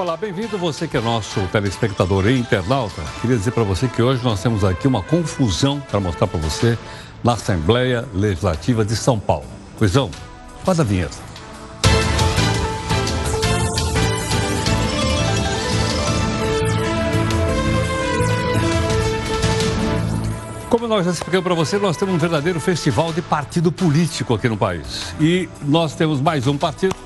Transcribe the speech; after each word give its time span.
Olá, 0.00 0.16
bem-vindo 0.16 0.56
você 0.56 0.88
que 0.88 0.96
é 0.96 1.00
nosso 1.00 1.46
telespectador 1.48 2.26
e 2.26 2.38
internauta. 2.38 3.02
Queria 3.20 3.36
dizer 3.36 3.50
para 3.50 3.64
você 3.64 3.86
que 3.86 4.00
hoje 4.00 4.24
nós 4.24 4.42
temos 4.42 4.64
aqui 4.64 4.88
uma 4.88 5.02
confusão 5.02 5.78
para 5.78 6.00
mostrar 6.00 6.26
para 6.26 6.40
você 6.40 6.78
na 7.22 7.34
Assembleia 7.34 8.08
Legislativa 8.14 8.82
de 8.82 8.96
São 8.96 9.20
Paulo. 9.20 9.44
Coisão, 9.78 10.10
faz 10.64 10.80
a 10.80 10.84
vinheta. 10.84 11.18
Como 20.70 20.88
nós 20.88 21.04
já 21.04 21.10
explicamos 21.10 21.44
para 21.44 21.54
você, 21.54 21.76
nós 21.76 21.98
temos 21.98 22.14
um 22.14 22.18
verdadeiro 22.18 22.58
festival 22.58 23.12
de 23.12 23.20
partido 23.20 23.70
político 23.70 24.32
aqui 24.32 24.48
no 24.48 24.56
país. 24.56 25.14
E 25.20 25.46
nós 25.60 25.94
temos 25.94 26.22
mais 26.22 26.46
um 26.46 26.56
partido 26.56 26.99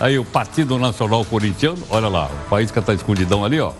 Aí 0.00 0.18
o 0.18 0.24
Partido 0.24 0.78
Nacional 0.78 1.22
Corintiano, 1.26 1.78
olha 1.90 2.08
lá, 2.08 2.24
o 2.24 2.48
país 2.48 2.70
que 2.70 2.78
está 2.78 2.94
escondidão 2.94 3.44
ali, 3.44 3.60
ó. 3.60 3.72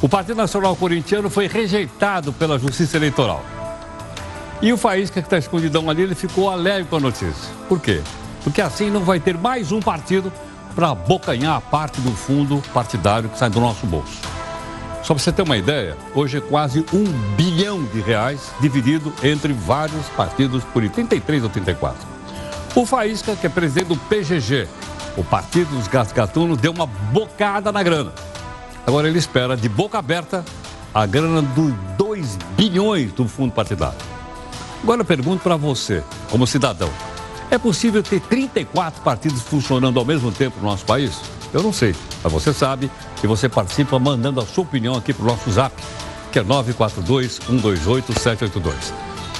O 0.00 0.08
Partido 0.08 0.36
Nacional 0.36 0.74
Corintiano 0.74 1.28
foi 1.28 1.46
rejeitado 1.46 2.32
pela 2.32 2.58
Justiça 2.58 2.96
Eleitoral. 2.96 3.44
E 4.62 4.72
o 4.72 4.78
Faísca 4.78 5.20
que 5.20 5.26
está 5.26 5.36
escondidão 5.36 5.90
ali, 5.90 6.02
ele 6.02 6.14
ficou 6.14 6.50
alegre 6.50 6.88
com 6.88 6.96
a 6.96 7.00
notícia. 7.00 7.52
Por 7.68 7.78
quê? 7.78 8.00
Porque 8.42 8.62
assim 8.62 8.90
não 8.90 9.02
vai 9.02 9.20
ter 9.20 9.36
mais 9.36 9.72
um 9.72 9.80
partido 9.80 10.32
para 10.74 10.90
abocanhar 10.90 11.56
a 11.56 11.60
parte 11.60 12.00
do 12.00 12.12
fundo 12.12 12.62
partidário 12.72 13.28
que 13.28 13.38
sai 13.38 13.50
do 13.50 13.60
nosso 13.60 13.86
bolso. 13.86 14.18
Só 15.02 15.14
para 15.14 15.22
você 15.22 15.32
ter 15.32 15.42
uma 15.42 15.56
ideia, 15.56 15.96
hoje 16.14 16.38
é 16.38 16.40
quase 16.40 16.84
um 16.92 17.04
bilhão 17.36 17.82
de 17.84 18.00
reais 18.00 18.50
dividido 18.60 19.12
entre 19.22 19.52
vários 19.52 20.06
partidos 20.16 20.64
por 20.64 20.88
33 20.88 21.44
ou 21.44 21.50
34. 21.50 22.08
O 22.74 22.86
Faísca, 22.86 23.36
que 23.36 23.46
é 23.46 23.50
presidente 23.50 23.88
do 23.88 23.96
PGG, 23.96 24.66
o 25.16 25.24
Partido 25.24 25.74
dos 25.74 25.88
Gatunos 25.88 26.58
deu 26.58 26.72
uma 26.72 26.86
bocada 26.86 27.72
na 27.72 27.82
grana. 27.82 28.12
Agora 28.86 29.08
ele 29.08 29.18
espera, 29.18 29.56
de 29.56 29.68
boca 29.68 29.98
aberta, 29.98 30.44
a 30.94 31.04
grana 31.06 31.42
dos 31.42 31.74
2 31.98 32.38
bilhões 32.56 33.12
do 33.12 33.26
fundo 33.26 33.52
partidário. 33.52 33.98
Agora 34.82 35.00
eu 35.00 35.04
pergunto 35.04 35.42
para 35.42 35.56
você, 35.56 36.04
como 36.30 36.46
cidadão: 36.46 36.88
é 37.50 37.58
possível 37.58 38.00
ter 38.02 38.20
34 38.20 39.02
partidos 39.02 39.42
funcionando 39.42 39.98
ao 39.98 40.04
mesmo 40.04 40.30
tempo 40.30 40.60
no 40.60 40.66
nosso 40.66 40.84
país? 40.84 41.20
Eu 41.52 41.62
não 41.62 41.72
sei, 41.72 41.94
mas 42.22 42.32
você 42.32 42.52
sabe 42.52 42.90
e 43.22 43.26
você 43.26 43.48
participa 43.48 43.98
mandando 43.98 44.40
a 44.40 44.46
sua 44.46 44.64
opinião 44.64 44.94
aqui 44.94 45.12
para 45.12 45.24
o 45.24 45.26
nosso 45.26 45.50
zap, 45.50 45.74
que 46.30 46.38
é 46.38 46.44
942-128-782. 46.44 48.74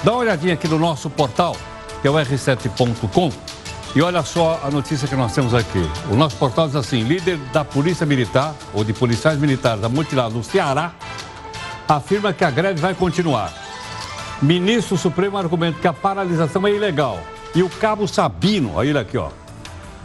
Dá 0.02 0.12
uma 0.12 0.20
olhadinha 0.20 0.55
aqui 0.55 0.66
no 0.68 0.78
nosso 0.78 1.11
portal, 1.11 1.55
que 2.00 2.08
é 2.08 2.11
o 2.11 2.14
r7.com 2.14 3.30
e 3.97 4.02
olha 4.02 4.22
só 4.22 4.61
a 4.62 4.70
notícia 4.70 5.08
que 5.08 5.16
nós 5.16 5.33
temos 5.33 5.55
aqui. 5.55 5.83
O 6.11 6.16
nosso 6.16 6.36
portal 6.36 6.66
diz 6.66 6.77
assim: 6.77 7.02
líder 7.02 7.39
da 7.50 7.64
Polícia 7.64 8.05
Militar, 8.05 8.55
ou 8.75 8.84
de 8.84 8.92
policiais 8.92 9.39
militares 9.39 9.80
da 9.80 9.89
mutilada 9.89 10.34
no 10.34 10.44
Ceará, 10.44 10.92
afirma 11.89 12.30
que 12.30 12.44
a 12.44 12.50
greve 12.50 12.78
vai 12.78 12.94
continuar. 12.94 13.50
Ministro 14.42 14.98
Supremo 14.98 15.39
argumenta 15.39 15.80
que 15.80 15.89
a 15.89 15.94
paralisação 15.94 16.67
é 16.67 16.72
ilegal. 16.72 17.19
E 17.55 17.62
o 17.62 17.70
cabo 17.70 18.06
Sabino, 18.06 18.78
aí 18.78 18.91
ele 18.91 18.98
aqui, 18.98 19.17
ó, 19.17 19.30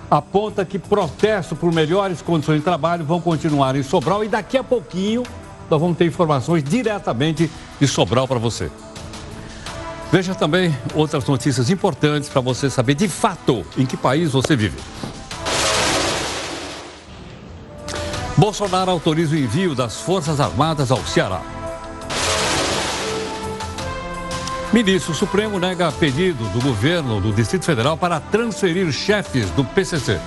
aponta 0.09 0.63
que 0.63 0.79
protestos 0.79 1.57
por 1.57 1.73
melhores 1.73 2.21
condições 2.21 2.59
de 2.59 2.63
trabalho 2.63 3.03
vão 3.03 3.19
continuar 3.19 3.75
em 3.75 3.83
Sobral 3.83 4.23
e 4.23 4.29
daqui 4.29 4.57
a 4.57 4.63
pouquinho 4.63 5.23
nós 5.69 5.81
vamos 5.81 5.97
ter 5.97 6.05
informações 6.05 6.63
diretamente 6.63 7.51
de 7.77 7.87
Sobral 7.89 8.25
para 8.25 8.39
você. 8.39 8.71
Veja 10.11 10.35
também 10.35 10.77
outras 10.93 11.25
notícias 11.25 11.69
importantes 11.69 12.27
para 12.27 12.41
você 12.41 12.69
saber 12.69 12.95
de 12.95 13.07
fato 13.07 13.65
em 13.77 13.85
que 13.85 13.95
país 13.95 14.33
você 14.33 14.57
vive. 14.57 14.77
Bolsonaro 18.35 18.91
autoriza 18.91 19.35
o 19.35 19.37
envio 19.37 19.73
das 19.73 20.01
Forças 20.01 20.41
Armadas 20.41 20.91
ao 20.91 21.01
Ceará. 21.05 21.41
Ministro 24.73 25.13
Supremo 25.13 25.59
nega 25.59 25.91
pedido 25.93 26.43
do 26.49 26.61
governo 26.61 27.21
do 27.21 27.31
Distrito 27.31 27.65
Federal 27.65 27.97
para 27.97 28.19
transferir 28.19 28.91
chefes 28.91 29.49
do 29.51 29.63
PCC. 29.63 30.19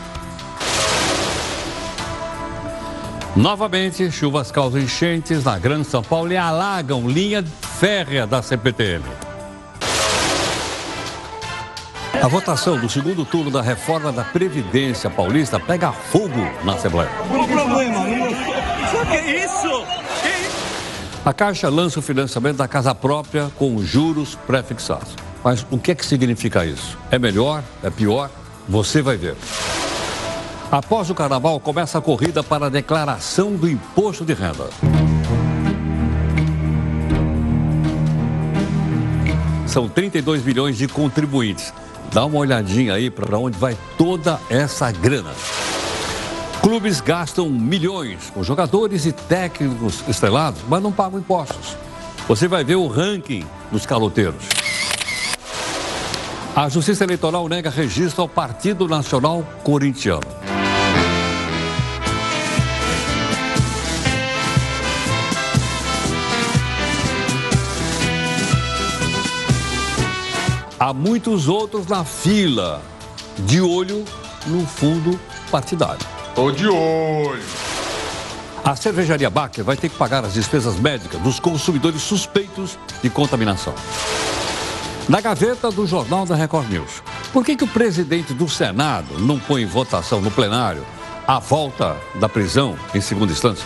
Novamente, 3.36 4.10
chuvas 4.10 4.50
causam 4.50 4.80
enchentes 4.80 5.44
na 5.44 5.58
Grande 5.58 5.86
São 5.88 6.02
Paulo 6.02 6.32
e 6.32 6.36
alagam 6.36 7.08
linha 7.08 7.44
férrea 7.78 8.26
da 8.26 8.40
CPTM. 8.40 9.02
A 12.22 12.28
votação 12.28 12.78
do 12.78 12.88
segundo 12.88 13.24
turno 13.24 13.50
da 13.50 13.60
reforma 13.60 14.10
da 14.10 14.24
Previdência 14.24 15.10
Paulista 15.10 15.60
pega 15.60 15.92
fogo 15.92 16.40
na 16.64 16.74
Assembleia. 16.74 17.10
Qual 17.28 17.42
o 17.42 17.48
problema? 17.48 18.00
O 18.00 19.06
que 19.06 19.16
é 19.16 19.44
isso? 19.44 19.84
A 21.24 21.32
Caixa 21.32 21.68
lança 21.68 21.98
o 21.98 22.02
financiamento 22.02 22.56
da 22.56 22.68
casa 22.68 22.94
própria 22.94 23.50
com 23.56 23.82
juros 23.82 24.34
pré-fixados. 24.46 25.14
Mas 25.42 25.66
o 25.70 25.78
que 25.78 25.90
é 25.90 25.94
que 25.94 26.04
significa 26.04 26.64
isso? 26.64 26.96
É 27.10 27.18
melhor? 27.18 27.62
É 27.82 27.90
pior? 27.90 28.30
Você 28.68 29.02
vai 29.02 29.16
ver. 29.16 29.36
Após 30.72 31.10
o 31.10 31.14
carnaval, 31.14 31.60
começa 31.60 31.98
a 31.98 32.00
corrida 32.00 32.42
para 32.42 32.66
a 32.66 32.68
declaração 32.70 33.52
do 33.52 33.68
imposto 33.68 34.24
de 34.24 34.32
renda. 34.32 34.68
São 39.66 39.88
32 39.88 40.42
milhões 40.42 40.78
de 40.78 40.88
contribuintes. 40.88 41.72
Dá 42.14 42.24
uma 42.24 42.38
olhadinha 42.38 42.94
aí 42.94 43.10
para 43.10 43.36
onde 43.36 43.58
vai 43.58 43.76
toda 43.98 44.40
essa 44.48 44.88
grana. 44.92 45.32
Clubes 46.62 47.00
gastam 47.00 47.50
milhões 47.50 48.30
com 48.30 48.40
jogadores 48.44 49.04
e 49.04 49.10
técnicos 49.10 50.04
estrelados, 50.06 50.60
mas 50.68 50.80
não 50.80 50.92
pagam 50.92 51.18
impostos. 51.18 51.76
Você 52.28 52.46
vai 52.46 52.62
ver 52.62 52.76
o 52.76 52.86
ranking 52.86 53.44
dos 53.72 53.84
caloteiros. 53.84 54.44
A 56.54 56.68
Justiça 56.68 57.02
Eleitoral 57.02 57.48
nega 57.48 57.68
registro 57.68 58.22
ao 58.22 58.28
Partido 58.28 58.86
Nacional 58.86 59.44
Corintiano. 59.64 60.43
Há 70.84 70.92
muitos 70.92 71.48
outros 71.48 71.86
na 71.86 72.04
fila, 72.04 72.82
de 73.38 73.58
olho 73.58 74.04
no 74.46 74.66
fundo 74.66 75.18
partidário. 75.50 76.06
Tô 76.34 76.50
de 76.50 76.68
olho. 76.68 77.42
A 78.62 78.76
cervejaria 78.76 79.30
Baker 79.30 79.64
vai 79.64 79.78
ter 79.78 79.88
que 79.88 79.96
pagar 79.96 80.26
as 80.26 80.34
despesas 80.34 80.78
médicas 80.78 81.18
dos 81.22 81.40
consumidores 81.40 82.02
suspeitos 82.02 82.78
de 83.02 83.08
contaminação. 83.08 83.74
Na 85.08 85.22
gaveta 85.22 85.70
do 85.70 85.86
Jornal 85.86 86.26
da 86.26 86.34
Record 86.34 86.68
News, 86.68 87.02
por 87.32 87.42
que, 87.46 87.56
que 87.56 87.64
o 87.64 87.68
presidente 87.68 88.34
do 88.34 88.46
Senado 88.46 89.18
não 89.18 89.38
põe 89.38 89.62
em 89.62 89.66
votação 89.66 90.20
no 90.20 90.30
plenário 90.30 90.84
a 91.26 91.38
volta 91.38 91.96
da 92.16 92.28
prisão 92.28 92.76
em 92.94 93.00
segunda 93.00 93.32
instância? 93.32 93.64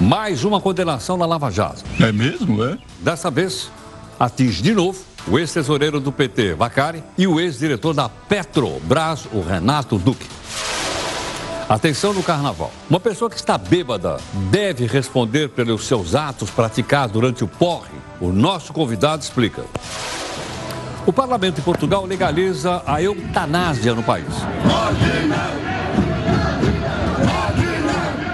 Mais 0.00 0.44
uma 0.44 0.60
condenação 0.60 1.16
na 1.16 1.26
Lava 1.26 1.50
Jato. 1.50 1.82
É 1.98 2.12
mesmo, 2.12 2.62
é? 2.62 2.78
Dessa 3.00 3.28
vez, 3.28 3.72
atinge 4.20 4.62
de 4.62 4.72
novo 4.72 5.09
o 5.28 5.38
ex-tesoureiro 5.38 6.00
do 6.00 6.10
PT, 6.10 6.54
Vacari, 6.54 7.02
e 7.16 7.26
o 7.26 7.38
ex-diretor 7.40 7.94
da 7.94 8.08
Petrobras, 8.08 9.26
o 9.32 9.40
Renato 9.40 9.98
Duque. 9.98 10.26
Atenção 11.68 12.12
no 12.12 12.22
carnaval. 12.22 12.72
Uma 12.88 12.98
pessoa 12.98 13.30
que 13.30 13.36
está 13.36 13.56
bêbada 13.56 14.16
deve 14.50 14.86
responder 14.86 15.50
pelos 15.50 15.86
seus 15.86 16.16
atos 16.16 16.50
praticados 16.50 17.12
durante 17.12 17.44
o 17.44 17.48
porre. 17.48 17.94
O 18.20 18.32
nosso 18.32 18.72
convidado 18.72 19.22
explica. 19.22 19.64
O 21.06 21.12
parlamento 21.12 21.56
de 21.56 21.62
Portugal 21.62 22.04
legaliza 22.04 22.82
a 22.84 23.00
eutanásia 23.00 23.94
no 23.94 24.02
país. 24.02 24.26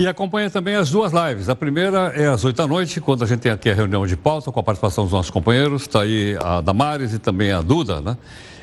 E 0.00 0.06
acompanha 0.06 0.48
também 0.48 0.76
as 0.76 0.88
duas 0.88 1.12
lives. 1.12 1.50
A 1.50 1.54
primeira 1.54 2.10
é 2.16 2.26
às 2.26 2.42
8 2.42 2.56
da 2.56 2.66
noite, 2.66 3.02
quando 3.02 3.22
a 3.22 3.26
gente 3.26 3.40
tem 3.40 3.52
aqui 3.52 3.68
a 3.68 3.74
reunião 3.74 4.06
de 4.06 4.16
pauta 4.16 4.50
com 4.50 4.58
a 4.58 4.62
participação 4.62 5.04
dos 5.04 5.12
nossos 5.12 5.30
companheiros. 5.30 5.82
Está 5.82 6.00
aí 6.00 6.38
a 6.42 6.62
Damares 6.62 7.12
e 7.12 7.18
também 7.18 7.52
a 7.52 7.60
Duda, 7.60 8.00
né? 8.00 8.16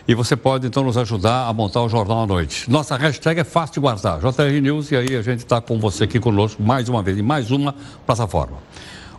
E 0.08 0.16
você 0.16 0.36
pode 0.36 0.66
então 0.66 0.84
nos 0.84 0.98
ajudar 0.98 1.48
a 1.48 1.54
montar 1.54 1.84
o 1.84 1.90
jornal 1.90 2.24
à 2.24 2.26
noite. 2.26 2.68
Nossa 2.68 2.98
hashtag 2.98 3.40
é 3.40 3.44
fácil 3.44 3.76
de 3.76 3.82
guardar, 3.82 4.20
JR 4.20 4.60
News, 4.60 4.92
e 4.92 4.96
aí 4.96 5.16
a 5.16 5.22
gente 5.22 5.42
está 5.42 5.62
com 5.62 5.80
você 5.80 6.06
aqui 6.06 6.20
conosco 6.20 6.64
mais 6.64 6.90
uma 6.90 7.04
vez, 7.04 7.20
em 7.20 7.22
mais 7.22 7.52
uma 7.52 7.76
plataforma. 8.04 8.58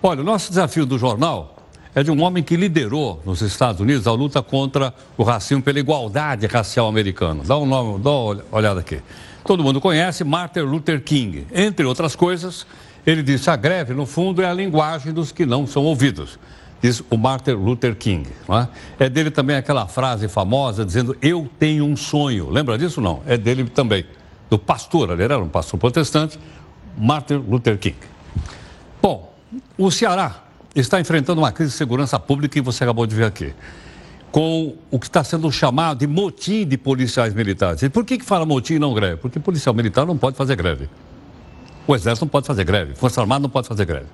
Olha, 0.03 0.21
o 0.21 0.25
nosso 0.25 0.49
desafio 0.49 0.85
do 0.85 0.99
jornal 0.99 1.55
é 1.95 2.03
de 2.03 2.11
um 2.11 2.21
homem 2.21 2.43
que 2.43 2.57
liderou 2.57 3.23
nos 3.25 3.43
Estados 3.43 3.81
Unidos 3.81 4.09
a 4.09 4.13
luta 4.13 4.43
contra 4.43 4.93
o 5.17 5.23
racismo 5.23 5.63
pela 5.63 5.79
igualdade 5.79 6.49
racial 6.49 6.89
americana. 6.89 7.45
Dá 7.47 7.57
um 7.57 7.65
nome, 7.65 8.03
dá 8.03 8.11
uma 8.11 8.43
olhada 8.51 8.81
aqui 8.81 9.01
todo 9.49 9.65
mundo 9.65 9.81
conhece, 9.81 10.25
Martin 10.25 10.61
Luther 10.61 11.03
King. 11.03 11.47
Entre 11.55 11.87
outras 11.87 12.15
coisas, 12.15 12.67
ele 13.07 13.23
disse: 13.23 13.49
a 13.49 13.57
greve, 13.57 13.95
no 13.95 14.05
fundo, 14.05 14.43
é 14.43 14.45
a 14.45 14.53
linguagem 14.53 15.11
dos 15.11 15.33
que 15.33 15.47
não 15.47 15.67
são 15.67 15.85
ouvidos. 15.85 16.39
Diz 16.83 17.03
o 17.09 17.17
Martin 17.17 17.53
Luther 17.53 17.97
King. 17.97 18.29
É? 18.99 19.07
é? 19.07 19.09
dele 19.09 19.31
também 19.31 19.57
aquela 19.57 19.87
frase 19.87 20.29
famosa 20.29 20.85
dizendo: 20.85 21.17
Eu 21.23 21.49
tenho 21.59 21.87
um 21.87 21.97
sonho. 21.97 22.51
Lembra 22.51 22.77
disso? 22.77 23.01
Não. 23.01 23.23
É 23.27 23.39
dele 23.39 23.65
também. 23.65 24.05
Do 24.51 24.59
pastor, 24.59 25.11
ele 25.13 25.23
era 25.23 25.39
um 25.39 25.49
pastor 25.49 25.81
protestante, 25.81 26.39
Martin 26.99 27.43
Luther 27.49 27.79
King. 27.79 27.97
Bom, 29.01 29.35
o 29.79 29.91
Ceará 29.91 30.45
está 30.75 31.01
enfrentando 31.01 31.41
uma 31.41 31.53
crise 31.53 31.71
de 31.73 31.77
segurança 31.79 32.21
pública 32.21 32.53
que 32.53 32.61
você 32.61 32.85
acabou 32.85 33.07
de 33.07 33.15
ver 33.15 33.25
aqui 33.25 33.55
com 34.31 34.75
o 34.91 34.99
que 34.99 35.07
está 35.07 35.25
sendo 35.25 35.51
chamado 35.51 35.99
de 35.99 36.07
motim 36.07 36.67
de 36.67 36.77
policiais 36.77 37.35
militares. 37.35 37.83
E 37.83 37.89
por 37.89 38.05
que, 38.05 38.19
que 38.19 38.25
fala 38.25 38.45
motim 38.45 38.75
e 38.75 38.79
não 38.79 38.93
greve? 38.95 39.17
Porque 39.17 39.41
policial 39.41 39.75
militar 39.75 40.07
não 40.07 40.17
pode 40.17 40.37
fazer 40.37 40.57
greve. 40.57 40.89
O 41.87 41.95
Exército 41.95 42.27
não 42.27 42.31
pode 42.31 42.47
fazer 42.47 42.65
greve. 42.65 42.95
Força 42.95 43.21
Armada 43.21 43.43
não 43.43 43.51
pode 43.51 43.67
fazer 43.67 43.87
greve. 43.87 44.07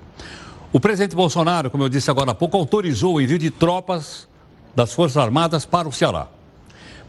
O 0.71 0.79
presidente 0.79 1.15
Bolsonaro, 1.15 1.69
como 1.69 1.83
eu 1.83 1.89
disse 1.89 2.09
agora 2.09 2.31
há 2.31 2.35
pouco, 2.35 2.57
autorizou 2.57 3.15
o 3.15 3.21
envio 3.21 3.37
de 3.37 3.51
tropas 3.51 4.27
das 4.73 4.93
Forças 4.93 5.17
Armadas 5.17 5.65
para 5.65 5.87
o 5.87 5.91
Ceará. 5.91 6.27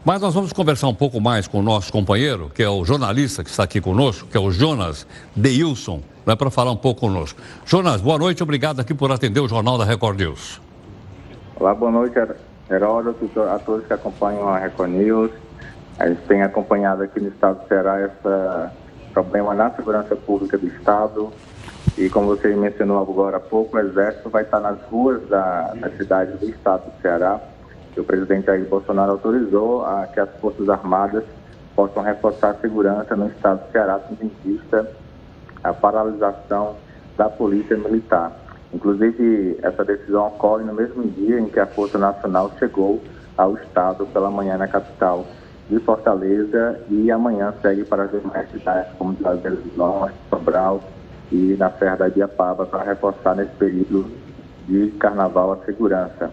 Mas 0.05 0.21
nós 0.21 0.33
vamos 0.33 0.53
conversar 0.53 0.87
um 0.87 0.93
pouco 0.93 1.19
mais 1.19 1.47
com 1.47 1.59
o 1.59 1.61
nosso 1.61 1.91
companheiro, 1.91 2.49
que 2.53 2.63
é 2.63 2.69
o 2.69 2.85
jornalista 2.85 3.43
que 3.43 3.49
está 3.49 3.63
aqui 3.63 3.81
conosco, 3.81 4.27
que 4.27 4.37
é 4.37 4.39
o 4.39 4.51
Jonas 4.51 5.05
Deilson, 5.35 6.01
né, 6.25 6.35
para 6.35 6.49
falar 6.49 6.71
um 6.71 6.77
pouco 6.77 7.01
conosco. 7.01 7.41
Jonas, 7.65 7.99
boa 7.99 8.17
noite, 8.17 8.41
obrigado 8.41 8.79
aqui 8.79 8.93
por 8.93 9.11
atender 9.11 9.41
o 9.41 9.49
Jornal 9.49 9.77
da 9.77 9.83
Record 9.83 10.19
News. 10.19 10.61
Olá, 11.59 11.73
boa 11.73 11.91
noite, 11.91 12.17
Heródoto, 12.69 13.29
a 13.41 13.59
todos 13.59 13.85
que 13.85 13.93
acompanham 13.93 14.47
a 14.47 14.59
Record 14.59 14.91
News. 14.91 15.31
A 15.99 16.07
gente 16.07 16.21
tem 16.27 16.43
acompanhado 16.43 17.03
aqui 17.03 17.19
no 17.19 17.29
estado 17.29 17.61
do 17.61 17.67
Ceará 17.67 18.01
esse 18.01 19.11
problema 19.13 19.53
na 19.53 19.71
segurança 19.71 20.15
pública 20.15 20.57
do 20.57 20.67
estado. 20.67 21.31
E 21.97 22.09
como 22.09 22.27
você 22.27 22.49
mencionou 22.55 23.01
agora 23.01 23.37
há 23.37 23.39
pouco, 23.39 23.77
o 23.77 23.79
Exército 23.79 24.29
vai 24.29 24.43
estar 24.43 24.59
nas 24.59 24.79
ruas 24.83 25.27
da, 25.27 25.73
da 25.73 25.89
cidade 25.91 26.33
do 26.33 26.45
estado 26.47 26.91
do 26.91 27.01
Ceará. 27.01 27.39
E 27.95 27.99
o 27.99 28.03
presidente 28.03 28.45
Jair 28.45 28.67
Bolsonaro 28.67 29.13
autorizou 29.13 29.83
a 29.83 30.05
que 30.05 30.19
as 30.19 30.29
Forças 30.39 30.69
Armadas 30.69 31.23
possam 31.75 32.03
reforçar 32.03 32.51
a 32.51 32.55
segurança 32.55 33.15
no 33.15 33.27
estado 33.27 33.65
do 33.65 33.71
Ceará, 33.71 33.99
tendo 33.99 34.23
em 34.23 34.31
vista 34.43 34.87
a 35.63 35.73
paralisação 35.73 36.75
da 37.17 37.29
Polícia 37.29 37.75
Militar. 37.75 38.31
Inclusive, 38.73 39.57
essa 39.61 39.83
decisão 39.83 40.27
ocorre 40.27 40.63
no 40.63 40.73
mesmo 40.73 41.03
dia 41.03 41.39
em 41.39 41.45
que 41.45 41.59
a 41.59 41.65
Força 41.65 41.97
Nacional 41.97 42.51
chegou 42.59 43.01
ao 43.37 43.55
Estado 43.55 44.05
pela 44.07 44.29
manhã 44.29 44.57
na 44.57 44.67
capital 44.67 45.25
de 45.69 45.79
Fortaleza 45.79 46.79
e 46.89 47.11
amanhã 47.11 47.53
segue 47.61 47.83
para 47.83 48.03
as 48.03 48.11
demais 48.11 48.49
cidades, 48.51 48.91
como 48.97 49.15
Juazeiro 49.19 49.57
do 49.57 49.77
Norte, 49.77 50.15
Sobral 50.29 50.81
e 51.31 51.55
na 51.57 51.69
Serra 51.71 51.95
da 51.97 52.09
Diapaba, 52.09 52.65
para 52.65 52.83
reforçar 52.83 53.35
nesse 53.35 53.51
período 53.55 54.09
de 54.67 54.91
carnaval 54.91 55.53
a 55.53 55.65
segurança. 55.65 56.31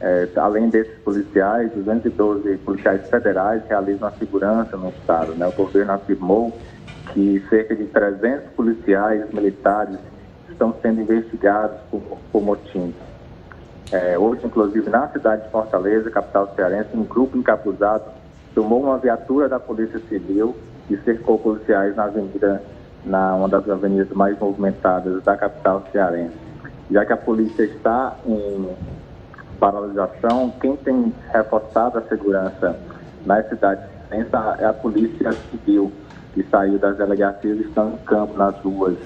É, 0.00 0.28
além 0.36 0.68
desses 0.68 0.98
policiais, 0.98 1.72
212 1.72 2.58
policiais 2.58 3.08
federais 3.08 3.62
realizam 3.66 4.08
a 4.08 4.12
segurança 4.12 4.76
no 4.76 4.90
Estado. 4.90 5.34
Né? 5.34 5.46
O 5.46 5.52
governo 5.52 5.92
afirmou 5.92 6.56
que 7.12 7.42
cerca 7.48 7.74
de 7.74 7.84
300 7.86 8.50
policiais 8.50 9.32
militares 9.32 9.98
estão 10.56 10.74
sendo 10.80 11.02
investigados 11.02 11.78
por, 11.90 12.00
por 12.32 12.42
motim. 12.42 12.94
É, 13.92 14.18
hoje, 14.18 14.44
inclusive, 14.44 14.90
na 14.90 15.06
cidade 15.08 15.44
de 15.44 15.50
Fortaleza, 15.50 16.10
capital 16.10 16.52
cearense, 16.56 16.88
um 16.94 17.04
grupo 17.04 17.38
encapuzado 17.38 18.04
tomou 18.54 18.82
uma 18.82 18.98
viatura 18.98 19.48
da 19.48 19.60
Polícia 19.60 20.00
Civil 20.08 20.56
e 20.88 20.96
cercou 20.98 21.38
policiais 21.38 21.94
na 21.94 22.04
avenida, 22.04 22.62
na 23.04 23.34
uma 23.34 23.48
das 23.48 23.68
avenidas 23.68 24.10
mais 24.16 24.36
movimentadas 24.38 25.22
da 25.22 25.36
capital 25.36 25.84
cearense. 25.92 26.34
Já 26.90 27.04
que 27.04 27.12
a 27.12 27.16
polícia 27.16 27.64
está 27.64 28.16
em 28.26 28.68
paralisação, 29.60 30.52
quem 30.60 30.74
tem 30.76 31.12
reforçado 31.32 31.98
a 31.98 32.02
segurança 32.02 32.78
nas 33.24 33.48
cidades 33.48 33.84
é 34.58 34.64
a 34.64 34.72
Polícia 34.72 35.32
Civil, 35.32 35.92
que 36.32 36.42
saiu 36.44 36.78
das 36.78 36.96
delegacias 36.96 37.58
e 37.58 37.62
estão 37.62 37.90
em 37.90 37.96
campo 38.04 38.38
nas 38.38 38.54
ruas 38.60 38.96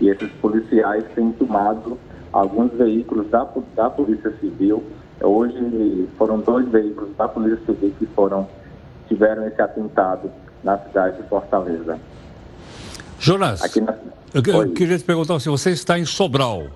e 0.00 0.08
esses 0.08 0.30
policiais 0.40 1.04
têm 1.14 1.32
tomado 1.32 1.98
alguns 2.32 2.72
veículos 2.72 3.28
da, 3.28 3.46
da 3.76 3.90
Polícia 3.90 4.32
Civil. 4.40 4.82
Hoje 5.20 6.08
foram 6.16 6.38
dois 6.38 6.68
veículos 6.68 7.14
da 7.16 7.28
Polícia 7.28 7.60
Civil 7.66 7.92
que 7.98 8.06
foram 8.06 8.48
tiveram 9.08 9.46
esse 9.46 9.60
atentado 9.60 10.30
na 10.62 10.78
cidade 10.78 11.20
de 11.20 11.28
Fortaleza. 11.28 11.98
Jonas, 13.18 13.60
na... 13.76 13.94
eu, 14.32 14.42
eu 14.42 14.72
queria 14.72 14.96
te 14.96 15.04
perguntar 15.04 15.38
se 15.40 15.48
você 15.48 15.70
está 15.72 15.98
em 15.98 16.04
Sobral, 16.04 16.68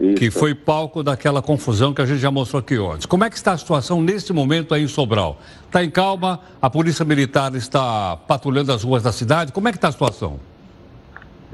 Isso. 0.00 0.14
que 0.14 0.30
foi 0.30 0.54
palco 0.54 1.02
daquela 1.02 1.42
confusão 1.42 1.92
que 1.92 2.00
a 2.00 2.06
gente 2.06 2.20
já 2.20 2.30
mostrou 2.30 2.60
aqui 2.60 2.76
antes. 2.76 3.04
Como 3.04 3.24
é 3.24 3.28
que 3.28 3.36
está 3.36 3.52
a 3.52 3.58
situação 3.58 4.00
neste 4.00 4.32
momento 4.32 4.72
aí 4.72 4.84
em 4.84 4.88
Sobral? 4.88 5.38
Está 5.66 5.84
em 5.84 5.90
calma? 5.90 6.40
A 6.62 6.70
Polícia 6.70 7.04
Militar 7.04 7.54
está 7.56 8.16
patrulhando 8.16 8.72
as 8.72 8.84
ruas 8.84 9.02
da 9.02 9.12
cidade? 9.12 9.52
Como 9.52 9.68
é 9.68 9.72
que 9.72 9.78
está 9.78 9.88
a 9.88 9.92
situação? 9.92 10.38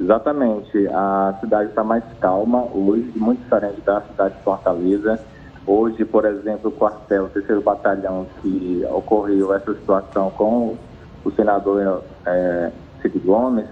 Exatamente. 0.02 0.88
A 0.88 1.35
cidade 1.40 1.68
está 1.71 1.85
mais 1.85 2.02
calma 2.21 2.64
hoje, 2.75 3.12
muito 3.14 3.40
diferente 3.40 3.80
da 3.82 4.00
cidade 4.00 4.35
de 4.35 4.42
Fortaleza. 4.42 5.21
Hoje, 5.64 6.04
por 6.04 6.25
exemplo, 6.25 6.71
o 6.71 6.73
quartel, 6.73 7.26
o 7.26 7.28
terceiro 7.28 7.62
batalhão, 7.62 8.26
que 8.40 8.85
ocorreu 8.90 9.54
essa 9.54 9.73
situação 9.75 10.30
com 10.30 10.76
o 11.25 11.30
senador 11.30 12.02
é, 12.26 12.73
Cid 13.00 13.16
Gomes, 13.21 13.66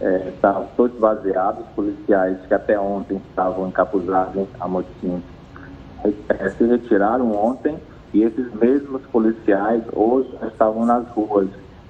é, 0.00 0.28
estavam 0.28 0.68
todos 0.76 0.96
vaziados, 1.00 1.66
policiais 1.74 2.38
que 2.46 2.54
até 2.54 2.78
ontem 2.78 3.20
estavam 3.28 3.66
encapuzados 3.66 4.46
a 4.60 4.68
motim 4.68 5.20
é, 6.28 6.48
se 6.50 6.64
retiraram 6.64 7.32
ontem 7.32 7.76
e 8.14 8.22
esses 8.22 8.52
mesmos 8.54 9.02
policiais 9.06 9.82
hoje 9.92 10.30
estavam 10.46 10.86
nas 10.86 11.08
ruas, 11.08 11.48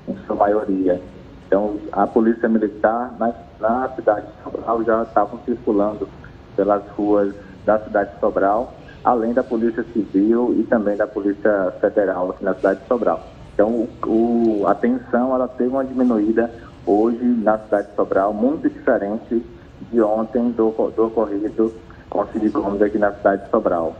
em 0.09 0.17
sua 0.27 0.37
maioria. 0.37 0.99
Então, 1.47 1.79
a 1.93 2.07
polícia 2.07 2.49
militar 2.49 3.15
na, 3.19 3.33
na 3.61 3.89
cidade 3.95 4.27
de 4.27 4.43
Sobral 4.43 4.85
já 4.85 5.03
estavam 5.05 5.39
circulando 5.45 6.09
pelas 6.57 6.83
ruas 6.97 7.35
da 7.65 7.79
cidade 7.79 8.15
de 8.15 8.21
Sobral, 8.21 8.75
além 9.05 9.33
da 9.33 9.43
polícia 9.43 9.85
civil 9.93 10.57
e 10.59 10.65
também 10.65 10.97
da 10.97 11.07
polícia 11.07 11.73
federal 11.81 12.31
aqui 12.31 12.45
na 12.45 12.55
cidade 12.55 12.81
de 12.81 12.87
Sobral. 12.87 13.25
Então, 13.55 13.89
o, 14.05 14.65
a 14.67 14.75
tensão 14.75 15.35
ela 15.35 15.49
teve 15.49 15.71
uma 15.71 15.85
diminuída 15.85 16.51
hoje 16.85 17.25
na 17.25 17.59
cidade 17.59 17.89
de 17.89 17.95
Sobral, 17.95 18.35
muito 18.35 18.69
diferente 18.69 19.43
de 19.91 20.01
ontem 20.01 20.51
do, 20.51 20.71
do 20.97 21.07
ocorrido 21.07 21.73
com 22.11 22.21
o 22.21 22.27
Cid 22.33 22.49
Gomes 22.49 22.83
aqui 22.83 22.99
na 22.99 23.13
cidade 23.13 23.45
de 23.45 23.51
Sobral. 23.51 23.97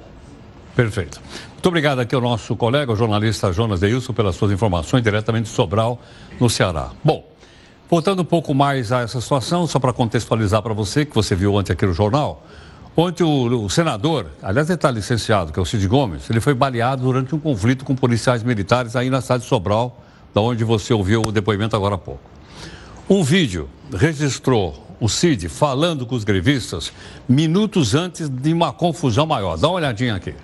Perfeito. 0.75 1.21
Muito 1.53 1.67
obrigado 1.69 2.01
aqui 2.01 2.15
ao 2.15 2.21
nosso 2.21 2.55
colega, 2.55 2.93
o 2.93 2.97
jornalista 2.97 3.53
Jonas 3.53 3.81
Deilson, 3.81 4.13
pelas 4.13 4.37
suas 4.37 4.53
informações 4.53 5.03
diretamente 5.03 5.45
de 5.45 5.49
Sobral, 5.51 5.99
no 6.39 6.51
Ceará. 6.51 6.91
Bom, 7.03 7.25
Voltando 7.89 8.23
um 8.23 8.25
pouco 8.25 8.53
mais 8.53 8.91
a 8.91 9.03
essa 9.03 9.21
situação, 9.21 9.65
só 9.67 9.79
para 9.79 9.93
contextualizar 9.93 10.61
para 10.61 10.75
você, 10.75 11.05
que 11.05 11.15
você 11.15 11.37
viu 11.37 11.55
ontem 11.55 11.73
aqui 11.73 11.87
no 11.87 11.93
jornal, 11.93 12.45
ontem 12.97 13.23
o, 13.23 13.65
o 13.65 13.71
senador, 13.71 14.27
aliás 14.43 14.69
ele 14.69 14.75
está 14.75 14.91
licenciado, 14.91 15.53
que 15.53 15.59
é 15.59 15.63
o 15.63 15.65
Cid 15.65 15.87
Gomes, 15.87 16.29
ele 16.29 16.41
foi 16.41 16.53
baleado 16.53 17.03
durante 17.03 17.33
um 17.33 17.39
conflito 17.39 17.85
com 17.85 17.95
policiais 17.95 18.43
militares 18.43 18.97
aí 18.97 19.09
na 19.09 19.21
cidade 19.21 19.45
de 19.45 19.49
Sobral, 19.49 20.01
da 20.35 20.41
onde 20.41 20.65
você 20.65 20.93
ouviu 20.93 21.23
o 21.25 21.31
depoimento 21.31 21.77
agora 21.77 21.95
há 21.95 21.99
pouco. 21.99 22.21
Um 23.09 23.23
vídeo 23.23 23.71
registrou 23.95 24.85
o 24.99 25.09
Cid 25.09 25.49
falando 25.49 26.05
com 26.07 26.17
os 26.17 26.25
grevistas 26.25 26.93
minutos 27.29 27.95
antes 27.95 28.29
de 28.29 28.53
uma 28.53 28.73
confusão 28.73 29.27
maior. 29.27 29.57
Dá 29.57 29.69
uma 29.69 29.77
olhadinha 29.77 30.17
aqui. 30.17 30.35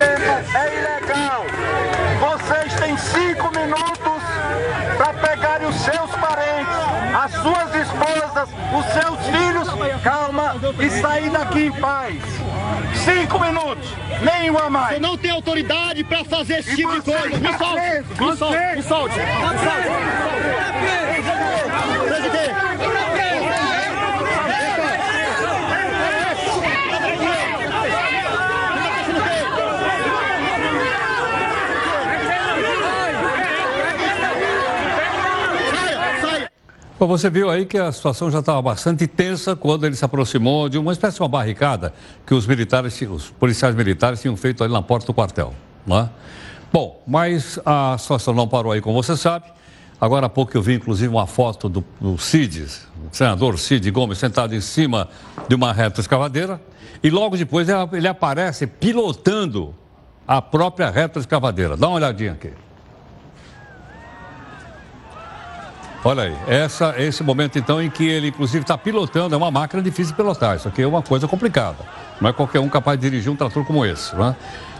É 0.00 0.14
ilegal. 0.76 1.44
Vocês 2.20 2.74
têm 2.74 2.96
cinco 2.98 3.50
minutos 3.56 4.22
para 4.98 5.14
pegarem 5.14 5.66
os 5.66 5.76
seus 5.76 6.17
as 7.28 7.42
suas 7.42 7.74
esposas, 7.74 8.48
os 8.72 8.84
seus 8.92 9.18
filhos, 9.26 9.68
calma, 10.02 10.56
e 10.80 10.90
sair 10.90 11.30
daqui 11.30 11.66
em 11.66 11.72
paz. 11.72 12.14
Cinco 13.04 13.38
minutos, 13.38 13.94
nenhuma 14.22 14.70
mais. 14.70 14.94
Você 14.94 15.00
não 15.00 15.16
tem 15.16 15.30
autoridade 15.30 16.02
para 16.04 16.24
fazer 16.24 16.60
esse 16.60 16.74
tipo 16.74 16.92
de 16.92 17.02
coisa. 17.02 17.36
Me 17.38 17.58
solte, 17.58 18.04
me 18.18 18.36
solte, 18.36 18.76
me 18.76 18.82
solte. 18.82 19.18
Me 19.18 19.62
solte. 19.62 19.88
Presidente. 22.08 22.67
Bom, 36.98 37.06
você 37.06 37.30
viu 37.30 37.48
aí 37.48 37.64
que 37.64 37.78
a 37.78 37.92
situação 37.92 38.28
já 38.28 38.40
estava 38.40 38.60
bastante 38.60 39.06
tensa 39.06 39.54
quando 39.54 39.86
ele 39.86 39.94
se 39.94 40.04
aproximou 40.04 40.68
de 40.68 40.78
uma 40.78 40.90
espécie 40.90 41.14
de 41.14 41.22
uma 41.22 41.28
barricada 41.28 41.94
que 42.26 42.34
os 42.34 42.44
militares, 42.44 43.00
os 43.02 43.30
policiais 43.30 43.72
militares 43.72 44.20
tinham 44.20 44.36
feito 44.36 44.64
ali 44.64 44.72
na 44.72 44.82
porta 44.82 45.06
do 45.06 45.14
quartel. 45.14 45.54
Né? 45.86 46.10
Bom, 46.72 47.00
mas 47.06 47.56
a 47.64 47.96
situação 47.96 48.34
não 48.34 48.48
parou 48.48 48.72
aí, 48.72 48.80
como 48.80 49.00
você 49.00 49.16
sabe. 49.16 49.44
Agora 50.00 50.26
há 50.26 50.28
pouco 50.28 50.56
eu 50.56 50.60
vi, 50.60 50.74
inclusive, 50.74 51.06
uma 51.08 51.28
foto 51.28 51.68
do, 51.68 51.84
do 52.00 52.18
Cid, 52.18 52.64
o 52.64 53.14
senador 53.14 53.56
Cid 53.60 53.88
Gomes, 53.92 54.18
sentado 54.18 54.52
em 54.52 54.60
cima 54.60 55.08
de 55.48 55.54
uma 55.54 55.72
reta 55.72 56.00
escavadeira. 56.00 56.60
E 57.00 57.10
logo 57.10 57.36
depois 57.36 57.68
ele 57.92 58.08
aparece 58.08 58.66
pilotando 58.66 59.72
a 60.26 60.42
própria 60.42 60.90
reta 60.90 61.20
escavadeira. 61.20 61.76
Dá 61.76 61.86
uma 61.86 61.94
olhadinha 61.94 62.32
aqui. 62.32 62.50
Olha 66.04 66.24
aí, 66.24 66.36
essa, 66.46 66.94
esse 66.96 67.24
momento 67.24 67.58
então 67.58 67.82
em 67.82 67.90
que 67.90 68.06
ele 68.06 68.28
inclusive 68.28 68.62
está 68.62 68.78
pilotando, 68.78 69.34
é 69.34 69.38
uma 69.38 69.50
máquina 69.50 69.82
difícil 69.82 70.12
de 70.12 70.16
pilotar, 70.16 70.56
isso 70.56 70.68
aqui 70.68 70.82
é 70.82 70.86
uma 70.86 71.02
coisa 71.02 71.26
complicada. 71.26 71.78
Não 72.20 72.30
é 72.30 72.32
qualquer 72.32 72.60
um 72.60 72.68
capaz 72.68 72.98
de 72.98 73.10
dirigir 73.10 73.32
um 73.32 73.36
trator 73.36 73.64
como 73.64 73.84
esse, 73.84 74.14
não 74.14 74.28
é? 74.28 74.36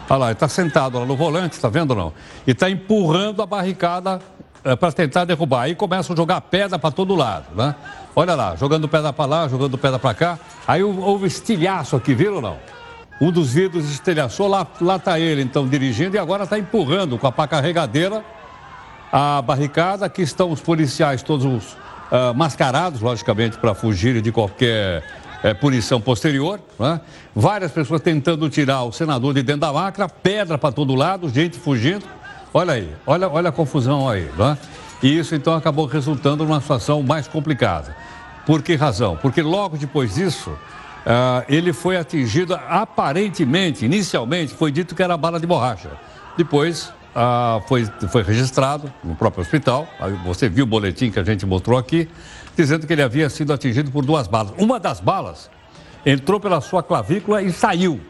Olha 0.09 0.19
lá, 0.19 0.27
ele 0.27 0.35
está 0.35 0.49
sentado 0.49 0.99
lá 0.99 1.05
no 1.05 1.17
volante, 1.17 1.55
está 1.57 1.69
vendo 1.69 1.91
ou 1.91 1.97
não? 1.97 2.13
E 2.47 2.53
está 2.53 2.71
empurrando 2.71 3.43
a 3.43 3.47
barricada 3.47 4.21
é, 4.65 4.75
para 4.75 4.91
tentar 4.93 5.25
derrubar. 5.25 5.63
Aí 5.63 5.75
começam 5.75 6.15
a 6.15 6.17
jogar 6.17 6.41
pedra 6.41 6.79
para 6.79 6.91
todo 6.91 7.15
lado, 7.15 7.47
né? 7.55 7.75
Olha 8.17 8.35
lá, 8.35 8.57
jogando 8.57 8.89
pedra 8.89 9.13
para 9.13 9.27
lá, 9.27 9.49
jogando 9.49 9.77
pedra 9.77 9.99
para 9.99 10.15
cá. 10.15 10.39
Aí 10.67 10.83
houve 10.83 11.27
estilhaço 11.27 11.95
aqui, 11.95 12.15
viram 12.15 12.37
ou 12.37 12.43
não? 12.43 12.57
Um 13.21 13.31
dos 13.31 13.53
vidros 13.53 13.91
estilhaçou, 13.91 14.47
lá, 14.47 14.67
lá 14.81 14.97
está 14.97 15.19
ele 15.19 15.43
então 15.43 15.67
dirigindo 15.67 16.17
e 16.17 16.19
agora 16.19 16.45
está 16.45 16.59
empurrando 16.59 17.19
com 17.19 17.27
a 17.27 17.33
pá 17.33 17.47
carregadeira 17.47 18.25
a 19.13 19.43
barricada. 19.43 20.07
Aqui 20.07 20.23
estão 20.23 20.51
os 20.51 20.61
policiais 20.61 21.23
todos 21.23 21.45
uh, 21.45 22.35
mascarados, 22.35 23.01
logicamente, 23.01 23.59
para 23.59 23.75
fugirem 23.75 24.23
de 24.23 24.33
qualquer 24.33 25.03
uh, 25.43 25.55
punição 25.61 26.01
posterior. 26.01 26.61
Né? 26.79 27.01
Várias 27.35 27.73
pessoas 27.73 28.01
tentando 28.01 28.49
tirar 28.49 28.83
o 28.85 28.93
senador 28.93 29.35
de 29.35 29.43
dentro 29.43 29.63
da 29.63 29.73
máquina, 29.73 30.09
pedra 30.09 30.59
para 30.59 30.73
todo 30.73 30.95
lado, 30.95 31.29
gente 31.29 31.59
fugindo. 31.59 32.05
Olha 32.53 32.75
aí, 32.75 32.93
olha, 33.07 33.29
olha 33.29 33.49
a 33.51 33.53
confusão 33.53 34.09
aí. 34.09 34.29
Né? 34.37 34.59
E 35.03 35.19
isso 35.19 35.35
então 35.35 35.55
acabou 35.55 35.87
resultando 35.87 36.45
numa 36.45 36.61
situação 36.61 37.03
mais 37.03 37.29
complicada. 37.29 37.95
Por 38.47 38.63
que 38.63 38.75
razão? 38.75 39.17
Porque 39.17 39.43
logo 39.43 39.77
depois 39.77 40.15
disso, 40.15 40.51
uh, 40.51 41.45
ele 41.49 41.73
foi 41.73 41.97
atingido, 41.97 42.55
aparentemente, 42.55 43.85
inicialmente, 43.85 44.55
foi 44.55 44.73
dito 44.73 44.95
que 44.95 45.03
era 45.03 45.17
bala 45.17 45.39
de 45.39 45.47
borracha. 45.47 45.91
Depois, 46.37 46.93
ah, 47.15 47.61
foi, 47.67 47.85
foi 48.11 48.23
registrado 48.23 48.93
no 49.03 49.15
próprio 49.15 49.43
hospital. 49.43 49.89
Você 50.25 50.49
viu 50.49 50.65
o 50.65 50.67
boletim 50.67 51.11
que 51.11 51.19
a 51.19 51.25
gente 51.25 51.45
mostrou 51.47 51.79
aqui, 51.79 52.09
dizendo 52.57 52.87
que 52.87 52.93
ele 52.93 53.03
havia 53.03 53.29
sido 53.29 53.53
atingido 53.53 53.91
por 53.91 54.05
duas 54.05 54.27
balas. 54.27 54.53
Uma 54.59 54.79
das 54.79 55.01
balas 55.01 55.51
entrou 56.05 56.39
pela 56.39 56.61
sua 56.61 56.83
clavícula 56.83 57.43
e 57.43 57.53
saiu. 57.53 58.01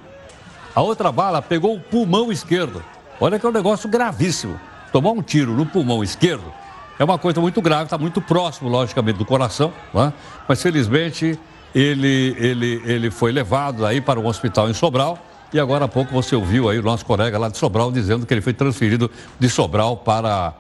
A 0.75 0.81
outra 0.81 1.11
bala 1.11 1.43
pegou 1.43 1.75
o 1.75 1.81
pulmão 1.81 2.31
esquerdo. 2.31 2.83
Olha 3.21 3.39
que 3.39 3.47
é 3.47 3.49
um 3.49 3.53
negócio 3.53 3.89
gravíssimo. 3.89 4.59
Tomar 4.93 5.11
um 5.11 5.23
tiro 5.23 5.53
no 5.53 5.67
pulmão 5.67 6.03
esquerdo 6.03 6.53
é 6.99 7.05
uma 7.05 7.19
coisa 7.19 7.41
muito 7.41 7.63
grave, 7.63 7.85
está 7.85 7.97
muito 7.97 8.21
próximo, 8.21 8.69
logicamente, 8.69 9.19
do 9.19 9.25
coração, 9.25 9.73
é? 9.95 10.13
mas 10.49 10.61
felizmente 10.61 11.39
ele, 11.75 12.35
ele, 12.39 12.83
ele 12.85 13.11
foi 13.11 13.31
levado 13.31 13.87
aí 13.87 14.01
para 14.01 14.19
um 14.19 14.27
hospital 14.27 14.69
em 14.69 14.75
Sobral 14.75 15.19
e 15.53 15.59
agora 15.59 15.87
há 15.87 15.89
pouco 15.89 16.13
você 16.13 16.37
ouviu 16.37 16.69
aí 16.69 16.79
o 16.79 16.83
nosso 16.83 17.05
colega 17.05 17.39
lá 17.39 17.49
de 17.49 17.57
Sobral 17.57 17.91
dizendo 17.91 18.27
que 18.27 18.35
ele 18.35 18.41
foi 18.41 18.53
transferido 18.53 19.11
de 19.39 19.49
Sobral 19.49 19.97
para, 19.97 20.55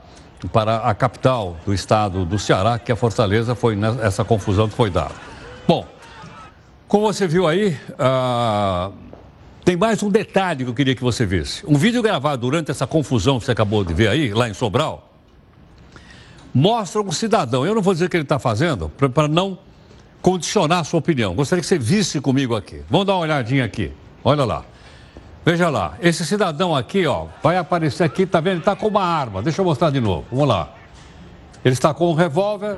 para 0.52 0.78
a 0.78 0.95
capital 0.95 1.57
do 1.66 1.75
estado 1.75 2.25
do 2.25 2.38
Ceará, 2.38 2.78
que 2.78 2.90
é 2.90 2.97
Fortaleza, 2.97 3.54
foi 3.54 3.76
nessa 3.76 4.25
confusão 4.25 4.68
que 4.68 4.75
foi 4.75 4.90
dada. 4.90 5.14
Bom, 5.66 5.87
como 6.87 7.12
você 7.12 7.26
viu 7.26 7.47
aí, 7.47 7.76
ah, 7.99 8.90
tem 9.62 9.76
mais 9.76 10.02
um 10.02 10.09
detalhe 10.09 10.64
que 10.64 10.71
eu 10.71 10.75
queria 10.75 10.95
que 10.95 11.02
você 11.02 11.26
visse. 11.26 11.62
Um 11.66 11.76
vídeo 11.76 12.02
gravado 12.02 12.40
durante 12.40 12.71
essa 12.71 12.87
confusão 12.87 13.38
que 13.38 13.45
você 13.45 13.52
acabou 13.52 13.85
de 13.85 13.92
ver 13.92 14.09
aí, 14.09 14.33
lá 14.33 14.49
em 14.49 14.54
Sobral, 14.54 15.12
mostra 16.54 17.02
um 17.02 17.12
cidadão. 17.12 17.66
Eu 17.66 17.75
não 17.75 17.83
vou 17.83 17.92
dizer 17.92 18.07
o 18.07 18.09
que 18.09 18.16
ele 18.16 18.23
está 18.23 18.38
fazendo, 18.38 18.88
para 18.88 19.28
não 19.28 19.59
condicionar 20.23 20.80
a 20.80 20.85
sua 20.85 20.99
opinião. 20.99 21.35
Gostaria 21.35 21.61
que 21.61 21.68
você 21.68 21.78
visse 21.78 22.21
comigo 22.23 22.57
aqui. 22.57 22.83
Vamos 22.88 23.07
dar 23.07 23.14
uma 23.16 23.21
olhadinha 23.21 23.66
aqui. 23.66 23.92
Olha 24.25 24.47
lá. 24.47 24.64
Veja 25.49 25.71
lá, 25.71 25.95
esse 26.02 26.26
cidadão 26.26 26.76
aqui, 26.76 27.07
ó, 27.07 27.25
vai 27.43 27.57
aparecer 27.57 28.05
aqui, 28.05 28.26
tá 28.26 28.38
vendo? 28.38 28.52
Ele 28.52 28.59
está 28.59 28.76
com 28.76 28.87
uma 28.87 29.02
arma. 29.02 29.40
Deixa 29.40 29.62
eu 29.62 29.64
mostrar 29.64 29.88
de 29.88 29.99
novo. 29.99 30.26
Vamos 30.31 30.47
lá. 30.47 30.75
Ele 31.64 31.73
está 31.73 31.95
com 31.95 32.11
um 32.11 32.12
revólver 32.12 32.76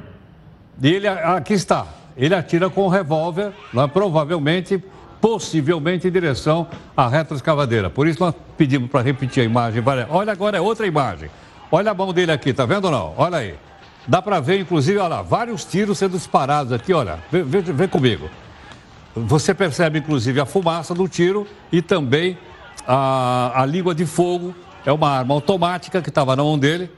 e 0.80 0.86
ele 0.86 1.08
aqui 1.08 1.52
está. 1.52 1.84
Ele 2.16 2.32
atira 2.32 2.70
com 2.70 2.86
um 2.86 2.88
revólver, 2.88 3.50
é? 3.76 3.86
provavelmente, 3.88 4.80
possivelmente 5.20 6.06
em 6.06 6.12
direção 6.12 6.68
à 6.96 7.08
retroescavadeira. 7.08 7.90
Por 7.90 8.06
isso 8.06 8.20
nós 8.20 8.36
pedimos 8.56 8.88
para 8.88 9.00
repetir 9.00 9.42
a 9.42 9.44
imagem. 9.44 9.82
Olha 10.08 10.30
agora 10.30 10.56
é 10.56 10.60
outra 10.60 10.86
imagem. 10.86 11.28
Olha 11.72 11.90
a 11.90 11.94
mão 11.94 12.12
dele 12.12 12.30
aqui, 12.30 12.52
tá 12.52 12.66
vendo 12.66 12.84
ou 12.84 12.92
não? 12.92 13.14
Olha 13.16 13.38
aí. 13.38 13.56
Dá 14.06 14.22
para 14.22 14.38
ver, 14.38 14.60
inclusive, 14.60 14.96
olha 14.96 15.16
lá, 15.16 15.22
vários 15.22 15.64
tiros 15.64 15.98
sendo 15.98 16.12
disparados 16.12 16.72
aqui, 16.72 16.92
olha. 16.92 17.18
Vê 17.32 17.88
comigo. 17.88 18.30
Você 19.16 19.52
percebe, 19.52 19.98
inclusive, 19.98 20.38
a 20.38 20.46
fumaça 20.46 20.94
do 20.94 21.08
tiro 21.08 21.48
e 21.72 21.82
também 21.82 22.38
a, 22.86 23.62
a 23.62 23.66
língua 23.66 23.94
de 23.94 24.06
fogo 24.06 24.54
é 24.84 24.92
uma 24.92 25.10
arma 25.10 25.34
automática 25.34 26.00
que 26.00 26.08
estava 26.08 26.34
na 26.36 26.42
mão 26.42 26.58
dele. 26.58 26.90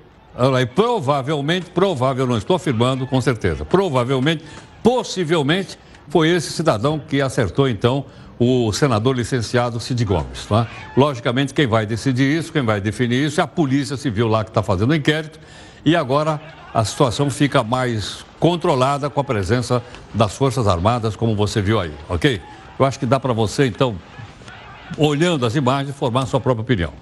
E 0.60 0.66
provavelmente, 0.66 1.70
provável, 1.70 2.26
não 2.26 2.38
estou 2.38 2.56
afirmando 2.56 3.06
com 3.06 3.20
certeza, 3.20 3.64
provavelmente, 3.64 4.42
possivelmente, 4.82 5.78
foi 6.08 6.30
esse 6.30 6.52
cidadão 6.52 6.98
que 6.98 7.20
acertou 7.20 7.68
então 7.68 8.04
o 8.38 8.72
senador 8.72 9.14
licenciado 9.14 9.78
Cid 9.78 10.04
Gomes. 10.04 10.46
Tá? 10.46 10.66
Logicamente, 10.96 11.54
quem 11.54 11.66
vai 11.66 11.86
decidir 11.86 12.38
isso, 12.38 12.52
quem 12.52 12.62
vai 12.62 12.80
definir 12.80 13.26
isso 13.26 13.40
é 13.40 13.44
a 13.44 13.46
Polícia 13.46 13.96
Civil 13.96 14.26
lá 14.26 14.42
que 14.42 14.50
está 14.50 14.62
fazendo 14.62 14.90
o 14.90 14.94
inquérito. 14.94 15.38
E 15.84 15.94
agora 15.94 16.40
a 16.72 16.84
situação 16.84 17.30
fica 17.30 17.62
mais 17.62 18.24
controlada 18.40 19.10
com 19.10 19.20
a 19.20 19.24
presença 19.24 19.82
das 20.12 20.34
Forças 20.34 20.66
Armadas, 20.66 21.14
como 21.14 21.36
você 21.36 21.60
viu 21.60 21.78
aí, 21.78 21.92
ok? 22.08 22.40
Eu 22.78 22.84
acho 22.84 22.98
que 22.98 23.06
dá 23.06 23.20
para 23.20 23.32
você, 23.32 23.66
então, 23.66 23.96
olhando 24.96 25.46
as 25.46 25.54
imagens, 25.54 25.96
formar 25.96 26.26
sua 26.26 26.40
própria 26.40 26.62
opinião. 26.62 26.92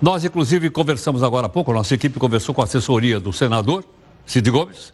Nós, 0.00 0.24
inclusive, 0.24 0.70
conversamos 0.70 1.22
agora 1.22 1.46
há 1.46 1.48
pouco, 1.48 1.72
nossa 1.72 1.94
equipe 1.94 2.18
conversou 2.18 2.54
com 2.54 2.60
a 2.60 2.64
assessoria 2.64 3.18
do 3.18 3.32
senador, 3.32 3.84
Cid 4.26 4.50
Gomes. 4.50 4.92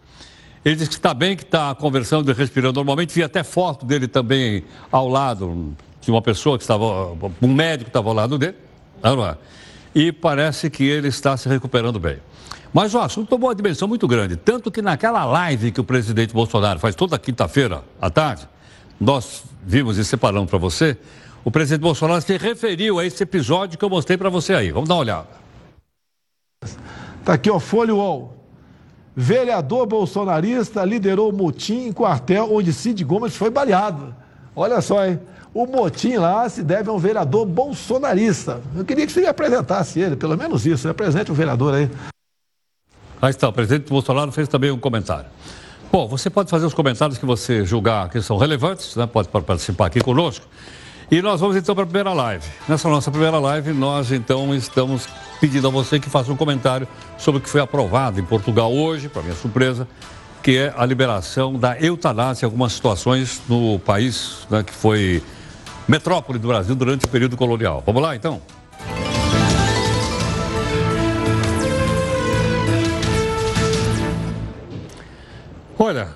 Ele 0.65 0.77
disse 0.77 0.91
que 0.91 0.97
está 0.97 1.15
bem, 1.15 1.37
que 1.37 1.43
está 1.43 1.75
conversando 1.75 2.31
e 2.31 2.35
respirando 2.35 2.75
normalmente. 2.75 3.15
Vi 3.15 3.23
até 3.23 3.43
foto 3.43 3.87
dele 3.87 4.07
também 4.07 4.63
ao 4.93 5.09
lado 5.09 5.75
de 6.01 6.11
uma 6.11 6.21
pessoa 6.21 6.59
que 6.59 6.65
estava, 6.65 7.17
um 7.41 7.49
médico 7.49 7.85
que 7.85 7.91
estava 7.91 8.09
ao 8.09 8.15
lado 8.15 8.37
dele. 8.39 8.57
E 9.95 10.13
parece 10.13 10.69
que 10.69 10.85
ele 10.85 11.09
está 11.09 11.37
se 11.37 11.49
recuperando 11.49 11.99
bem. 11.99 12.19
Mas 12.73 12.95
o 12.95 12.99
assunto 12.99 13.29
tomou 13.29 13.49
uma 13.49 13.55
dimensão 13.55 13.89
muito 13.89 14.07
grande. 14.07 14.37
Tanto 14.37 14.71
que 14.71 14.81
naquela 14.83 15.25
live 15.25 15.73
que 15.73 15.81
o 15.81 15.85
presidente 15.85 16.33
Bolsonaro 16.33 16.79
faz 16.79 16.95
toda 16.95 17.19
quinta-feira 17.19 17.83
à 18.01 18.11
tarde, 18.11 18.47
nós 19.01 19.43
vimos 19.65 19.97
e 19.97 20.05
separamos 20.05 20.49
para 20.49 20.59
você, 20.59 20.97
o 21.45 21.51
presidente 21.51 21.83
Bolsonaro 21.83 22.21
se 22.21 22.37
referiu 22.37 22.99
a 22.99 23.05
esse 23.05 23.23
episódio 23.23 23.79
que 23.79 23.85
eu 23.85 23.91
mostrei 23.91 24.19
para 24.19 24.29
você 24.29 24.55
aí. 24.55 24.71
Vamos 24.71 24.89
dar 24.89 24.97
uma 24.97 25.01
olhada. 25.01 25.29
Está 27.21 27.35
aqui, 27.35 27.51
ó, 27.51 27.59
Folha 27.59 27.95
UOL. 27.95 28.37
Vereador 29.15 29.87
bolsonarista 29.87 30.85
liderou 30.85 31.33
motim 31.33 31.89
em 31.89 31.93
quartel 31.93 32.49
onde 32.53 32.73
Cid 32.73 33.03
Gomes 33.05 33.37
foi 33.37 33.51
baleado. 33.51 34.15
Olha 34.55 34.81
só, 34.81 35.05
hein? 35.05 35.21
O 35.53 35.67
motim 35.67 36.17
lá 36.17 36.49
se 36.49 36.63
deve 36.63 36.89
a 36.89 36.93
um 36.93 36.99
vereador 36.99 37.45
bolsonarista. 37.45 38.61
Eu 38.75 38.85
queria 38.85 39.07
que 39.07 39.13
você 39.13 39.27
apresentasse 39.27 39.99
ele, 39.99 40.15
pelo 40.15 40.37
menos 40.37 40.65
isso. 40.65 40.89
Apresente 40.89 41.31
o 41.31 41.35
vereador 41.35 41.75
aí. 41.75 41.91
Aí 43.21 43.31
está, 43.31 43.49
o 43.49 43.53
presidente 43.53 43.89
Bolsonaro 43.89 44.31
fez 44.33 44.49
também 44.49 44.71
um 44.71 44.79
comentário. 44.79 45.27
Bom, 45.93 46.07
você 46.07 46.31
pode 46.31 46.49
fazer 46.49 46.67
os 46.67 46.73
comentários 46.73 47.19
que 47.19 47.27
você 47.27 47.65
julgar 47.65 48.09
que 48.09 48.23
são 48.23 48.39
relevantes, 48.39 48.95
né? 48.95 49.07
pode 49.07 49.29
participar 49.29 49.87
aqui 49.87 50.01
conosco. 50.01 50.47
E 51.11 51.21
nós 51.21 51.41
vamos 51.41 51.57
então 51.57 51.75
para 51.75 51.83
a 51.83 51.87
primeira 51.87 52.13
live. 52.13 52.47
Nessa 52.69 52.89
nossa 52.89 53.11
primeira 53.11 53.37
live, 53.41 53.73
nós 53.73 54.13
então 54.13 54.55
estamos 54.55 55.09
pedindo 55.41 55.67
a 55.67 55.71
você 55.71 55.99
que 55.99 56.09
faça 56.09 56.31
um 56.31 56.37
comentário 56.37 56.87
sobre 57.19 57.41
o 57.41 57.43
que 57.43 57.49
foi 57.49 57.61
aprovado 57.61 58.21
em 58.21 58.25
Portugal 58.25 58.73
hoje, 58.73 59.09
para 59.09 59.21
minha 59.21 59.35
surpresa, 59.35 59.89
que 60.41 60.57
é 60.57 60.73
a 60.77 60.87
liberação 60.87 61.55
da 61.55 61.77
eutanásia 61.81 62.45
em 62.45 62.47
algumas 62.47 62.75
situações 62.75 63.43
no 63.49 63.81
país 63.81 64.47
né, 64.49 64.63
que 64.63 64.73
foi 64.73 65.21
metrópole 65.89 66.39
do 66.39 66.47
Brasil 66.47 66.77
durante 66.77 67.07
o 67.07 67.09
período 67.09 67.37
colonial. 67.37 67.83
Vamos 67.85 68.01
lá 68.01 68.15
então? 68.15 68.41
Olha, 75.77 76.15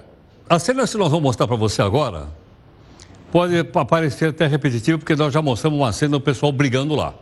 a 0.48 0.58
cena 0.60 0.86
que 0.86 0.96
nós 0.96 1.10
vamos 1.10 1.24
mostrar 1.24 1.48
para 1.48 1.56
você 1.56 1.82
agora 1.82 2.28
pode 3.34 3.64
parecer 3.64 4.28
até 4.28 4.46
repetitivo, 4.46 5.00
porque 5.00 5.16
nós 5.16 5.34
já 5.34 5.42
mostramos 5.42 5.76
uma 5.76 5.92
cena 5.92 6.12
do 6.12 6.20
pessoal 6.20 6.52
brigando 6.52 6.94
lá. 6.94 7.12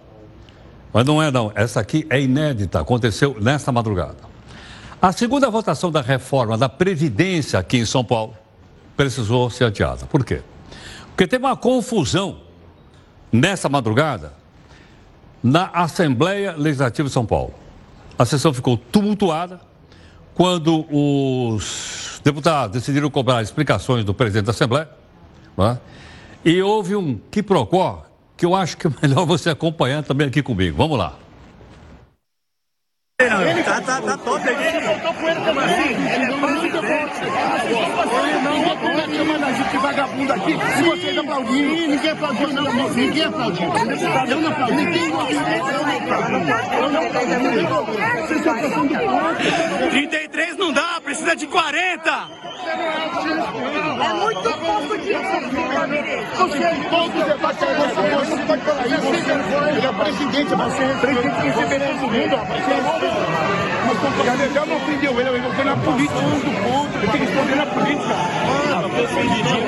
Mas 0.92 1.06
não 1.06 1.22
é 1.22 1.30
não, 1.30 1.50
essa 1.54 1.80
aqui 1.80 2.06
é 2.10 2.20
inédita, 2.20 2.82
aconteceu 2.82 3.34
nesta 3.40 3.72
madrugada. 3.72 4.18
A 5.00 5.10
segunda 5.10 5.48
votação 5.48 5.90
da 5.90 6.02
reforma 6.02 6.58
da 6.58 6.68
Previdência 6.68 7.58
aqui 7.58 7.78
em 7.78 7.86
São 7.86 8.04
Paulo 8.04 8.34
precisou 8.94 9.48
ser 9.48 9.64
adiada. 9.64 10.04
Por 10.04 10.22
quê? 10.22 10.42
Porque 11.06 11.26
teve 11.26 11.46
uma 11.46 11.56
confusão 11.56 12.40
nessa 13.32 13.70
madrugada 13.70 14.34
na 15.42 15.70
Assembleia 15.72 16.54
Legislativa 16.58 17.08
de 17.08 17.14
São 17.14 17.24
Paulo. 17.24 17.54
A 18.18 18.26
sessão 18.26 18.52
ficou 18.52 18.76
tumultuada 18.76 19.62
quando 20.34 20.84
os 20.90 22.20
deputados 22.22 22.74
decidiram 22.74 23.08
cobrar 23.08 23.40
explicações 23.40 24.04
do 24.04 24.12
presidente 24.12 24.44
da 24.44 24.50
Assembleia. 24.50 25.00
É? 25.58 25.76
E 26.44 26.62
houve 26.62 26.96
um 26.96 27.18
quiprocó 27.30 28.04
que 28.36 28.46
eu 28.46 28.54
acho 28.54 28.76
que 28.76 28.86
é 28.86 28.90
melhor 29.02 29.24
você 29.26 29.50
acompanhar 29.50 30.02
também 30.02 30.26
aqui 30.26 30.42
comigo. 30.42 30.76
Vamos 30.76 30.98
lá. 30.98 31.16
Ele 33.22 33.62
tá, 33.62 33.80
tá, 33.80 34.00
tá 34.00 34.16
top 34.16 34.48
aqui. 34.48 34.62
Ele 34.64 35.00
tô 35.00 35.12
com 35.12 35.28
ele 35.28 35.38
assim? 35.60 35.90
Ele 36.12 36.24
é 36.24 36.36
presidente. 36.40 37.20
Não, 38.42 38.58
não 38.58 38.76
pode 38.76 39.16
chamar 39.16 39.46
a 39.46 39.52
gente 39.52 39.70
de 39.70 39.78
vagabundo 39.78 40.32
aqui 40.32 40.58
se 40.76 40.82
vocês 40.82 41.18
aplaudirem. 41.18 41.88
Ninguém 41.88 42.10
aplaudiu, 42.10 42.48
não. 42.52 42.72
Ninguém 42.94 43.24
aplaudiu. 43.24 43.66
Eu 44.28 44.40
não 44.40 44.50
aplaudi. 44.50 44.74
Ninguém 44.74 45.08
Eu 45.08 46.90
não 46.90 47.06
aplaudi. 47.06 47.32
Vocês 48.22 48.38
estão 48.38 48.54
passando 48.60 48.88
ponto. 48.98 49.90
33 49.90 50.56
não 50.56 50.72
dá, 50.72 51.00
precisa 51.04 51.36
de 51.36 51.46
40. 51.46 52.42
É 52.62 54.14
muito 54.14 54.42
pouco 54.42 54.98
dinheiro. 54.98 55.22
Você 56.36 56.58
é 56.58 56.74
pouco, 56.90 57.18
você 57.18 57.34
pode 57.34 57.58
falar 57.58 57.86
isso. 57.86 57.94
Você 57.94 58.36
não 58.36 58.46
pode 58.46 58.62
falar 58.62 58.86
isso. 58.86 58.96
Ele 59.76 59.86
é 59.86 59.92
presidente, 59.92 60.54
você 60.54 60.82
é 60.82 60.94
presidente 61.00 61.40
que 61.40 61.50
você 61.50 61.66
merece 61.66 62.04
o 62.04 62.10
mundo, 62.10 62.36
rapaz. 62.36 63.11
É 64.22 64.54
já 64.54 64.66
não 64.66 64.76
ofendeu 64.76 65.20
ele, 65.20 65.28
ele 65.28 65.46
ofendeu 65.46 65.64
na 65.64 65.76
política 65.76 66.20
do 66.20 66.62
ponto. 66.62 66.98
Ele 66.98 67.12
tem 67.12 67.20
que 67.20 67.32
esconder 67.32 67.56
na 67.56 67.66
política. 67.66 68.14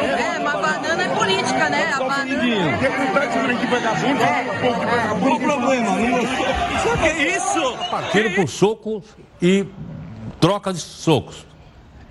É, 0.05 0.39
mas 0.39 0.53
banana 0.55 1.03
é 1.03 1.09
política, 1.15 1.71
né? 1.71 1.93
A 1.93 1.99
banana. 1.99 2.79
Deputado 2.79 3.31
de 3.31 3.43
branco 3.43 3.61
de 3.61 3.67
vagabundo, 3.67 4.21
povo 4.61 4.81
de 4.81 4.87
vagabundo. 4.87 5.21
Qual 5.21 5.37
o 5.37 5.41
problema? 5.41 5.91
O 5.93 6.99
que 6.99 7.07
é 7.07 7.37
isso? 7.37 7.77
Partiram 7.91 8.31
por 8.33 8.49
soco 8.49 9.03
e 9.41 9.67
troca 10.41 10.73
de 10.73 10.81
socos 10.81 11.47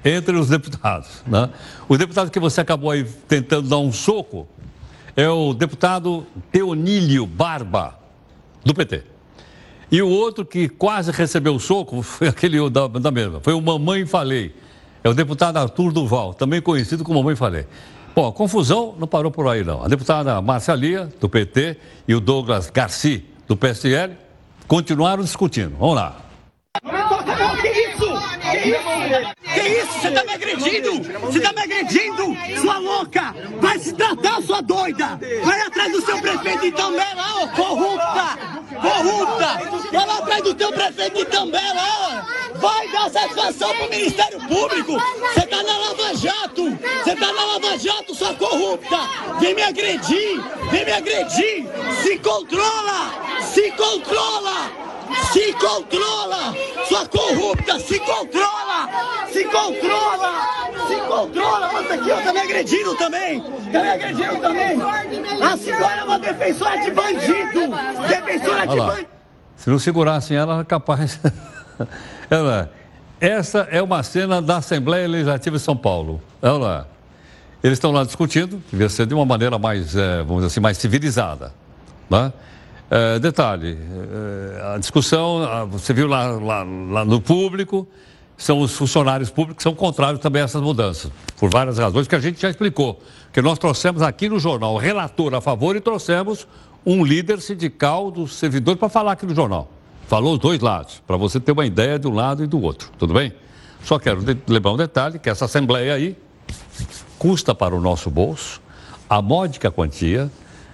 entre 0.03 0.35
os 0.35 0.49
deputados. 0.49 1.23
Né? 1.25 1.49
O 1.87 1.97
deputado 1.97 2.29
que 2.29 2.39
você 2.39 2.61
acabou 2.61 2.91
aí 2.91 3.03
tentando 3.27 3.69
dar 3.69 3.77
um 3.77 3.91
soco 3.91 4.47
é 5.15 5.29
o 5.29 5.53
deputado 5.53 6.25
Teonílio 6.51 7.25
Barba, 7.25 7.99
do 8.65 8.73
PT. 8.73 9.12
E 9.93 10.01
o 10.01 10.09
outro 10.09 10.43
que 10.43 10.67
quase 10.67 11.11
recebeu 11.11 11.53
o 11.53 11.59
soco 11.59 12.01
foi 12.01 12.25
aquele 12.29 12.67
da, 12.67 12.87
da 12.87 13.11
mesma, 13.11 13.39
foi 13.41 13.53
o 13.53 13.61
Mamãe 13.61 14.07
Falei. 14.07 14.51
É 15.03 15.09
o 15.09 15.13
deputado 15.13 15.57
Arthur 15.57 15.91
Duval, 15.91 16.33
também 16.33 16.59
conhecido 16.59 17.03
como 17.03 17.19
Mamãe 17.19 17.35
Falei. 17.35 17.67
Bom, 18.15 18.27
a 18.27 18.31
confusão 18.31 18.95
não 18.97 19.07
parou 19.07 19.29
por 19.29 19.47
aí, 19.47 19.63
não. 19.63 19.83
A 19.83 19.87
deputada 19.87 20.41
Marcia 20.41 20.73
Lia, 20.73 21.13
do 21.21 21.29
PT, 21.29 21.77
e 22.07 22.15
o 22.15 22.19
Douglas 22.19 22.71
Garci, 22.71 23.23
do 23.47 23.55
PSL, 23.55 24.13
continuaram 24.67 25.21
discutindo. 25.21 25.75
Vamos 25.77 25.95
lá. 25.95 26.22
Que 29.53 29.61
isso? 29.61 29.93
Você 30.01 30.11
tá 30.11 30.23
me 30.23 30.33
agredindo? 30.33 31.19
Você 31.19 31.39
tá 31.39 31.53
me 31.53 31.61
agredindo? 31.61 32.37
Sua 32.61 32.77
louca! 32.79 33.35
Vai 33.61 33.77
se 33.77 33.93
tratar, 33.93 34.41
sua 34.41 34.61
doida! 34.61 35.19
Vai 35.43 35.61
atrás 35.61 35.91
do 35.91 36.01
seu 36.03 36.17
prefeito 36.19 36.61
de 36.61 36.67
Itambé 36.67 37.07
lá, 37.15 37.43
ô 37.43 37.47
corrupta! 37.49 38.37
Corrupta! 38.81 39.89
Vai 39.91 40.05
lá 40.07 40.17
atrás 40.17 40.43
do 40.43 40.55
teu 40.55 40.71
prefeito 40.71 41.15
de 41.15 41.21
Itambé 41.21 41.73
lá! 41.73 42.25
Vai 42.55 42.87
dar 42.89 43.09
satisfação 43.09 43.75
pro 43.75 43.89
Ministério 43.89 44.39
Público! 44.47 44.93
Você 45.33 45.45
tá 45.45 45.61
na 45.61 45.77
Lava 45.77 46.15
Jato! 46.15 46.77
Você 47.03 47.15
tá 47.15 47.33
na 47.33 47.45
Lava 47.45 47.77
Jato, 47.77 48.15
sua 48.15 48.33
corrupta! 48.33 48.97
Vem 49.39 49.53
me 49.53 49.61
agredir! 49.61 50.41
Vem 50.71 50.85
me 50.85 50.91
agredir! 50.91 51.67
Se 52.01 52.17
controla! 52.17 53.11
Se 53.41 53.71
controla! 53.71 54.71
Se 55.31 55.53
controla! 55.53 56.53
Sua 56.87 57.07
corrupta, 57.07 57.79
se 57.79 57.99
controla! 57.99 58.89
Se 59.31 59.43
controla! 59.45 60.31
Se 60.87 60.95
controla! 61.07 61.69
Mas 61.73 61.91
aqui, 61.91 62.11
ó, 62.11 62.21
tá 62.21 62.33
me 62.33 62.39
agredindo 62.39 62.95
também! 62.95 63.41
Tá 63.41 63.81
me 63.81 63.89
agredindo 63.89 64.37
também! 64.39 64.77
A 65.41 65.57
senhora 65.57 65.95
é 65.95 66.03
uma 66.03 66.19
defensora 66.19 66.77
de 66.81 66.91
bandido! 66.91 67.59
Defensora 68.07 68.67
de 68.67 68.75
bandido! 68.75 69.07
Se 69.57 69.69
não 69.69 69.79
segurassem 69.79 70.35
ela, 70.35 70.55
era 70.55 70.65
capaz. 70.65 71.19
ela, 72.29 72.71
essa 73.19 73.67
é 73.71 73.81
uma 73.81 74.03
cena 74.03 74.41
da 74.41 74.57
Assembleia 74.57 75.07
Legislativa 75.07 75.57
de 75.57 75.63
São 75.63 75.77
Paulo. 75.77 76.21
Olha 76.41 76.53
lá. 76.53 76.87
Eles 77.63 77.77
estão 77.77 77.93
lá 77.93 78.03
discutindo, 78.03 78.61
devia 78.69 78.89
ser 78.89 79.05
de 79.05 79.13
uma 79.13 79.25
maneira 79.25 79.57
mais, 79.57 79.95
eh, 79.95 80.17
vamos 80.17 80.37
dizer 80.41 80.47
assim, 80.47 80.59
mais 80.59 80.77
civilizada. 80.77 81.53
Né? 82.09 82.33
Eh, 82.95 83.17
detalhe, 83.17 83.75
eh, 83.75 84.75
a 84.75 84.77
discussão, 84.77 85.41
ah, 85.41 85.65
você 85.65 85.91
viu 85.95 86.05
lá, 86.07 86.27
lá, 86.27 86.63
lá 86.63 87.03
no 87.03 87.19
público, 87.19 87.87
são 88.37 88.59
os 88.59 88.75
funcionários 88.75 89.31
públicos 89.31 89.57
que 89.57 89.63
são 89.63 89.73
contrários 89.73 90.19
também 90.19 90.43
a 90.43 90.45
essas 90.45 90.61
mudanças, 90.61 91.11
por 91.39 91.49
várias 91.49 91.79
razões 91.79 92.07
que 92.07 92.13
a 92.13 92.19
gente 92.19 92.39
já 92.39 92.51
explicou. 92.51 93.01
Que 93.31 93.41
nós 93.41 93.57
trouxemos 93.57 94.03
aqui 94.03 94.29
no 94.29 94.37
jornal 94.37 94.77
relator 94.77 95.33
a 95.33 95.41
favor 95.41 95.75
e 95.75 95.81
trouxemos 95.81 96.47
um 96.85 97.03
líder 97.03 97.41
sindical 97.41 98.11
dos 98.11 98.35
servidores 98.35 98.79
para 98.79 98.89
falar 98.89 99.13
aqui 99.13 99.25
no 99.25 99.33
jornal. 99.33 99.71
Falou 100.07 100.33
os 100.33 100.39
dois 100.39 100.59
lados, 100.59 101.01
para 101.07 101.17
você 101.17 101.39
ter 101.39 101.51
uma 101.51 101.65
ideia 101.65 101.97
de 101.97 102.07
um 102.07 102.13
lado 102.13 102.43
e 102.43 102.47
do 102.47 102.61
outro, 102.61 102.91
tudo 102.99 103.11
bem? 103.11 103.33
Só 103.83 103.97
quero 103.97 104.23
lembrar 104.47 104.71
um 104.71 104.77
detalhe, 104.77 105.17
que 105.17 105.31
essa 105.31 105.45
assembleia 105.45 105.95
aí 105.95 106.15
custa 107.17 107.55
para 107.55 107.73
o 107.73 107.81
nosso 107.81 108.11
bolso 108.11 108.61
a 109.09 109.19
módica 109.19 109.71
quantia 109.71 110.29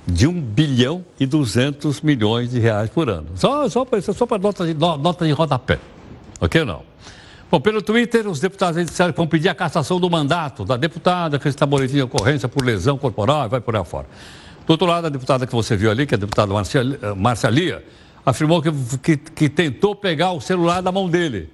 de 0.07 0.27
1 0.27 0.41
bilhão 0.41 1.05
e 1.19 1.25
200 1.25 2.01
milhões 2.01 2.49
de 2.51 2.59
reais 2.59 2.89
por 2.89 3.09
ano. 3.09 3.27
Só, 3.35 3.67
só 3.69 3.85
para 3.85 4.01
só 4.01 4.25
para 4.25 4.37
nota 4.41 4.65
de, 4.65 4.73
no- 4.73 4.97
nota 4.97 5.25
de 5.25 5.31
rodapé. 5.31 5.79
Ok 6.41 6.61
ou 6.61 6.67
não? 6.67 6.81
Bom, 7.51 7.59
pelo 7.59 7.81
Twitter, 7.81 8.27
os 8.27 8.39
deputados 8.39 8.85
disseram 8.85 9.11
que 9.11 9.17
vão 9.17 9.27
pedir 9.27 9.49
a 9.49 9.55
cassação 9.55 9.99
do 9.99 10.09
mandato 10.09 10.63
da 10.63 10.77
deputada 10.77 11.39
que 11.39 11.47
está 11.47 11.65
boletim 11.65 11.95
de 11.95 12.01
ocorrência 12.03 12.47
por 12.47 12.63
lesão 12.63 12.97
corporal 12.97 13.45
e 13.45 13.49
vai 13.49 13.59
por 13.59 13.75
aí 13.75 13.83
fora. 13.83 14.05
Do 14.67 14.71
outro 14.71 14.85
lado, 14.85 15.07
a 15.07 15.09
deputada 15.09 15.47
que 15.47 15.53
você 15.53 15.75
viu 15.75 15.89
ali, 15.89 16.05
que 16.05 16.13
é 16.13 16.17
a 16.17 16.19
deputada 16.19 16.53
Marcia, 16.53 16.81
eh, 16.81 17.13
Marcia 17.15 17.49
Lia, 17.49 17.83
afirmou 18.23 18.61
que, 18.61 18.71
que, 19.01 19.17
que 19.17 19.49
tentou 19.49 19.95
pegar 19.95 20.31
o 20.31 20.39
celular 20.39 20.81
da 20.81 20.91
mão 20.91 21.09
dele. 21.09 21.49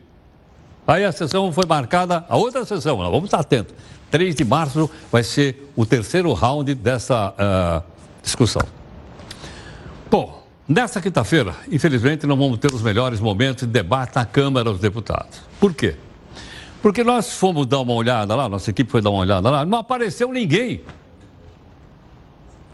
Aí 0.86 1.06
a 1.06 1.12
sessão 1.14 1.50
foi 1.54 1.66
marcada, 1.66 2.26
a 2.28 2.36
outra 2.36 2.66
sessão, 2.66 2.98
vamos 2.98 3.24
estar 3.26 3.40
atentos. 3.40 3.74
3 4.12 4.36
de 4.36 4.44
março 4.44 4.90
vai 5.12 5.24
ser 5.24 5.72
o 5.78 5.86
terceiro 5.86 6.32
round 6.34 6.76
dessa 6.76 7.34
ah, 7.38 7.82
discussão. 8.26 8.64
Bom, 10.10 10.44
nessa 10.68 11.00
quinta-feira, 11.02 11.56
infelizmente, 11.72 12.28
não 12.28 12.36
vamos 12.36 12.58
ter 12.58 12.74
os 12.74 12.82
melhores 12.82 13.20
momentos 13.20 13.66
de 13.66 13.72
debate 13.72 14.16
na 14.16 14.26
Câmara 14.26 14.72
dos 14.72 14.80
Deputados. 14.80 15.42
Por 15.60 15.74
quê? 15.74 15.96
Porque 16.82 17.04
nós 17.04 17.34
fomos 17.34 17.66
dar 17.66 17.80
uma 17.80 17.94
olhada 17.94 18.36
lá, 18.36 18.50
nossa 18.50 18.70
equipe 18.70 18.92
foi 18.92 19.02
dar 19.02 19.10
uma 19.10 19.20
olhada 19.20 19.50
lá, 19.50 19.66
não 19.66 19.78
apareceu 19.78 20.32
ninguém. 20.32 20.82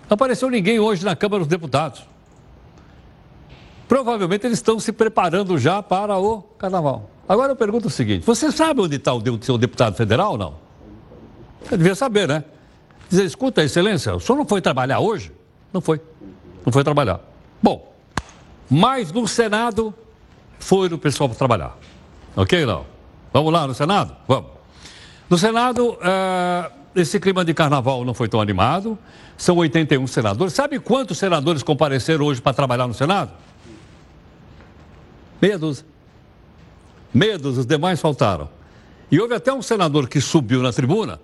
Não 0.09 0.15
apareceu 0.15 0.49
ninguém 0.49 0.79
hoje 0.79 1.05
na 1.05 1.15
Câmara 1.15 1.39
dos 1.39 1.47
Deputados. 1.47 2.03
Provavelmente 3.87 4.45
eles 4.45 4.57
estão 4.57 4.79
se 4.79 4.91
preparando 4.91 5.57
já 5.57 5.83
para 5.83 6.17
o 6.17 6.41
carnaval. 6.57 7.09
Agora 7.27 7.51
eu 7.51 7.55
pergunto 7.55 7.87
o 7.87 7.89
seguinte: 7.89 8.25
você 8.25 8.51
sabe 8.51 8.81
onde 8.81 8.95
está 8.95 9.13
o 9.13 9.21
seu 9.41 9.57
deputado 9.57 9.95
federal 9.95 10.33
ou 10.33 10.37
não? 10.37 10.53
Você 11.63 11.77
devia 11.77 11.95
saber, 11.95 12.27
né? 12.27 12.43
Dizer, 13.09 13.25
escuta, 13.25 13.63
Excelência, 13.63 14.15
o 14.15 14.19
senhor 14.19 14.37
não 14.37 14.45
foi 14.45 14.61
trabalhar 14.61 14.99
hoje? 14.99 15.31
Não 15.73 15.81
foi. 15.81 16.01
Não 16.65 16.71
foi 16.71 16.84
trabalhar. 16.84 17.19
Bom, 17.62 17.93
mas 18.69 19.12
no 19.12 19.27
Senado 19.27 19.93
foi 20.60 20.88
o 20.88 20.97
pessoal 20.97 21.29
para 21.29 21.38
trabalhar. 21.38 21.77
Ok, 22.36 22.65
não? 22.65 22.86
Vamos 23.34 23.51
lá 23.51 23.67
no 23.67 23.73
Senado? 23.73 24.15
Vamos. 24.27 24.51
No 25.29 25.38
Senado, 25.38 25.97
eh, 26.01 26.71
esse 26.95 27.19
clima 27.19 27.43
de 27.45 27.53
carnaval 27.53 28.03
não 28.03 28.13
foi 28.13 28.27
tão 28.27 28.41
animado. 28.41 28.97
São 29.38 29.57
81 29.57 30.05
senadores. 30.07 30.53
Sabe 30.53 30.79
quantos 30.79 31.17
senadores 31.17 31.63
compareceram 31.63 32.25
hoje 32.25 32.41
para 32.41 32.53
trabalhar 32.53 32.88
no 32.88 32.93
Senado? 32.93 33.31
Meia 35.41 35.57
dúzia. 35.57 35.86
Meia 37.13 37.38
dúzia, 37.38 37.62
os 37.62 37.65
demais 37.65 37.99
faltaram. 37.99 38.49
E 39.10 39.19
houve 39.19 39.34
até 39.34 39.51
um 39.51 39.62
senador 39.62 40.07
que 40.07 40.21
subiu 40.21 40.62
na 40.62 40.71
tribuna 40.71 41.19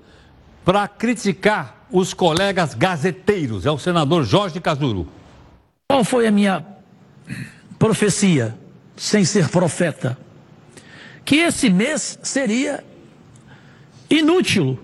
para 0.66 0.88
criticar 0.88 1.77
os 1.92 2.14
colegas 2.14 2.74
gazeteiros. 2.74 3.66
É 3.66 3.72
o 3.72 3.78
senador 3.78 4.24
Jorge 4.24 4.60
Casuru. 4.60 5.08
Qual 5.90 6.04
foi 6.04 6.28
a 6.28 6.32
minha 6.32 6.66
profecia, 7.80 8.58
sem 8.96 9.24
ser 9.24 9.50
profeta? 9.50 10.18
Que 11.24 11.38
esse 11.38 11.70
mês 11.70 12.20
seria 12.22 12.84
inútil 14.10 14.80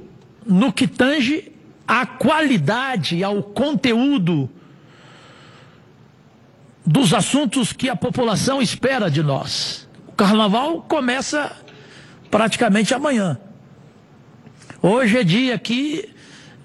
no 0.45 0.71
que 0.71 0.87
tange 0.87 1.51
à 1.87 2.05
qualidade, 2.05 3.23
ao 3.23 3.41
conteúdo 3.43 4.49
dos 6.85 7.13
assuntos 7.13 7.71
que 7.71 7.89
a 7.89 7.95
população 7.95 8.61
espera 8.61 9.09
de 9.09 9.23
nós. 9.23 9.87
O 10.07 10.11
carnaval 10.11 10.81
começa 10.81 11.51
praticamente 12.29 12.93
amanhã. 12.93 13.37
Hoje 14.81 15.17
é 15.17 15.23
dia 15.23 15.55
aqui 15.55 16.12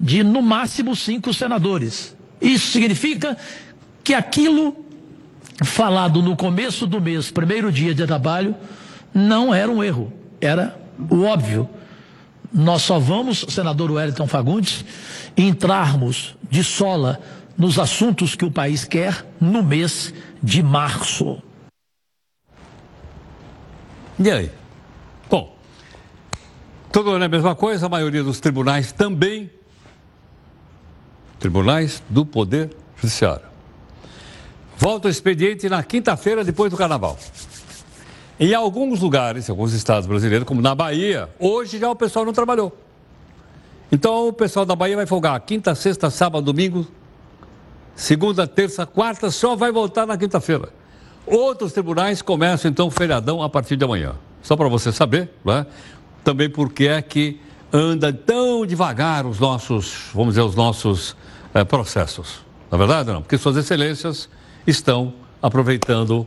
de 0.00 0.22
no 0.22 0.42
máximo 0.42 0.94
cinco 0.94 1.32
senadores. 1.34 2.16
Isso 2.40 2.70
significa 2.70 3.36
que 4.04 4.14
aquilo 4.14 4.84
falado 5.62 6.22
no 6.22 6.36
começo 6.36 6.86
do 6.86 7.00
mês, 7.00 7.30
primeiro 7.30 7.72
dia 7.72 7.94
de 7.94 8.06
trabalho, 8.06 8.54
não 9.12 9.52
era 9.52 9.70
um 9.70 9.82
erro, 9.82 10.12
era 10.40 10.78
o 11.10 11.22
óbvio. 11.22 11.68
Nós 12.52 12.82
só 12.82 12.98
vamos, 12.98 13.44
senador 13.48 13.90
Wellington 13.90 14.26
Fagundes, 14.26 14.84
entrarmos 15.36 16.36
de 16.50 16.64
sola 16.64 17.20
nos 17.56 17.78
assuntos 17.78 18.34
que 18.34 18.44
o 18.44 18.50
país 18.50 18.84
quer 18.84 19.26
no 19.40 19.62
mês 19.62 20.14
de 20.42 20.62
março. 20.62 21.42
E 24.18 24.30
aí? 24.30 24.50
Bom, 25.28 25.56
tudo 26.90 27.16
é 27.16 27.24
a 27.24 27.28
mesma 27.28 27.54
coisa, 27.54 27.86
a 27.86 27.88
maioria 27.88 28.22
dos 28.22 28.40
tribunais 28.40 28.92
também. 28.92 29.50
Tribunais 31.38 32.02
do 32.08 32.24
Poder 32.26 32.70
Judiciário. 32.96 33.46
Volta 34.76 35.08
o 35.08 35.10
expediente 35.10 35.68
na 35.68 35.82
quinta-feira 35.82 36.44
depois 36.44 36.70
do 36.70 36.76
carnaval. 36.76 37.18
Em 38.38 38.54
alguns 38.54 39.00
lugares, 39.00 39.48
em 39.48 39.52
alguns 39.52 39.72
estados 39.72 40.06
brasileiros, 40.06 40.46
como 40.46 40.62
na 40.62 40.74
Bahia, 40.74 41.28
hoje 41.38 41.78
já 41.78 41.90
o 41.90 41.96
pessoal 41.96 42.24
não 42.24 42.32
trabalhou. 42.32 42.76
Então 43.90 44.28
o 44.28 44.32
pessoal 44.32 44.64
da 44.64 44.76
Bahia 44.76 44.96
vai 44.96 45.06
folgar 45.06 45.40
quinta, 45.40 45.74
sexta, 45.74 46.10
sábado, 46.10 46.44
domingo, 46.44 46.86
segunda, 47.96 48.46
terça, 48.46 48.86
quarta, 48.86 49.30
só 49.30 49.56
vai 49.56 49.72
voltar 49.72 50.06
na 50.06 50.16
quinta-feira. 50.16 50.68
Outros 51.26 51.72
tribunais 51.72 52.22
começam 52.22 52.70
então 52.70 52.86
o 52.86 52.90
feriadão 52.90 53.42
a 53.42 53.48
partir 53.48 53.76
de 53.76 53.84
amanhã. 53.84 54.14
Só 54.42 54.56
para 54.56 54.68
você 54.68 54.92
saber, 54.92 55.30
né? 55.44 55.66
também 56.22 56.48
porque 56.48 56.86
é 56.86 57.02
que 57.02 57.40
anda 57.72 58.12
tão 58.12 58.64
devagar 58.64 59.26
os 59.26 59.38
nossos, 59.38 60.10
vamos 60.14 60.34
dizer, 60.34 60.42
os 60.42 60.54
nossos 60.54 61.16
é, 61.52 61.64
processos. 61.64 62.40
Na 62.70 62.78
verdade, 62.78 63.10
não? 63.10 63.22
Porque 63.22 63.38
Suas 63.38 63.56
Excelências 63.56 64.28
estão 64.66 65.14
aproveitando 65.42 66.26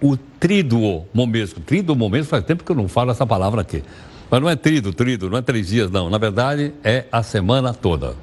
o 0.00 0.16
tríduo 0.16 1.06
momento. 1.12 1.60
Tríduo 1.60 1.94
momento 1.96 2.26
faz 2.26 2.44
tempo 2.44 2.64
que 2.64 2.72
eu 2.72 2.76
não 2.76 2.88
falo 2.88 3.10
essa 3.10 3.26
palavra 3.26 3.60
aqui. 3.60 3.82
Mas 4.30 4.40
não 4.40 4.48
é 4.48 4.56
trido, 4.56 4.92
trido, 4.92 5.28
não 5.28 5.38
é 5.38 5.42
três 5.42 5.68
dias, 5.68 5.90
não. 5.90 6.08
Na 6.08 6.18
verdade, 6.18 6.72
é 6.82 7.04
a 7.12 7.22
semana 7.22 7.74
toda. 7.74 8.14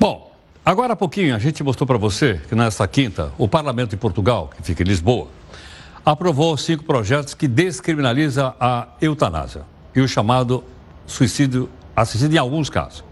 Bom, 0.00 0.32
agora 0.64 0.94
há 0.94 0.96
pouquinho 0.96 1.34
a 1.34 1.38
gente 1.38 1.62
mostrou 1.62 1.86
para 1.86 1.98
você 1.98 2.40
que 2.48 2.54
nesta 2.54 2.86
quinta, 2.88 3.32
o 3.36 3.46
Parlamento 3.46 3.90
de 3.90 3.96
Portugal, 3.96 4.50
que 4.54 4.62
fica 4.62 4.82
em 4.82 4.86
Lisboa, 4.86 5.28
aprovou 6.04 6.56
cinco 6.56 6.84
projetos 6.84 7.34
que 7.34 7.46
descriminaliza 7.46 8.54
a 8.58 8.88
eutanásia 9.00 9.75
e 9.96 10.00
o 10.00 10.06
chamado 10.06 10.62
suicídio 11.06 11.68
assistido 11.94 12.34
em 12.34 12.38
alguns 12.38 12.68
casos. 12.68 13.02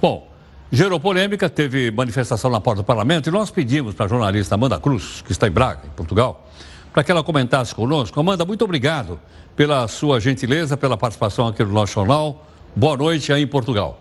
Bom, 0.00 0.26
gerou 0.72 0.98
polêmica, 0.98 1.48
teve 1.50 1.90
manifestação 1.90 2.50
na 2.50 2.60
porta 2.60 2.82
do 2.82 2.84
parlamento 2.84 3.28
e 3.28 3.30
nós 3.30 3.50
pedimos 3.50 3.94
para 3.94 4.06
a 4.06 4.08
jornalista 4.08 4.54
Amanda 4.54 4.80
Cruz, 4.80 5.22
que 5.22 5.32
está 5.32 5.46
em 5.46 5.50
Braga, 5.50 5.82
em 5.84 5.90
Portugal, 5.90 6.48
para 6.92 7.04
que 7.04 7.10
ela 7.12 7.22
comentasse 7.22 7.74
conosco. 7.74 8.18
Amanda, 8.18 8.44
muito 8.44 8.64
obrigado 8.64 9.20
pela 9.54 9.86
sua 9.86 10.18
gentileza, 10.18 10.76
pela 10.76 10.96
participação 10.96 11.46
aqui 11.46 11.62
no 11.62 11.72
nosso 11.72 11.92
jornal. 11.92 12.46
Boa 12.74 12.96
noite 12.96 13.32
aí 13.32 13.42
em 13.42 13.46
Portugal. 13.46 14.00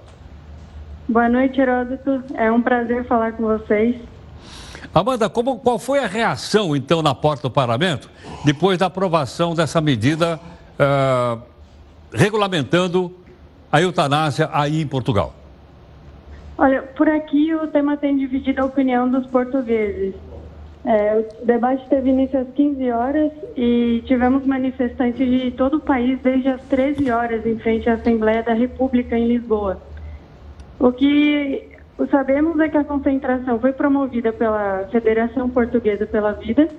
Boa 1.07 1.27
noite, 1.27 1.59
Heródoto. 1.59 2.23
É 2.35 2.51
um 2.51 2.61
prazer 2.61 3.05
falar 3.07 3.33
com 3.33 3.43
vocês. 3.43 3.95
Amanda, 4.93 5.29
como, 5.29 5.59
qual 5.59 5.77
foi 5.77 5.99
a 5.99 6.07
reação, 6.07 6.75
então, 6.75 7.01
na 7.01 7.13
porta 7.13 7.43
do 7.43 7.51
parlamento, 7.51 8.09
depois 8.45 8.77
da 8.77 8.85
aprovação 8.85 9.53
dessa 9.53 9.81
medida 9.81 10.39
uh, 10.79 11.41
regulamentando 12.13 13.11
a 13.71 13.81
eutanásia 13.81 14.49
aí 14.51 14.81
em 14.81 14.87
Portugal? 14.87 15.33
Olha, 16.57 16.81
por 16.81 17.07
aqui 17.07 17.53
o 17.55 17.67
tema 17.67 17.95
tem 17.95 18.17
dividido 18.17 18.61
a 18.61 18.65
opinião 18.65 19.09
dos 19.09 19.25
portugueses. 19.27 20.13
É, 20.85 21.25
o 21.41 21.45
debate 21.45 21.87
teve 21.89 22.09
início 22.09 22.39
às 22.39 22.47
15 22.49 22.91
horas 22.91 23.31
e 23.55 24.01
tivemos 24.05 24.45
manifestantes 24.45 25.27
de 25.29 25.51
todo 25.51 25.77
o 25.77 25.79
país 25.79 26.19
desde 26.21 26.49
as 26.49 26.61
13 26.63 27.11
horas 27.11 27.45
em 27.45 27.57
frente 27.59 27.89
à 27.89 27.93
Assembleia 27.93 28.43
da 28.43 28.53
República 28.53 29.17
em 29.17 29.27
Lisboa. 29.27 29.81
O 30.79 30.91
que 30.91 31.69
Sabemos 32.07 32.57
é 32.59 32.69
que 32.69 32.77
a 32.77 32.83
concentração 32.83 33.59
foi 33.59 33.73
promovida 33.73 34.31
pela 34.31 34.87
Federação 34.89 35.49
Portuguesa 35.49 36.05
pela 36.05 36.31
Vida 36.31 36.69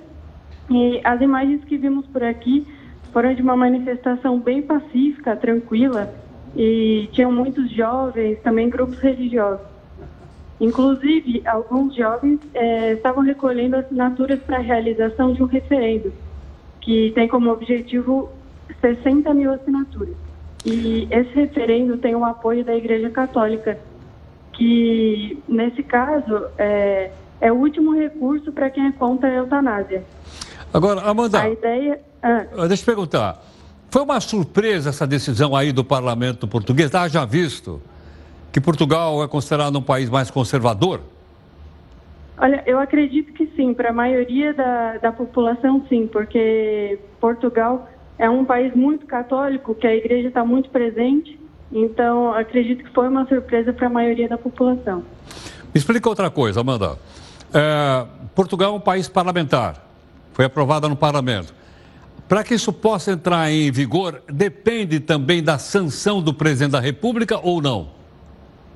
e 0.69 0.99
as 1.03 1.21
imagens 1.21 1.63
que 1.63 1.77
vimos 1.77 2.07
por 2.07 2.23
aqui 2.23 2.65
foram 3.11 3.33
de 3.33 3.41
uma 3.41 3.55
manifestação 3.55 4.39
bem 4.39 4.61
pacífica, 4.61 5.35
tranquila 5.35 6.13
e 6.55 7.09
tinham 7.11 7.31
muitos 7.31 7.71
jovens, 7.71 8.39
também 8.41 8.69
grupos 8.69 8.99
religiosos. 8.99 9.65
Inclusive, 10.59 11.41
alguns 11.45 11.95
jovens 11.95 12.39
é, 12.53 12.93
estavam 12.93 13.23
recolhendo 13.23 13.75
assinaturas 13.77 14.39
para 14.41 14.57
a 14.57 14.61
realização 14.61 15.33
de 15.33 15.41
um 15.41 15.47
referendo, 15.47 16.13
que 16.79 17.11
tem 17.15 17.27
como 17.27 17.51
objetivo 17.51 18.29
60 18.79 19.33
mil 19.33 19.51
assinaturas. 19.51 20.15
E 20.63 21.07
esse 21.09 21.33
referendo 21.33 21.97
tem 21.97 22.15
o 22.15 22.23
apoio 22.23 22.63
da 22.63 22.75
Igreja 22.75 23.09
Católica, 23.09 23.79
que, 24.53 25.41
nesse 25.47 25.81
caso, 25.81 26.45
é, 26.57 27.09
é 27.39 27.51
o 27.51 27.55
último 27.55 27.95
recurso 27.95 28.51
para 28.51 28.69
quem 28.69 28.85
é 28.85 28.91
contra 28.91 29.29
a 29.29 29.33
eutanásia. 29.33 30.03
Agora, 30.71 31.01
Amanda, 31.01 31.41
a 31.41 31.49
ideia... 31.49 32.10
Ah. 32.21 32.67
deixa 32.67 32.83
eu 32.83 32.85
perguntar, 32.85 33.43
foi 33.89 34.01
uma 34.01 34.19
surpresa 34.19 34.89
essa 34.89 35.07
decisão 35.07 35.55
aí 35.55 35.71
do 35.71 35.83
parlamento 35.83 36.47
português? 36.47 36.91
Já 37.09 37.25
visto 37.25 37.81
que 38.51 38.59
Portugal 38.59 39.23
é 39.23 39.27
considerado 39.27 39.77
um 39.77 39.81
país 39.81 40.09
mais 40.09 40.29
conservador? 40.29 41.01
Olha, 42.37 42.63
eu 42.65 42.79
acredito 42.79 43.33
que 43.33 43.47
sim, 43.55 43.73
para 43.73 43.89
a 43.89 43.93
maioria 43.93 44.53
da, 44.53 44.97
da 44.97 45.11
população 45.11 45.85
sim, 45.87 46.07
porque 46.07 46.99
Portugal 47.19 47.87
é 48.17 48.29
um 48.29 48.43
país 48.43 48.73
muito 48.75 49.05
católico, 49.05 49.75
que 49.75 49.85
a 49.85 49.95
igreja 49.95 50.27
está 50.27 50.43
muito 50.43 50.69
presente 50.69 51.39
então, 51.71 52.33
acredito 52.33 52.83
que 52.83 52.89
foi 52.91 53.07
uma 53.07 53.25
surpresa 53.27 53.71
para 53.71 53.87
a 53.87 53.89
maioria 53.89 54.27
da 54.27 54.37
população. 54.37 55.03
Me 55.73 55.79
explica 55.79 56.09
outra 56.09 56.29
coisa, 56.29 56.59
Amanda. 56.59 56.97
É, 57.53 58.05
Portugal 58.35 58.73
é 58.73 58.75
um 58.75 58.79
país 58.79 59.07
parlamentar, 59.07 59.81
foi 60.33 60.45
aprovada 60.45 60.89
no 60.89 60.95
parlamento. 60.95 61.53
Para 62.31 62.45
que 62.45 62.53
isso 62.53 62.71
possa 62.71 63.11
entrar 63.11 63.51
em 63.51 63.69
vigor, 63.69 64.21
depende 64.25 65.01
também 65.01 65.43
da 65.43 65.57
sanção 65.57 66.21
do 66.21 66.33
presidente 66.33 66.71
da 66.71 66.79
República 66.79 67.37
ou 67.43 67.61
não? 67.61 67.89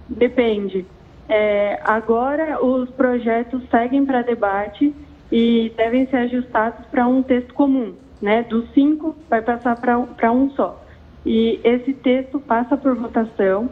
Depende. 0.09 0.85
É, 1.29 1.79
agora, 1.85 2.61
os 2.61 2.89
projetos 2.89 3.63
seguem 3.71 4.05
para 4.05 4.23
debate 4.23 4.93
e 5.31 5.71
devem 5.77 6.05
ser 6.07 6.17
ajustados 6.17 6.85
para 6.87 7.07
um 7.07 7.23
texto 7.23 7.53
comum. 7.53 7.93
Né? 8.21 8.43
Dos 8.43 8.69
cinco, 8.73 9.15
vai 9.29 9.41
passar 9.41 9.79
para 9.79 10.31
um 10.33 10.49
só. 10.49 10.83
E 11.25 11.57
esse 11.63 11.93
texto 11.93 12.41
passa 12.41 12.75
por 12.75 12.93
votação, 12.95 13.69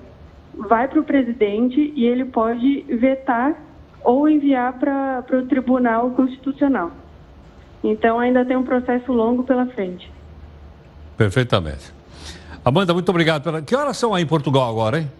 vai 0.55 0.87
para 0.87 1.01
o 1.01 1.03
presidente 1.03 1.91
e 1.93 2.05
ele 2.05 2.23
pode 2.23 2.85
vetar 2.87 3.61
ou 4.01 4.29
enviar 4.29 4.79
para 4.79 5.25
o 5.33 5.45
Tribunal 5.45 6.11
Constitucional. 6.11 7.02
Então 7.83 8.19
ainda 8.19 8.45
tem 8.45 8.55
um 8.55 8.63
processo 8.63 9.11
longo 9.11 9.43
pela 9.43 9.65
frente. 9.67 10.09
Perfeitamente. 11.17 11.93
Amanda, 12.63 12.93
muito 12.93 13.09
obrigado. 13.09 13.43
Pela... 13.43 13.61
Que 13.61 13.75
horas 13.75 13.97
são 13.97 14.13
aí 14.13 14.23
em 14.23 14.27
Portugal 14.27 14.69
agora, 14.69 14.99
hein? 14.99 15.11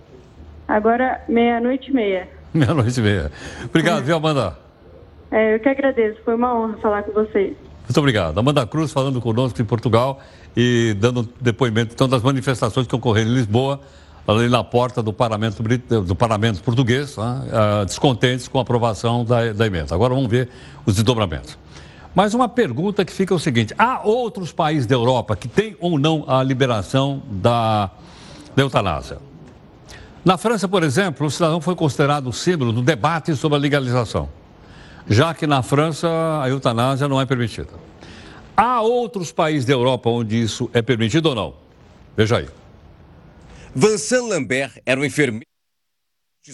Agora, 0.68 1.22
meia-noite 1.28 1.92
e 1.92 1.94
meia. 1.94 2.30
Meia-noite 2.54 3.00
e 3.00 3.04
meia. 3.04 3.32
Obrigado, 3.66 4.04
viu, 4.04 4.16
Amanda? 4.16 4.56
É, 5.32 5.56
eu 5.56 5.60
que 5.60 5.68
agradeço. 5.68 6.22
Foi 6.24 6.36
uma 6.36 6.56
honra 6.56 6.78
falar 6.78 7.04
com 7.04 7.12
vocês. 7.12 7.56
Muito 7.82 8.00
obrigado. 8.00 8.38
Amanda 8.38 8.66
Cruz 8.66 8.94
falando 8.94 9.20
conosco 9.20 9.62
em 9.62 9.66
Portugal 9.66 10.22
e 10.56 10.96
dando 11.00 11.28
depoimento 11.42 11.94
então 11.94 12.08
das 12.08 12.22
manifestações 12.22 12.88
que 12.88 12.96
ocorreram 12.96 13.32
em 13.32 13.34
Lisboa 13.34 13.80
ali 14.28 14.48
na 14.48 14.64
porta 14.64 15.04
do 15.04 15.12
parlamento, 15.12 15.62
do 16.06 16.16
parlamento 16.16 16.64
português, 16.64 17.18
né, 17.18 17.42
uh, 17.84 17.86
descontentes 17.86 18.48
com 18.48 18.58
a 18.58 18.62
aprovação 18.62 19.26
da, 19.26 19.52
da 19.52 19.68
emenda. 19.68 19.94
Agora 19.94 20.14
vamos 20.14 20.30
ver 20.30 20.48
os 20.86 20.96
desdobramentos. 20.96 21.58
Mas 22.16 22.34
uma 22.34 22.48
pergunta 22.48 23.04
que 23.04 23.12
fica 23.12 23.34
é 23.34 23.38
o 23.38 23.40
seguinte: 23.40 23.74
há 23.78 24.02
outros 24.04 24.52
países 24.52 24.86
da 24.86 24.96
Europa 24.96 25.36
que 25.36 25.48
têm 25.48 25.76
ou 25.80 25.98
não 25.98 26.26
a 26.28 26.44
liberação 26.44 27.24
da, 27.28 27.90
da 28.56 28.64
eutanásia? 28.64 29.18
Na 30.24 30.38
França, 30.38 30.68
por 30.68 30.84
exemplo, 30.84 31.28
o 31.28 31.32
cidadão 31.32 31.60
foi 31.60 31.76
considerado 31.76 32.32
símbolo 32.32 32.72
do 32.72 32.82
debate 32.82 33.36
sobre 33.36 33.58
a 33.58 33.62
legalização, 33.62 34.30
já 35.10 35.34
que 35.34 35.46
na 35.46 35.62
França 35.62 36.08
a 36.42 36.48
eutanásia 36.48 37.08
não 37.08 37.20
é 37.20 37.26
permitida. 37.26 37.72
Há 38.56 38.82
outros 38.82 39.32
países 39.32 39.66
da 39.66 39.74
Europa 39.74 40.10
onde 40.10 40.42
isso 40.42 40.70
é 40.74 40.82
permitido 40.82 41.26
ou 41.28 41.36
não? 41.36 41.54
Veja 42.16 42.38
aí. 42.38 42.48
Vincent 43.76 44.30
Lambert 44.30 44.80
era 44.86 45.02
um 45.02 45.04
enfermeiro 45.04 45.53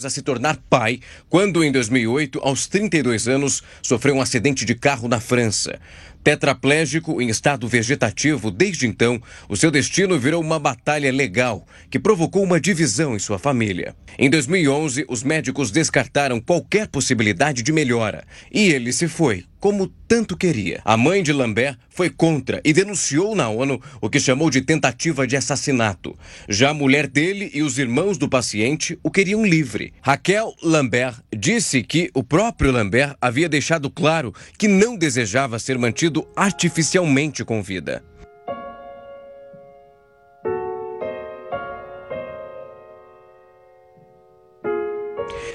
a 0.04 0.10
se 0.10 0.21
tornar 0.21 0.56
pai 0.69 0.99
quando, 1.28 1.63
em 1.63 1.71
2008, 1.71 2.39
aos 2.43 2.67
32 2.67 3.28
anos, 3.28 3.63
sofreu 3.82 4.13
um 4.13 4.21
acidente 4.21 4.63
de 4.63 4.75
carro 4.75 5.08
na 5.08 5.19
França. 5.19 5.80
Tetraplégico 6.23 7.19
em 7.19 7.30
estado 7.30 7.67
vegetativo 7.67 8.52
desde 8.52 8.86
então, 8.86 9.19
o 9.47 9.58
seu 9.58 9.71
destino 9.71 10.19
virou 10.19 10.43
uma 10.43 10.60
batalha 10.60 11.12
legal 11.12 11.65
que 11.89 11.97
provocou 11.97 12.43
uma 12.43 12.60
divisão 12.60 13.15
em 13.15 13.19
sua 13.19 13.39
família. 13.39 13.95
Em 14.15 14.30
2011, 14.30 15.06
os 15.10 15.23
médicos 15.23 15.71
descartaram 15.71 16.39
qualquer 16.39 16.88
possibilidade 16.88 17.63
de 17.63 17.71
melhora 17.71 18.23
e 18.52 18.71
ele 18.71 18.93
se 18.93 19.08
foi, 19.08 19.45
como 19.59 19.87
tanto 20.07 20.37
queria. 20.37 20.81
A 20.83 20.95
mãe 20.97 21.21
de 21.21 21.33
Lambert 21.33 21.77
foi 21.89 22.09
contra 22.09 22.61
e 22.63 22.73
denunciou 22.73 23.35
na 23.35 23.49
ONU 23.49 23.81
o 24.01 24.09
que 24.09 24.19
chamou 24.19 24.49
de 24.49 24.61
tentativa 24.61 25.27
de 25.27 25.35
assassinato. 25.35 26.17
Já 26.47 26.69
a 26.69 26.73
mulher 26.73 27.07
dele 27.07 27.51
e 27.53 27.61
os 27.61 27.77
irmãos 27.77 28.17
do 28.17 28.29
paciente 28.29 28.97
o 29.03 29.11
queriam 29.11 29.45
livre. 29.45 29.93
Raquel 30.01 30.53
Lambert 30.63 31.19
disse 31.35 31.83
que 31.83 32.09
o 32.13 32.23
próprio 32.23 32.71
Lambert 32.71 33.15
havia 33.21 33.49
deixado 33.49 33.89
claro 33.89 34.33
que 34.57 34.67
não 34.67 34.97
desejava 34.97 35.59
ser 35.59 35.77
mantido 35.77 36.27
artificialmente 36.35 37.43
com 37.43 37.61
vida. 37.61 38.03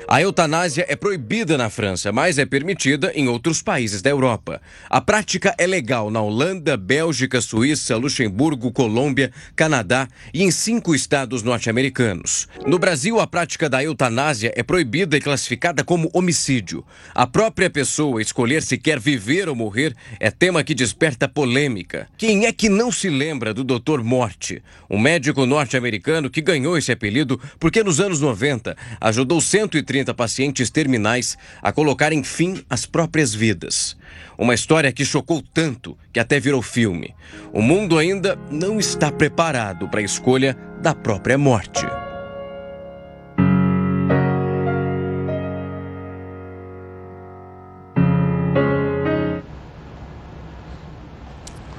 A 0.06 0.20
eutanásia 0.20 0.84
é 0.86 0.94
proibida 0.94 1.56
na 1.56 1.70
França, 1.70 2.12
mas 2.12 2.36
é 2.36 2.44
permitida 2.44 3.10
em 3.14 3.26
outros 3.26 3.62
países 3.62 4.02
da 4.02 4.10
Europa. 4.10 4.60
A 4.90 5.00
prática 5.00 5.54
é 5.56 5.66
legal 5.66 6.10
na 6.10 6.20
Holanda, 6.20 6.76
Bélgica, 6.76 7.40
Suíça, 7.40 7.96
Luxemburgo, 7.96 8.70
Colômbia, 8.70 9.32
Canadá 9.56 10.06
e 10.32 10.42
em 10.42 10.50
cinco 10.50 10.94
estados 10.94 11.42
norte-americanos. 11.42 12.46
No 12.66 12.78
Brasil, 12.78 13.18
a 13.18 13.26
prática 13.26 13.68
da 13.68 13.82
eutanásia 13.82 14.52
é 14.54 14.62
proibida 14.62 15.16
e 15.16 15.20
classificada 15.20 15.82
como 15.82 16.10
homicídio. 16.12 16.84
A 17.14 17.26
própria 17.26 17.70
pessoa 17.70 18.20
escolher 18.20 18.62
se 18.62 18.76
quer 18.76 19.00
viver 19.00 19.48
ou 19.48 19.54
morrer 19.54 19.96
é 20.20 20.30
tema 20.30 20.62
que 20.62 20.74
desperta 20.74 21.26
polêmica. 21.26 22.08
Quem 22.18 22.44
é 22.44 22.52
que 22.52 22.68
não 22.68 22.92
se 22.92 23.08
lembra 23.08 23.54
do 23.54 23.64
Dr. 23.64 24.02
Morte, 24.02 24.62
um 24.88 24.98
médico 24.98 25.46
norte-americano 25.46 26.28
que 26.28 26.42
ganhou 26.42 26.76
esse 26.76 26.92
apelido 26.92 27.40
porque 27.58 27.82
nos 27.82 28.00
anos 28.00 28.20
90 28.20 28.76
ajudou 29.00 29.40
130 29.40 29.93
30 29.94 30.12
pacientes 30.12 30.70
terminais 30.70 31.38
a 31.62 31.70
colocarem 31.70 32.24
fim 32.24 32.64
às 32.68 32.84
próprias 32.84 33.32
vidas. 33.32 33.96
Uma 34.36 34.52
história 34.52 34.90
que 34.90 35.04
chocou 35.04 35.40
tanto 35.40 35.96
que 36.12 36.18
até 36.18 36.40
virou 36.40 36.60
filme. 36.60 37.14
O 37.52 37.62
mundo 37.62 37.96
ainda 37.96 38.36
não 38.50 38.80
está 38.80 39.12
preparado 39.12 39.88
para 39.88 40.00
a 40.00 40.02
escolha 40.02 40.58
da 40.82 40.96
própria 40.96 41.38
morte. 41.38 41.86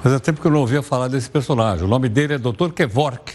Fazia 0.01 0.21
tempo 0.21 0.39
que 0.39 0.47
eu 0.47 0.51
não 0.51 0.61
ouvia 0.61 0.81
falar 0.81 1.09
desse 1.09 1.29
personagem. 1.29 1.83
O 1.83 1.89
nome 1.89 2.07
dele 2.07 2.35
é 2.35 2.37
Dr. 2.37 2.71
Kevork 2.73 3.33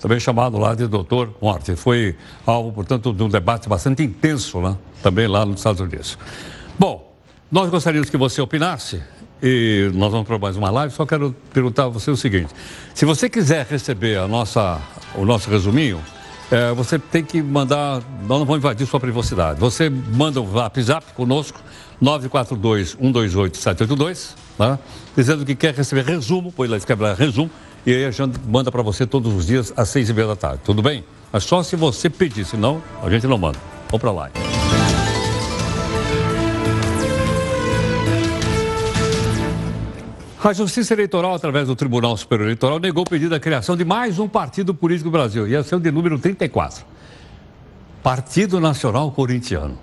também 0.00 0.20
chamado 0.20 0.58
lá 0.58 0.74
de 0.74 0.86
Doutor 0.86 1.34
Morte. 1.40 1.74
Foi 1.76 2.16
alvo, 2.46 2.72
portanto, 2.72 3.12
de 3.12 3.22
um 3.22 3.28
debate 3.28 3.68
bastante 3.68 4.02
intenso 4.02 4.60
né? 4.60 4.76
também 5.02 5.26
lá 5.26 5.44
nos 5.44 5.60
Estados 5.60 5.80
Unidos. 5.80 6.16
Bom, 6.78 7.14
nós 7.50 7.70
gostaríamos 7.70 8.10
que 8.10 8.16
você 8.16 8.40
opinasse 8.40 9.02
e 9.42 9.90
nós 9.94 10.12
vamos 10.12 10.26
para 10.26 10.38
mais 10.38 10.56
uma 10.56 10.70
live. 10.70 10.94
Só 10.94 11.04
quero 11.04 11.34
perguntar 11.52 11.84
a 11.84 11.88
você 11.88 12.10
o 12.10 12.16
seguinte: 12.16 12.54
se 12.94 13.04
você 13.04 13.28
quiser 13.28 13.66
receber 13.66 14.18
a 14.18 14.28
nossa, 14.28 14.80
o 15.14 15.24
nosso 15.24 15.50
resuminho, 15.50 16.00
é, 16.50 16.72
você 16.72 16.98
tem 16.98 17.24
que 17.24 17.42
mandar. 17.42 18.02
Nós 18.20 18.38
não 18.38 18.46
vamos 18.46 18.58
invadir 18.58 18.86
sua 18.86 19.00
privacidade. 19.00 19.58
Você 19.60 19.90
manda 19.90 20.40
um 20.40 20.52
WhatsApp 20.52 21.12
conosco, 21.14 21.60
942-128-782, 22.02 24.34
né? 24.58 24.78
dizendo 25.16 25.44
que 25.44 25.54
quer 25.54 25.74
receber 25.74 26.04
resumo, 26.04 26.52
pois 26.54 26.70
lá 26.70 26.76
escreve 26.76 27.14
resumo 27.14 27.50
e 27.88 27.94
aí 27.94 28.04
a 28.04 28.10
gente 28.10 28.38
manda 28.46 28.70
para 28.70 28.82
você 28.82 29.06
todos 29.06 29.32
os 29.32 29.46
dias 29.46 29.72
às 29.74 29.88
seis 29.88 30.10
e 30.10 30.12
meia 30.12 30.28
da 30.28 30.36
tarde. 30.36 30.60
Tudo 30.62 30.82
bem? 30.82 31.02
Mas 31.32 31.44
só 31.44 31.62
se 31.62 31.74
você 31.74 32.10
pedir, 32.10 32.44
senão 32.44 32.82
a 33.02 33.08
gente 33.08 33.26
não 33.26 33.38
manda. 33.38 33.58
Vamos 33.86 34.02
para 34.02 34.12
lá. 34.12 34.30
A 40.44 40.52
Justiça 40.52 40.92
Eleitoral, 40.92 41.34
através 41.34 41.66
do 41.66 41.74
Tribunal 41.74 42.14
Superior 42.18 42.48
Eleitoral, 42.48 42.78
negou 42.78 43.04
o 43.04 43.08
pedido 43.08 43.30
da 43.30 43.40
criação 43.40 43.74
de 43.74 43.86
mais 43.86 44.18
um 44.18 44.28
partido 44.28 44.74
político 44.74 45.06
no 45.06 45.12
Brasil. 45.12 45.48
Ia 45.48 45.62
ser 45.62 45.76
o 45.76 45.80
de 45.80 45.90
número 45.90 46.18
34. 46.18 46.84
Partido 48.02 48.60
Nacional 48.60 49.10
Corintiano. 49.12 49.78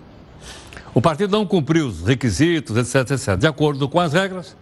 O 0.93 1.01
partido 1.01 1.31
não 1.31 1.43
cumpriu 1.43 1.87
os 1.87 2.03
requisitos, 2.03 2.77
etc, 2.77 3.13
etc. 3.13 3.35
De 3.35 3.47
acordo 3.47 3.89
com 3.89 3.99
as 3.99 4.13
regras, 4.13 4.55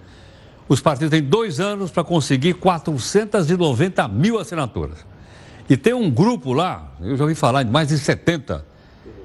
os 0.68 0.82
partidos 0.82 1.12
têm 1.12 1.22
dois 1.22 1.60
anos 1.60 1.92
para 1.92 2.04
conseguir 2.04 2.54
490 2.54 4.08
mil 4.08 4.40
assinaturas. 4.40 5.06
E 5.70 5.78
tem 5.78 5.94
um 5.94 6.10
grupo 6.10 6.54
lá, 6.54 6.92
eu 7.02 7.16
já 7.16 7.24
ouvi 7.24 7.36
falar 7.36 7.64
de 7.64 7.72
mais 7.72 7.88
de 7.88 7.98
70, 7.98 8.66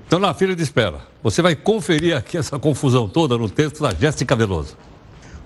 estão 0.02 0.18
na 0.18 0.32
fila 0.34 0.54
de 0.54 0.62
espera. 0.62 1.00
Você 1.22 1.42
vai 1.42 1.56
conferir 1.56 2.16
aqui 2.16 2.36
essa 2.36 2.58
confusão 2.58 3.08
toda 3.08 3.36
no 3.36 3.48
texto 3.48 3.82
da 3.82 3.92
Jéssica 3.92 4.36
Veloso. 4.36 4.76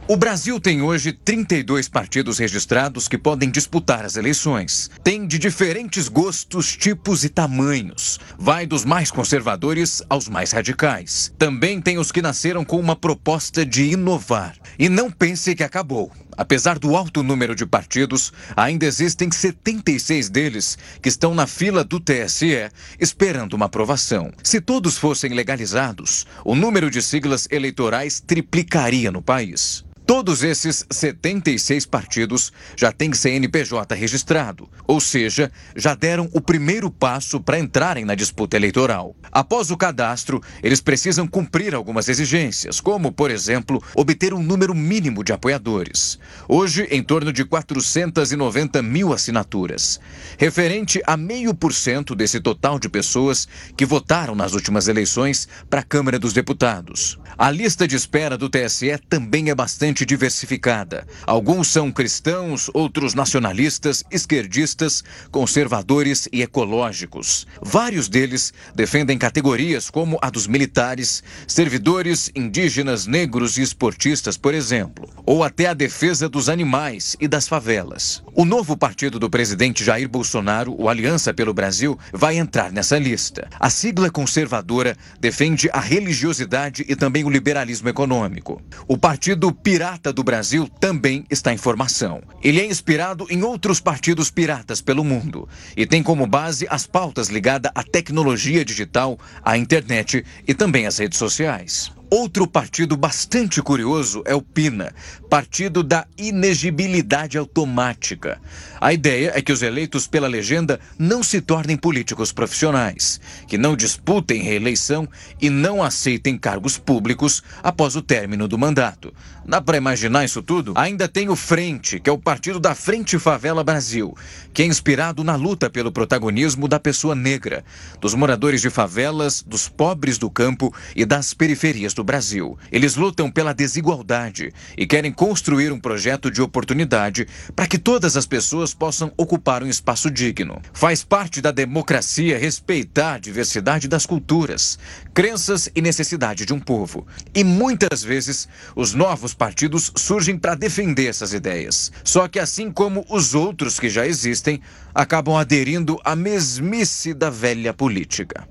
O 0.08 0.16
Brasil 0.16 0.58
tem 0.58 0.82
hoje 0.82 1.12
32 1.12 1.88
partidos 1.88 2.38
registrados 2.38 3.06
que 3.06 3.16
podem 3.16 3.48
disputar 3.48 4.04
as 4.04 4.16
eleições. 4.16 4.90
Tem 5.04 5.24
de 5.28 5.38
diferentes 5.38 6.08
gostos, 6.08 6.76
tipos 6.76 7.22
e 7.22 7.28
tamanhos. 7.28 8.18
Vai 8.36 8.66
dos 8.66 8.84
mais 8.84 9.12
conservadores 9.12 10.02
aos 10.10 10.28
mais 10.28 10.50
radicais. 10.50 11.32
Também 11.38 11.80
tem 11.80 11.98
os 11.98 12.10
que 12.10 12.20
nasceram 12.20 12.64
com 12.64 12.80
uma 12.80 12.96
proposta 12.96 13.64
de 13.64 13.84
inovar. 13.84 14.56
E 14.76 14.88
não 14.88 15.08
pense 15.08 15.54
que 15.54 15.62
acabou. 15.62 16.10
Apesar 16.36 16.78
do 16.78 16.96
alto 16.96 17.22
número 17.22 17.54
de 17.54 17.66
partidos, 17.66 18.32
ainda 18.56 18.86
existem 18.86 19.30
76 19.30 20.28
deles 20.28 20.78
que 21.00 21.08
estão 21.08 21.34
na 21.34 21.46
fila 21.46 21.84
do 21.84 22.00
TSE 22.00 22.70
esperando 22.98 23.54
uma 23.54 23.66
aprovação. 23.66 24.32
Se 24.42 24.60
todos 24.60 24.96
fossem 24.96 25.32
legalizados, 25.32 26.26
o 26.44 26.54
número 26.54 26.90
de 26.90 27.02
siglas 27.02 27.46
eleitorais 27.50 28.20
triplicaria 28.20 29.10
no 29.10 29.22
país. 29.22 29.84
Todos 30.04 30.42
esses 30.42 30.84
76 30.90 31.86
partidos 31.86 32.52
já 32.76 32.90
têm 32.90 33.12
CNPJ 33.12 33.94
registrado, 33.94 34.68
ou 34.86 35.00
seja, 35.00 35.50
já 35.76 35.94
deram 35.94 36.28
o 36.32 36.40
primeiro 36.40 36.90
passo 36.90 37.40
para 37.40 37.58
entrarem 37.58 38.04
na 38.04 38.14
disputa 38.16 38.56
eleitoral. 38.56 39.14
Após 39.30 39.70
o 39.70 39.76
cadastro, 39.76 40.42
eles 40.62 40.80
precisam 40.80 41.26
cumprir 41.26 41.74
algumas 41.74 42.08
exigências, 42.08 42.80
como, 42.80 43.12
por 43.12 43.30
exemplo, 43.30 43.82
obter 43.94 44.34
um 44.34 44.42
número 44.42 44.74
mínimo 44.74 45.22
de 45.22 45.32
apoiadores. 45.32 46.18
Hoje, 46.48 46.86
em 46.90 47.02
torno 47.02 47.32
de 47.32 47.44
490 47.44 48.82
mil 48.82 49.12
assinaturas, 49.12 50.00
referente 50.36 51.00
a 51.06 51.16
meio 51.16 51.54
por 51.54 51.72
cento 51.72 52.14
desse 52.14 52.40
total 52.40 52.78
de 52.78 52.88
pessoas 52.88 53.46
que 53.76 53.86
votaram 53.86 54.34
nas 54.34 54.52
últimas 54.52 54.88
eleições 54.88 55.48
para 55.70 55.80
a 55.80 55.84
Câmara 55.84 56.18
dos 56.18 56.32
Deputados. 56.32 57.18
A 57.38 57.50
lista 57.50 57.86
de 57.86 57.96
espera 57.96 58.36
do 58.36 58.48
TSE 58.48 58.98
também 59.08 59.48
é 59.48 59.54
bastante 59.54 60.01
diversificada. 60.04 61.06
Alguns 61.26 61.68
são 61.68 61.90
cristãos, 61.90 62.70
outros 62.74 63.14
nacionalistas, 63.14 64.04
esquerdistas, 64.10 65.02
conservadores 65.30 66.28
e 66.32 66.42
ecológicos. 66.42 67.46
Vários 67.60 68.08
deles 68.08 68.52
defendem 68.74 69.18
categorias 69.18 69.90
como 69.90 70.18
a 70.20 70.30
dos 70.30 70.46
militares, 70.46 71.22
servidores, 71.46 72.30
indígenas, 72.34 73.06
negros 73.06 73.58
e 73.58 73.62
esportistas, 73.62 74.36
por 74.36 74.54
exemplo, 74.54 75.08
ou 75.24 75.44
até 75.44 75.66
a 75.66 75.74
defesa 75.74 76.28
dos 76.28 76.48
animais 76.48 77.16
e 77.20 77.28
das 77.28 77.46
favelas. 77.46 78.22
O 78.34 78.44
novo 78.44 78.76
partido 78.76 79.18
do 79.18 79.30
presidente 79.30 79.84
Jair 79.84 80.08
Bolsonaro, 80.08 80.74
o 80.78 80.88
Aliança 80.88 81.34
pelo 81.34 81.54
Brasil, 81.54 81.98
vai 82.12 82.38
entrar 82.38 82.72
nessa 82.72 82.98
lista. 82.98 83.48
A 83.60 83.68
sigla 83.70 84.10
conservadora 84.10 84.96
defende 85.20 85.68
a 85.72 85.80
religiosidade 85.80 86.84
e 86.88 86.96
também 86.96 87.24
o 87.24 87.30
liberalismo 87.30 87.88
econômico. 87.88 88.60
O 88.88 88.96
partido 88.96 89.52
Pirata 89.52 89.81
pirata 89.82 90.12
do 90.12 90.22
Brasil 90.22 90.68
também 90.78 91.24
está 91.28 91.52
em 91.52 91.56
formação. 91.56 92.22
Ele 92.40 92.60
é 92.60 92.64
inspirado 92.64 93.26
em 93.28 93.42
outros 93.42 93.80
partidos 93.80 94.30
piratas 94.30 94.80
pelo 94.80 95.02
mundo 95.02 95.48
e 95.76 95.84
tem 95.84 96.04
como 96.04 96.24
base 96.24 96.68
as 96.70 96.86
pautas 96.86 97.26
ligadas 97.26 97.72
à 97.74 97.82
tecnologia 97.82 98.64
digital, 98.64 99.18
à 99.44 99.58
internet 99.58 100.24
e 100.46 100.54
também 100.54 100.86
às 100.86 100.98
redes 100.98 101.18
sociais. 101.18 101.90
Outro 102.14 102.46
partido 102.46 102.94
bastante 102.94 103.62
curioso 103.62 104.22
é 104.26 104.34
o 104.34 104.42
PINA, 104.42 104.92
Partido 105.30 105.82
da 105.82 106.06
Inegibilidade 106.18 107.38
Automática. 107.38 108.38
A 108.78 108.92
ideia 108.92 109.32
é 109.34 109.40
que 109.40 109.50
os 109.50 109.62
eleitos 109.62 110.06
pela 110.06 110.28
legenda 110.28 110.78
não 110.98 111.22
se 111.22 111.40
tornem 111.40 111.74
políticos 111.74 112.30
profissionais, 112.30 113.18
que 113.48 113.56
não 113.56 113.74
disputem 113.74 114.42
reeleição 114.42 115.08
e 115.40 115.48
não 115.48 115.82
aceitem 115.82 116.36
cargos 116.36 116.76
públicos 116.76 117.42
após 117.62 117.96
o 117.96 118.02
término 118.02 118.46
do 118.46 118.58
mandato. 118.58 119.10
Dá 119.46 119.62
para 119.62 119.78
imaginar 119.78 120.22
isso 120.24 120.42
tudo? 120.42 120.74
Ainda 120.76 121.08
tem 121.08 121.30
o 121.30 121.34
Frente, 121.34 121.98
que 121.98 122.10
é 122.10 122.12
o 122.12 122.18
partido 122.18 122.60
da 122.60 122.74
Frente 122.74 123.18
Favela 123.18 123.64
Brasil, 123.64 124.14
que 124.52 124.62
é 124.62 124.66
inspirado 124.66 125.24
na 125.24 125.34
luta 125.34 125.70
pelo 125.70 125.90
protagonismo 125.90 126.68
da 126.68 126.78
pessoa 126.78 127.14
negra, 127.14 127.64
dos 128.00 128.14
moradores 128.14 128.60
de 128.60 128.68
favelas, 128.68 129.42
dos 129.42 129.66
pobres 129.66 130.18
do 130.18 130.28
campo 130.28 130.74
e 130.94 131.06
das 131.06 131.32
periferias 131.32 131.94
do 131.94 132.01
Brasil. 132.04 132.58
Eles 132.70 132.96
lutam 132.96 133.30
pela 133.30 133.52
desigualdade 133.52 134.52
e 134.76 134.86
querem 134.86 135.12
construir 135.12 135.72
um 135.72 135.80
projeto 135.80 136.30
de 136.30 136.42
oportunidade 136.42 137.26
para 137.54 137.66
que 137.66 137.78
todas 137.78 138.16
as 138.16 138.26
pessoas 138.26 138.74
possam 138.74 139.12
ocupar 139.16 139.62
um 139.62 139.68
espaço 139.68 140.10
digno. 140.10 140.60
Faz 140.72 141.04
parte 141.04 141.40
da 141.40 141.50
democracia 141.50 142.38
respeitar 142.38 143.14
a 143.14 143.18
diversidade 143.18 143.88
das 143.88 144.06
culturas, 144.06 144.78
crenças 145.14 145.68
e 145.74 145.82
necessidade 145.82 146.44
de 146.44 146.52
um 146.52 146.60
povo. 146.60 147.06
E 147.34 147.44
muitas 147.44 148.02
vezes 148.02 148.48
os 148.74 148.94
novos 148.94 149.34
partidos 149.34 149.92
surgem 149.96 150.38
para 150.38 150.54
defender 150.54 151.06
essas 151.06 151.32
ideias. 151.32 151.92
Só 152.04 152.28
que 152.28 152.38
assim 152.38 152.70
como 152.70 153.04
os 153.08 153.34
outros 153.34 153.78
que 153.78 153.88
já 153.88 154.06
existem, 154.06 154.60
acabam 154.94 155.36
aderindo 155.36 155.98
à 156.04 156.14
mesmice 156.14 157.14
da 157.14 157.30
velha 157.30 157.72
política. 157.72 158.46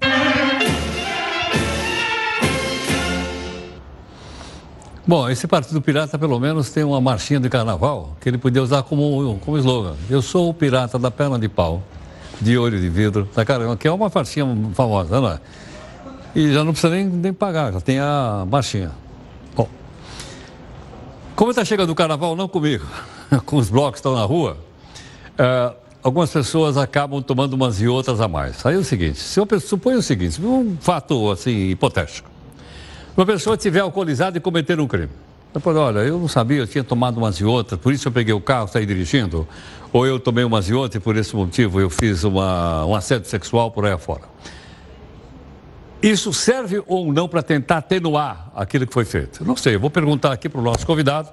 Bom, 5.12 5.30
esse 5.30 5.46
Partido 5.46 5.82
Pirata 5.82 6.18
pelo 6.18 6.40
menos 6.40 6.70
tem 6.70 6.86
uma 6.86 7.02
marchinha 7.02 7.38
de 7.38 7.50
carnaval 7.50 8.16
que 8.22 8.30
ele 8.30 8.38
podia 8.38 8.64
usar 8.64 8.82
como, 8.84 9.38
como 9.40 9.58
slogan. 9.58 9.94
Eu 10.10 10.22
sou 10.22 10.48
o 10.48 10.54
pirata 10.54 10.98
da 10.98 11.12
perna 11.12 11.38
de 11.38 11.50
pau, 11.50 11.84
de 12.40 12.58
olho 12.58 12.80
de 12.80 12.88
vidro, 12.88 13.28
da 13.36 13.44
caramba, 13.44 13.76
que 13.76 13.86
é 13.86 13.92
uma 13.92 14.10
marchinha 14.10 14.46
famosa, 14.74 15.20
não 15.20 15.32
é? 15.32 15.40
E 16.34 16.54
já 16.54 16.64
não 16.64 16.72
precisa 16.72 16.96
nem, 16.96 17.08
nem 17.08 17.34
pagar, 17.34 17.74
já 17.74 17.82
tem 17.82 18.00
a 18.00 18.48
marchinha. 18.50 18.92
Bom, 19.54 19.68
como 21.36 21.52
está 21.52 21.66
chegando 21.66 21.90
o 21.90 21.96
carnaval, 21.96 22.34
não 22.34 22.48
comigo, 22.48 22.86
com 23.46 23.58
os 23.58 23.70
blocos 23.70 23.96
que 23.96 23.98
estão 23.98 24.16
na 24.16 24.24
rua, 24.24 24.56
é, 25.38 25.74
algumas 26.02 26.32
pessoas 26.32 26.78
acabam 26.78 27.22
tomando 27.22 27.52
umas 27.52 27.82
e 27.82 27.88
outras 27.90 28.22
a 28.22 28.30
mais. 28.30 28.66
Aí 28.66 28.76
é 28.76 28.78
o 28.78 28.84
seguinte, 28.86 29.20
se 29.20 29.38
eu 29.38 29.60
suponho 29.60 29.98
o 29.98 30.02
seguinte, 30.02 30.42
um 30.42 30.78
fato 30.80 31.30
assim 31.32 31.52
hipotético 31.68 32.31
uma 33.22 33.26
pessoa 33.26 33.56
estiver 33.56 33.82
alcoolizada 33.82 34.40
e 34.40 34.42
cometer 34.42 34.80
um 34.80 34.88
crime. 34.88 35.10
Depois, 35.54 35.78
olha, 35.78 36.00
eu 36.00 36.18
não 36.18 36.28
sabia, 36.28 36.58
eu 36.58 36.68
tinha 36.68 36.84
tomado 36.84 37.18
umas 37.18 37.36
e 37.36 37.46
outras, 37.46 37.80
por 37.80 37.94
isso 37.94 38.08
eu 38.08 38.12
peguei 38.12 38.34
o 38.34 38.42
carro, 38.42 38.68
saí 38.68 38.86
dirigindo. 38.86 39.48
Ou 39.94 40.08
eu 40.08 40.20
tomei 40.20 40.44
umas 40.44 40.68
e 40.70 40.74
outras 40.74 41.00
e 41.00 41.04
por 41.04 41.16
esse 41.16 41.36
motivo 41.36 41.80
eu 41.80 41.90
fiz 41.90 42.24
uma, 42.24 42.84
um 42.86 42.96
assédio 42.96 43.30
sexual 43.30 43.70
por 43.70 43.86
aí 43.86 43.92
afora. 43.92 44.24
Isso 46.02 46.34
serve 46.34 46.82
ou 46.88 47.14
não 47.14 47.28
para 47.28 47.44
tentar 47.44 47.78
atenuar 47.78 48.50
aquilo 48.56 48.88
que 48.88 48.94
foi 48.94 49.06
feito? 49.06 49.46
Não 49.46 49.56
sei, 49.56 49.76
eu 49.76 49.80
vou 49.80 49.92
perguntar 49.92 50.32
aqui 50.32 50.50
para 50.50 50.60
o 50.60 50.64
nosso 50.64 50.84
convidado, 50.88 51.30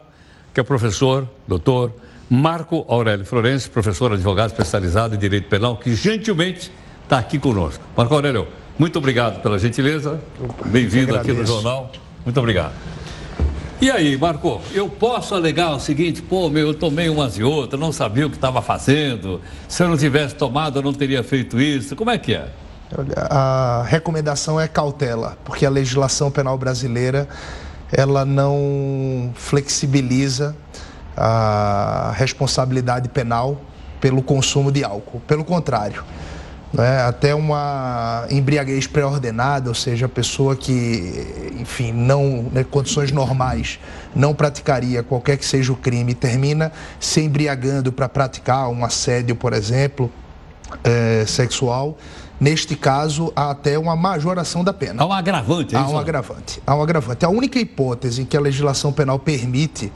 que 0.53 0.61
é 0.61 0.63
o 0.63 0.67
professor, 0.67 1.27
doutor 1.47 1.95
Marco 2.29 2.85
Aurélio 2.87 3.25
Florencio, 3.25 3.71
professor 3.71 4.13
advogado 4.13 4.51
especializado 4.51 5.15
em 5.15 5.19
Direito 5.19 5.49
Penal, 5.49 5.79
que 5.79 5.95
gentilmente 5.95 6.71
está 7.05 7.19
aqui 7.19 7.39
conosco. 7.39 7.83
Marco 7.97 8.13
Aurélio, 8.13 8.47
muito 8.79 8.99
obrigado 8.99 9.43
pela 9.43 9.59
gentileza. 9.59 10.21
Bem-vindo 10.67 11.17
aqui 11.17 11.33
no 11.33 11.45
jornal. 11.45 11.91
Muito 12.25 12.39
obrigado. 12.39 12.73
E 13.81 13.91
aí, 13.91 14.17
Marco, 14.17 14.61
eu 14.73 14.89
posso 14.89 15.35
alegar 15.35 15.71
o 15.71 15.81
seguinte, 15.81 16.21
pô, 16.21 16.49
meu, 16.49 16.69
eu 16.69 16.75
tomei 16.75 17.09
umas 17.09 17.39
e 17.39 17.45
outras, 17.45 17.81
não 17.81 17.93
sabia 17.93 18.27
o 18.27 18.31
que 18.31 18.37
estava 18.37 18.61
fazendo. 18.61 19.41
Se 19.69 19.83
eu 19.83 19.89
não 19.89 19.97
tivesse 19.97 20.35
tomado, 20.35 20.79
eu 20.79 20.83
não 20.83 20.93
teria 20.93 21.23
feito 21.23 21.61
isso. 21.61 21.95
Como 21.95 22.11
é 22.11 22.19
que 22.19 22.35
é? 22.35 22.49
A 23.17 23.85
recomendação 23.87 24.61
é 24.61 24.67
cautela, 24.67 25.37
porque 25.45 25.67
a 25.67 25.71
legislação 25.71 26.31
penal 26.31 26.57
brasileira 26.57 27.29
ela 27.93 28.25
não 28.25 29.31
flexibiliza 29.35 30.57
a 31.17 32.13
responsabilidade 32.17 33.09
penal 33.09 33.61
pelo 34.01 34.23
consumo 34.23 34.71
de 34.71 34.85
álcool. 34.85 35.21
Pelo 35.21 35.45
contrário, 35.45 36.05
né? 36.73 37.03
até 37.03 37.35
uma 37.35 38.27
embriaguez 38.31 38.87
pré-ordenada, 38.87 39.69
ou 39.69 39.75
seja, 39.75 40.07
a 40.07 40.09
pessoa 40.09 40.55
que, 40.55 41.53
enfim, 41.59 41.93
não, 41.93 42.47
né, 42.53 42.65
condições 42.65 43.11
normais, 43.11 43.79
não 44.15 44.35
praticaria 44.35 45.03
qualquer 45.03 45.37
que 45.37 45.45
seja 45.45 45.73
o 45.73 45.77
crime, 45.77 46.15
termina 46.15 46.73
se 47.01 47.21
embriagando 47.21 47.93
para 47.93 48.09
praticar 48.09 48.69
um 48.69 48.85
assédio, 48.85 49.35
por 49.35 49.53
exemplo, 49.53 50.11
é, 50.85 51.25
sexual. 51.27 51.97
Neste 52.41 52.77
caso, 52.77 53.33
há 53.35 53.51
até 53.51 53.77
uma 53.77 53.97
majoração 53.97 54.63
da 54.63 54.73
pena. 54.73 55.03
Há 55.03 55.07
um 55.07 55.13
agravante, 55.13 55.75
é 55.75 55.79
Há 55.79 55.89
um 55.89 55.99
agravante. 55.99 56.63
Há 56.65 56.75
um 56.77 56.83
agravante. 56.83 57.25
A 57.25 57.29
única 57.29 57.59
hipótese 57.59 58.23
em 58.23 58.25
que 58.25 58.37
a 58.37 58.41
legislação 58.41 58.93
penal 58.93 59.19
permite 59.19 59.93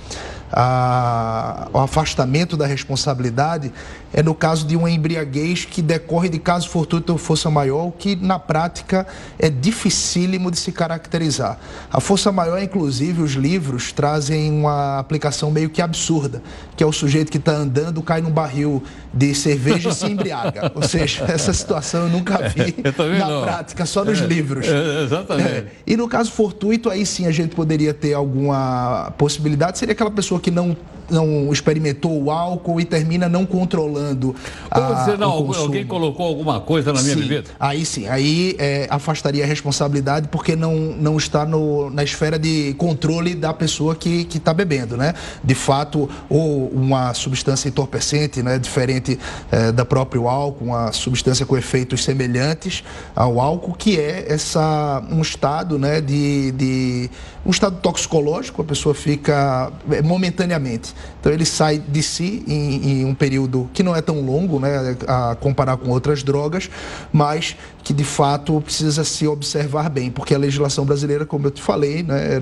a, 0.52 1.68
o 1.72 1.78
afastamento 1.78 2.56
da 2.56 2.66
responsabilidade 2.66 3.72
é 4.12 4.22
no 4.22 4.34
caso 4.34 4.66
de 4.66 4.76
uma 4.76 4.90
embriaguez 4.90 5.64
que 5.64 5.80
decorre 5.80 6.28
de 6.28 6.38
caso 6.38 6.68
fortuito 6.68 7.12
ou 7.12 7.18
força 7.18 7.50
maior, 7.50 7.90
que 7.92 8.14
na 8.14 8.38
prática 8.38 9.06
é 9.38 9.48
dificílimo 9.48 10.50
de 10.50 10.58
se 10.58 10.70
caracterizar. 10.70 11.58
A 11.90 12.00
força 12.00 12.30
maior, 12.30 12.62
inclusive, 12.62 13.22
os 13.22 13.32
livros 13.32 13.90
trazem 13.92 14.50
uma 14.50 14.98
aplicação 14.98 15.50
meio 15.50 15.70
que 15.70 15.80
absurda, 15.80 16.42
que 16.76 16.84
é 16.84 16.86
o 16.86 16.92
sujeito 16.92 17.32
que 17.32 17.38
está 17.38 17.52
andando, 17.52 18.02
cai 18.02 18.20
num 18.20 18.30
barril 18.30 18.82
de 19.12 19.35
cerveja 19.35 19.90
e 19.90 19.94
se 19.94 20.07
embriaga. 20.07 20.72
Ou 20.75 20.83
seja, 20.83 21.25
essa 21.29 21.53
situação 21.53 22.05
eu 22.05 22.09
nunca 22.09 22.48
vi 22.48 22.75
eu 22.83 23.18
na 23.18 23.29
não. 23.29 23.42
prática, 23.42 23.85
só 23.87 24.05
nos 24.05 24.20
é, 24.20 24.27
livros. 24.27 24.66
É, 24.66 25.05
exatamente. 25.05 25.48
É. 25.48 25.66
E 25.87 25.96
no 25.96 26.09
caso 26.09 26.31
fortuito, 26.31 26.88
aí 26.88 27.05
sim 27.05 27.27
a 27.27 27.33
gente 27.33 27.55
poderia 27.55 27.92
ter 27.92 28.14
alguma 28.14 29.12
possibilidade, 29.18 29.79
seria 29.79 29.92
aquela 29.92 30.11
pessoa 30.11 30.40
que 30.40 30.51
não 30.51 30.77
não 31.11 31.53
experimentou 31.53 32.22
o 32.22 32.31
álcool 32.31 32.81
e 32.81 32.85
termina 32.85 33.29
não 33.29 33.44
controlando. 33.44 34.35
Ou 34.75 34.94
dizer, 34.94 35.18
não, 35.18 35.31
alguém 35.31 35.87
colocou 35.87 36.27
alguma 36.27 36.61
coisa 36.61 36.92
na 36.92 37.03
minha 37.03 37.14
sim, 37.14 37.20
bebida? 37.20 37.51
Aí 37.59 37.85
sim, 37.85 38.07
aí 38.09 38.57
é, 38.59 38.87
afastaria 38.90 39.44
a 39.44 39.46
responsabilidade 39.46 40.29
porque 40.29 40.57
não, 40.57 40.75
não 40.75 41.16
está 41.16 41.44
no, 41.44 41.90
na 41.90 42.03
esfera 42.03 42.38
de 42.38 42.75
controle 42.79 43.35
da 43.35 43.53
pessoa 43.53 43.94
que 43.94 44.27
está 44.35 44.55
bebendo, 44.55 44.96
né? 44.96 45.14
De 45.42 45.55
fato, 45.55 46.09
ou 46.29 46.68
uma 46.68 47.12
substância 47.14 47.68
entorpecente, 47.68 48.42
né? 48.42 48.59
Diferente 48.59 49.01
é, 49.50 49.72
da 49.72 49.84
próprio 49.84 50.28
álcool, 50.28 50.66
uma 50.66 50.92
substância 50.92 51.44
com 51.44 51.56
efeitos 51.56 52.04
semelhantes 52.04 52.84
ao 53.14 53.40
álcool, 53.40 53.74
que 53.74 53.98
é 53.98 54.26
essa, 54.28 55.02
um 55.10 55.20
estado, 55.20 55.78
né? 55.78 56.00
De, 56.00 56.52
de 56.52 57.10
um 57.44 57.50
estado 57.50 57.76
toxicológico, 57.80 58.62
a 58.62 58.64
pessoa 58.64 58.94
fica 58.94 59.72
é, 59.90 60.02
momentaneamente 60.02 60.94
então 61.22 61.32
ele 61.32 61.44
sai 61.44 61.78
de 61.78 62.02
si 62.02 62.42
em, 62.48 62.90
em, 62.90 63.04
um 63.04 63.14
período 63.14 63.70
que 63.72 63.84
não 63.84 63.94
é 63.94 64.02
tão 64.02 64.20
longo, 64.20 64.58
né, 64.58 64.96
a 65.06 65.36
comparar 65.36 65.76
com 65.76 65.88
outras 65.90 66.24
drogas, 66.24 66.68
mas 67.12 67.56
que 67.84 67.92
de 67.92 68.02
fato 68.02 68.60
precisa 68.60 69.04
se 69.04 69.24
observar 69.24 69.88
bem, 69.88 70.10
porque 70.10 70.34
a 70.34 70.38
legislação 70.38 70.84
brasileira, 70.84 71.24
como 71.24 71.46
eu 71.46 71.52
te 71.52 71.62
falei, 71.62 72.02
né, 72.02 72.40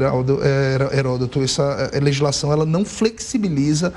Heródoto, 0.93 1.43
essa 1.43 1.91
legislação 2.01 2.51
ela 2.51 2.65
não 2.65 2.83
flexibiliza 2.85 3.93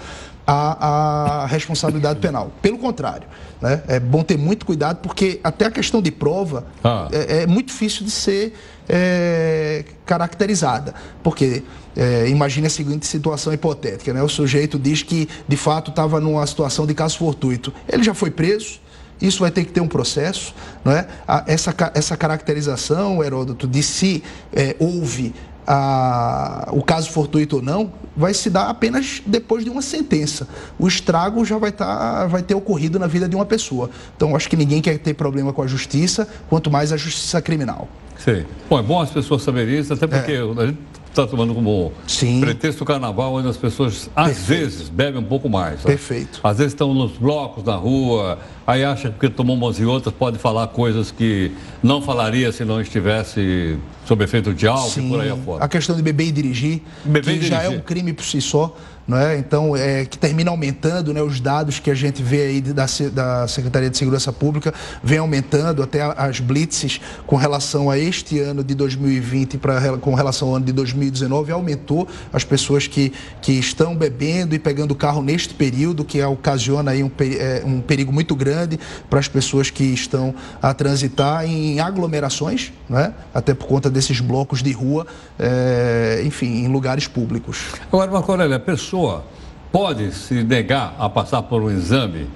a, 0.45 1.43
a 1.43 1.45
responsabilidade 1.45 2.19
penal. 2.19 2.51
Pelo 2.61 2.77
contrário, 2.77 3.27
né? 3.61 3.81
é 3.87 3.99
bom 3.99 4.23
ter 4.23 4.37
muito 4.37 4.65
cuidado, 4.65 4.97
porque 4.97 5.39
até 5.43 5.65
a 5.65 5.71
questão 5.71 6.01
de 6.01 6.11
prova 6.11 6.65
ah. 6.83 7.07
é, 7.11 7.43
é, 7.43 7.47
muito 7.47 7.67
difícil 7.67 8.05
de 8.05 8.11
ser 8.11 8.53
é, 8.87 9.85
caracterizada. 10.05 10.93
Porque 11.21 11.63
é, 11.95 12.27
imagine 12.27 12.67
a 12.67 12.69
seguinte 12.69 13.05
situação 13.05 13.53
hipotética: 13.53 14.13
né? 14.13 14.21
o 14.21 14.29
sujeito 14.29 14.77
diz 14.77 15.01
que 15.01 15.29
de 15.47 15.57
fato 15.57 15.91
estava 15.91 16.19
numa 16.19 16.45
situação 16.45 16.85
de 16.85 16.93
caso 16.93 17.17
fortuito. 17.17 17.73
Ele 17.87 18.03
já 18.03 18.13
foi 18.13 18.31
preso. 18.31 18.81
Isso 19.21 19.39
vai 19.39 19.51
ter 19.51 19.63
que 19.63 19.71
ter 19.71 19.79
um 19.79 19.87
processo, 19.87 20.53
não 20.83 20.91
é? 20.91 21.07
Essa, 21.47 21.73
essa 21.93 22.17
caracterização, 22.17 23.23
Heródoto, 23.23 23.65
de 23.65 23.81
se 23.81 24.21
é, 24.51 24.75
houve 24.79 25.33
a, 25.67 26.69
o 26.71 26.83
caso 26.83 27.09
fortuito 27.09 27.57
ou 27.57 27.61
não, 27.61 27.91
vai 28.15 28.33
se 28.33 28.49
dar 28.49 28.69
apenas 28.69 29.21
depois 29.25 29.63
de 29.63 29.69
uma 29.69 29.81
sentença. 29.81 30.47
O 30.77 30.87
estrago 30.87 31.43
já 31.43 31.57
vai, 31.57 31.71
tá, 31.71 32.27
vai 32.27 32.41
ter 32.41 32.55
ocorrido 32.55 32.99
na 32.99 33.07
vida 33.07 33.27
de 33.27 33.35
uma 33.35 33.45
pessoa. 33.45 33.89
Então, 34.15 34.35
acho 34.35 34.49
que 34.49 34.55
ninguém 34.55 34.81
quer 34.81 34.97
ter 34.99 35.13
problema 35.13 35.51
com 35.51 35.61
a 35.61 35.67
justiça, 35.67 36.27
quanto 36.49 36.69
mais 36.69 36.91
a 36.91 36.97
justiça 36.97 37.41
criminal. 37.41 37.87
Sim. 38.17 38.45
Bom, 38.69 38.79
é 38.79 38.83
bom 38.83 39.01
as 39.01 39.09
pessoas 39.09 39.41
saberem 39.41 39.79
isso, 39.79 39.93
até 39.93 40.07
porque 40.07 40.31
é. 40.31 40.73
Está 41.13 41.27
tomando 41.27 41.53
como 41.53 41.93
pretexto 42.41 42.83
o 42.83 42.85
carnaval, 42.85 43.33
onde 43.35 43.47
as 43.47 43.55
pessoas, 43.57 44.09
às 44.15 44.27
Perfeito. 44.37 44.47
vezes, 44.47 44.89
bebem 44.89 45.21
um 45.21 45.25
pouco 45.25 45.47
mais. 45.47 45.75
sabe? 45.81 45.95
Perfeito. 45.95 46.39
Às 46.43 46.57
vezes 46.57 46.73
estão 46.73 46.93
nos 46.93 47.11
blocos, 47.13 47.63
na 47.63 47.75
rua, 47.75 48.39
aí 48.65 48.83
acha 48.83 49.09
que 49.09 49.13
porque 49.15 49.29
tomou 49.29 49.55
umas 49.55 49.77
e 49.79 49.85
outras 49.85 50.13
pode 50.13 50.37
falar 50.39 50.67
coisas 50.67 51.11
que 51.11 51.51
não 51.81 52.01
falaria 52.01 52.51
se 52.51 52.65
não 52.65 52.81
estivesse 52.81 53.77
sob 54.05 54.23
efeito 54.23 54.53
de 54.53 54.67
álcool 54.67 54.99
e 54.99 55.09
por 55.09 55.21
aí 55.21 55.29
afora. 55.29 55.63
A 55.63 55.67
questão 55.67 55.95
de 55.95 56.01
beber 56.01 56.27
e 56.27 56.31
dirigir, 56.31 56.81
Beber 57.05 57.39
que 57.39 57.45
e 57.45 57.47
já 57.47 57.57
é 57.57 57.61
dirigir. 57.61 57.79
um 57.79 57.81
crime 57.83 58.13
por 58.13 58.25
si 58.25 58.41
só, 58.41 58.75
é? 59.11 59.37
Então, 59.37 59.75
é, 59.75 60.05
que 60.05 60.17
termina 60.17 60.49
aumentando, 60.49 61.13
né? 61.13 61.21
Os 61.21 61.39
dados 61.39 61.79
que 61.79 61.91
a 61.91 61.93
gente 61.93 62.23
vê 62.23 62.43
aí 62.43 62.61
da, 62.61 62.85
da 63.11 63.47
Secretaria 63.47 63.89
de 63.89 63.97
Segurança 63.97 64.31
Pública 64.31 64.73
vem 65.03 65.17
aumentando, 65.17 65.83
até 65.83 66.01
as 66.01 66.39
blitzes 66.39 67.01
com 67.27 67.35
relação 67.35 67.89
a 67.89 67.97
este 67.97 68.39
ano 68.39 68.63
de 68.63 68.73
2020 68.73 69.57
pra, 69.57 69.97
com 69.97 70.13
relação 70.13 70.49
ao 70.49 70.55
ano 70.55 70.65
de 70.65 70.71
2019, 70.71 71.51
aumentou 71.51 72.07
as 72.31 72.45
pessoas 72.45 72.87
que, 72.87 73.11
que 73.41 73.53
estão 73.53 73.95
bebendo 73.95 74.55
e 74.55 74.59
pegando 74.59 74.95
carro 74.95 75.21
neste 75.21 75.53
período, 75.53 76.05
que 76.05 76.21
ocasiona 76.23 76.91
aí 76.91 77.03
um, 77.03 77.11
é, 77.19 77.61
um 77.65 77.81
perigo 77.81 78.11
muito 78.11 78.35
grande 78.35 78.79
para 79.09 79.19
as 79.19 79.27
pessoas 79.27 79.69
que 79.69 79.83
estão 79.83 80.33
a 80.61 80.73
transitar 80.73 81.45
em 81.45 81.79
aglomerações, 81.79 82.71
não 82.87 82.99
é? 82.99 83.13
Até 83.33 83.53
por 83.53 83.67
conta 83.67 83.89
desses 83.89 84.21
blocos 84.21 84.63
de 84.63 84.71
rua, 84.71 85.05
é, 85.37 86.21
enfim, 86.25 86.63
em 86.63 86.67
lugares 86.67 87.07
públicos. 87.07 87.65
Agora, 87.87 88.09
Marco 88.09 88.31
Aurélio, 88.31 88.55
a 88.55 88.59
pessoa 88.93 89.23
pode 89.71 90.11
se 90.11 90.43
negar 90.43 90.95
a 90.99 91.09
passar 91.09 91.41
por 91.41 91.63
um 91.63 91.71
exame, 91.71 92.27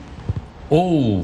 ou 0.68 1.24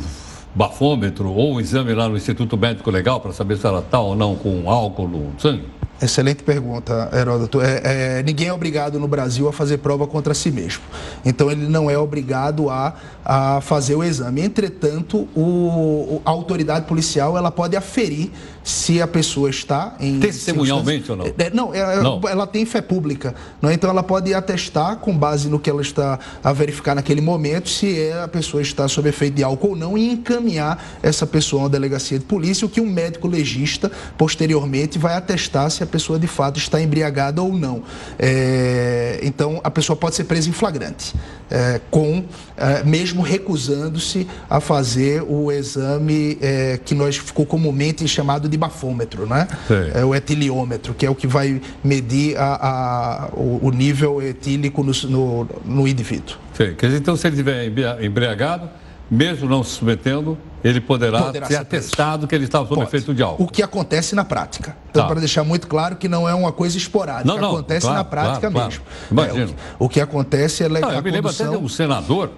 bafômetro, 0.53 1.31
ou 1.31 1.55
um 1.55 1.59
exame 1.59 1.91
lá 1.95 2.07
no 2.07 2.15
Instituto 2.15 2.55
Médico 2.55 2.91
Legal, 2.91 3.19
para 3.19 3.33
saber 3.33 3.57
se 3.57 3.65
ela 3.65 3.79
está 3.79 3.99
ou 3.99 4.15
não 4.15 4.35
com 4.35 4.69
álcool 4.69 5.07
no 5.07 5.33
sangue? 5.39 5.65
Excelente 6.03 6.43
pergunta, 6.43 7.09
Heródoto. 7.13 7.61
É, 7.61 8.17
é, 8.19 8.23
ninguém 8.23 8.47
é 8.47 8.53
obrigado 8.53 8.99
no 8.99 9.07
Brasil 9.07 9.47
a 9.47 9.53
fazer 9.53 9.77
prova 9.77 10.05
contra 10.05 10.33
si 10.33 10.51
mesmo. 10.51 10.81
Então, 11.23 11.49
ele 11.49 11.65
não 11.67 11.89
é 11.89 11.97
obrigado 11.97 12.69
a, 12.69 12.93
a 13.23 13.61
fazer 13.61 13.95
o 13.95 14.03
exame. 14.03 14.41
Entretanto, 14.41 15.29
o- 15.33 16.21
a 16.25 16.29
autoridade 16.29 16.85
policial 16.87 17.37
ela 17.37 17.49
pode 17.49 17.77
aferir 17.77 18.31
se 18.63 19.01
a 19.01 19.07
pessoa 19.07 19.49
está 19.49 19.95
em. 19.99 20.19
Testemunhalmente 20.19 21.09
ou 21.11 21.17
não? 21.17 21.25
É, 21.25 21.49
não, 21.53 21.73
é- 21.73 22.01
Não. 22.01 22.19
ela 22.27 22.45
tem 22.45 22.65
fé 22.65 22.81
pública. 22.81 23.33
Não 23.61 23.69
é? 23.69 23.73
Então, 23.73 23.89
ela 23.89 24.03
pode 24.03 24.33
atestar, 24.33 24.97
com 24.97 25.17
base 25.17 25.47
no 25.47 25.57
que 25.57 25.69
ela 25.69 25.81
está 25.81 26.19
a 26.43 26.51
verificar 26.51 26.95
naquele 26.95 27.21
momento, 27.21 27.69
se 27.69 27.97
é- 27.97 28.23
a 28.23 28.27
pessoa 28.27 28.61
está 28.61 28.89
sob 28.89 29.07
efeito 29.07 29.35
de 29.35 29.43
álcool 29.43 29.69
ou 29.69 29.75
não, 29.77 29.97
e 29.97 30.11
encaminhar 30.11 30.83
essa 31.01 31.25
pessoa 31.25 31.61
a 31.61 31.63
uma 31.63 31.69
delegacia 31.69 32.19
de 32.19 32.25
polícia, 32.25 32.65
o 32.65 32.69
que 32.69 32.81
um 32.81 32.89
médico 32.89 33.27
legista, 33.27 33.89
posteriormente, 34.17 34.99
vai 34.99 35.15
atestar 35.15 35.69
se 35.71 35.81
a 35.81 35.92
pessoa 35.93 36.17
de 36.17 36.25
fato 36.27 36.57
está 36.57 36.81
embriagada 36.81 37.39
ou 37.41 37.53
não. 37.53 37.83
É, 38.17 39.19
então, 39.21 39.61
a 39.63 39.69
pessoa 39.69 39.95
pode 39.95 40.15
ser 40.15 40.23
presa 40.23 40.49
em 40.49 40.51
flagrante, 40.51 41.13
é, 41.51 41.79
com, 41.91 42.25
é, 42.57 42.83
mesmo 42.83 43.21
recusando-se 43.21 44.27
a 44.49 44.59
fazer 44.59 45.21
o 45.27 45.51
exame 45.51 46.37
é, 46.41 46.79
que 46.83 46.95
nós 46.95 47.15
ficou 47.17 47.45
comumente 47.45 48.07
chamado 48.07 48.49
de 48.49 48.57
bafômetro, 48.57 49.27
né? 49.27 49.47
É 49.93 50.03
o 50.03 50.15
etiliômetro, 50.15 50.93
que 50.95 51.05
é 51.05 51.09
o 51.09 51.15
que 51.15 51.27
vai 51.27 51.61
medir 51.83 52.35
a- 52.37 52.55
a- 52.55 53.29
o, 53.37 53.67
o 53.67 53.71
nível 53.71 54.19
etílico 54.21 54.83
no, 54.83 54.91
no, 55.09 55.47
no 55.63 55.87
indivíduo. 55.87 56.35
Sim, 56.57 56.75
então, 56.97 57.15
se 57.15 57.27
ele 57.27 57.35
estiver 57.35 57.67
embria- 57.67 57.97
embriagado, 58.01 58.67
mesmo 59.11 59.47
não 59.47 59.63
se 59.63 59.71
submetendo, 59.77 60.37
ele 60.63 60.79
poderá, 60.79 61.21
Poderá 61.23 61.45
ser 61.47 61.53
ser 61.53 61.59
atestado 61.59 62.27
que 62.27 62.33
ele 62.33 62.45
estava 62.45 62.63
sob 62.65 62.75
Pode. 62.75 62.87
efeito 62.87 63.13
de 63.13 63.21
álcool. 63.21 63.43
O 63.43 63.47
que 63.47 63.61
acontece 63.61 64.15
na 64.15 64.23
prática. 64.23 64.75
Então, 64.89 65.03
Tá. 65.03 65.07
para 65.09 65.19
deixar 65.19 65.43
muito 65.43 65.67
claro 65.67 65.95
que 65.97 66.07
não 66.07 66.27
é 66.27 66.33
uma 66.33 66.51
coisa 66.51 66.77
esporádica, 66.77 67.27
Não, 67.27 67.37
não, 67.39 67.49
acontece 67.51 67.81
claro, 67.81 67.97
na 67.97 68.03
prática 68.03 68.49
claro, 68.51 68.67
mesmo. 68.69 68.83
claro. 69.09 69.29
É, 69.29 69.33
o, 69.33 69.35
Imagino. 69.35 69.47
que, 69.57 69.63
o 69.79 69.89
que 69.89 69.99
acontece 70.01 70.63
é 70.63 70.67
legal 70.69 70.91
eu 70.93 71.03
me 71.03 71.11
lembro 71.11 71.29
até 71.29 71.47
de 71.47 71.57
um 71.57 71.67
senador 71.67 72.31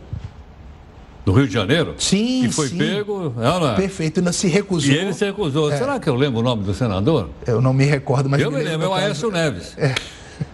do 1.26 1.34
Rio 1.34 1.47
de 1.47 1.53
Janeiro 1.53 1.95
Sim, 1.97 2.41
que 2.43 2.49
foi 2.53 2.67
sim. 2.69 2.78
pego. 2.78 3.34
Ela, 3.41 3.73
Perfeito, 3.76 4.21
não 4.21 4.32
se 4.32 4.47
recusou. 4.47 4.91
E 4.93 4.97
ele 4.97 5.11
se 5.13 5.26
recusou. 5.26 5.71
É. 5.71 5.78
Será 5.78 5.99
que 5.99 6.07
eu 6.07 6.15
lembro 6.15 6.39
o 6.39 6.43
nome 6.43 6.63
do 6.63 6.73
senador? 6.73 7.30
Eu 7.47 7.59
não 7.61 7.73
me 7.73 7.84
recordo, 7.86 8.30
mas 8.30 8.39
eu 8.41 8.51
me 8.51 8.61
lembro, 8.61 8.86
é 8.86 8.89
o. 8.89 8.93
Aécio 8.93 9.32
Neves. 9.32 9.76